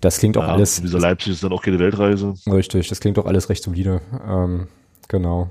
[0.03, 2.35] das klingt auch Ja, alles Dieser Leipzig ist dann auch keine Weltreise.
[2.47, 4.03] richtig, das klingt auch alles recht solide.
[4.29, 4.69] Ähm,
[5.09, 5.49] genau.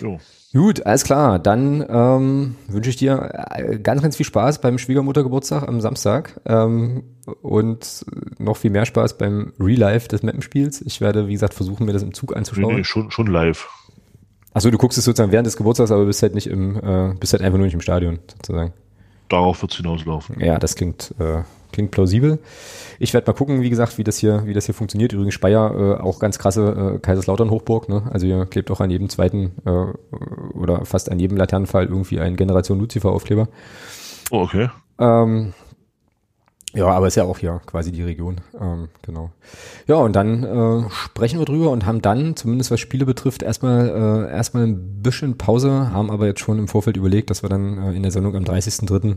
[0.00, 0.18] Jo.
[0.54, 1.40] Gut, alles klar.
[1.40, 7.02] Dann ähm, wünsche ich dir äh, ganz, ganz viel Spaß beim Schwiegermuttergeburtstag am Samstag ähm,
[7.42, 8.04] und
[8.38, 10.80] noch viel mehr Spaß beim Relive des Mappenspiels.
[10.82, 12.76] Ich werde, wie gesagt, versuchen, mir das im Zug Nee, anzuschauen.
[12.76, 13.68] nee, schon, schon live.
[14.52, 17.32] Achso, du guckst es sozusagen während des Geburtstags, aber bist halt nicht im, äh, bist
[17.32, 18.72] halt einfach nur nicht im Stadion, sozusagen.
[19.28, 20.38] Darauf wird es hinauslaufen.
[20.38, 21.42] Ja, das klingt, äh,
[21.74, 22.38] klingt plausibel.
[22.98, 25.12] Ich werde mal gucken, wie gesagt, wie das hier, wie das hier funktioniert.
[25.12, 28.04] Übrigens Speyer, äh, auch ganz krasse äh, Kaiserslautern-Hochburg, ne?
[28.10, 32.36] Also hier klebt auch an jedem zweiten äh, oder fast an jedem Laternenfall irgendwie ein
[32.36, 33.48] Generation Lucifer-Aufkleber.
[34.30, 34.70] Oh, okay.
[34.98, 35.52] Ähm,
[36.74, 38.40] ja, aber ist ja auch hier quasi die Region.
[38.60, 39.30] Ähm, genau.
[39.86, 43.88] Ja, und dann äh, sprechen wir drüber und haben dann, zumindest was Spiele betrifft, erstmal
[43.88, 47.78] äh, erstmal ein bisschen Pause, haben aber jetzt schon im Vorfeld überlegt, dass wir dann
[47.78, 49.16] äh, in der Sendung am 30.03.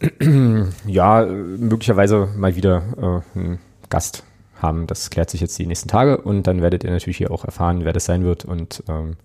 [0.86, 3.58] ja, äh, möglicherweise mal wieder äh, einen
[3.88, 4.24] Gast
[4.60, 4.86] haben.
[4.86, 7.84] Das klärt sich jetzt die nächsten Tage und dann werdet ihr natürlich hier auch erfahren,
[7.84, 9.16] wer das sein wird und ähm,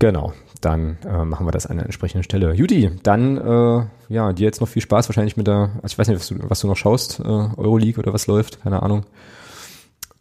[0.00, 2.54] Genau, dann äh, machen wir das an der entsprechenden Stelle.
[2.54, 6.08] Judy, dann äh, ja, dir jetzt noch viel Spaß wahrscheinlich mit der, also ich weiß
[6.08, 9.06] nicht, was du, was du noch schaust, äh, Euroleague oder was läuft, keine Ahnung.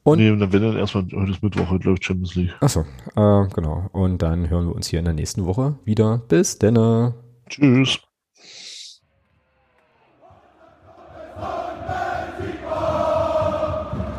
[0.02, 2.56] Und- nee, dann wenn dann erstmal, heute ist Mittwoch, heute läuft Champions League.
[2.60, 2.82] Achso,
[3.16, 3.88] äh, genau.
[3.92, 6.22] Und dann hören wir uns hier in der nächsten Woche wieder.
[6.28, 7.14] Bis denne.
[7.50, 8.00] Tschüss.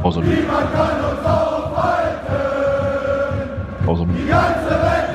[0.03, 0.37] Außer mir.
[4.17, 5.08] Die ganze Welt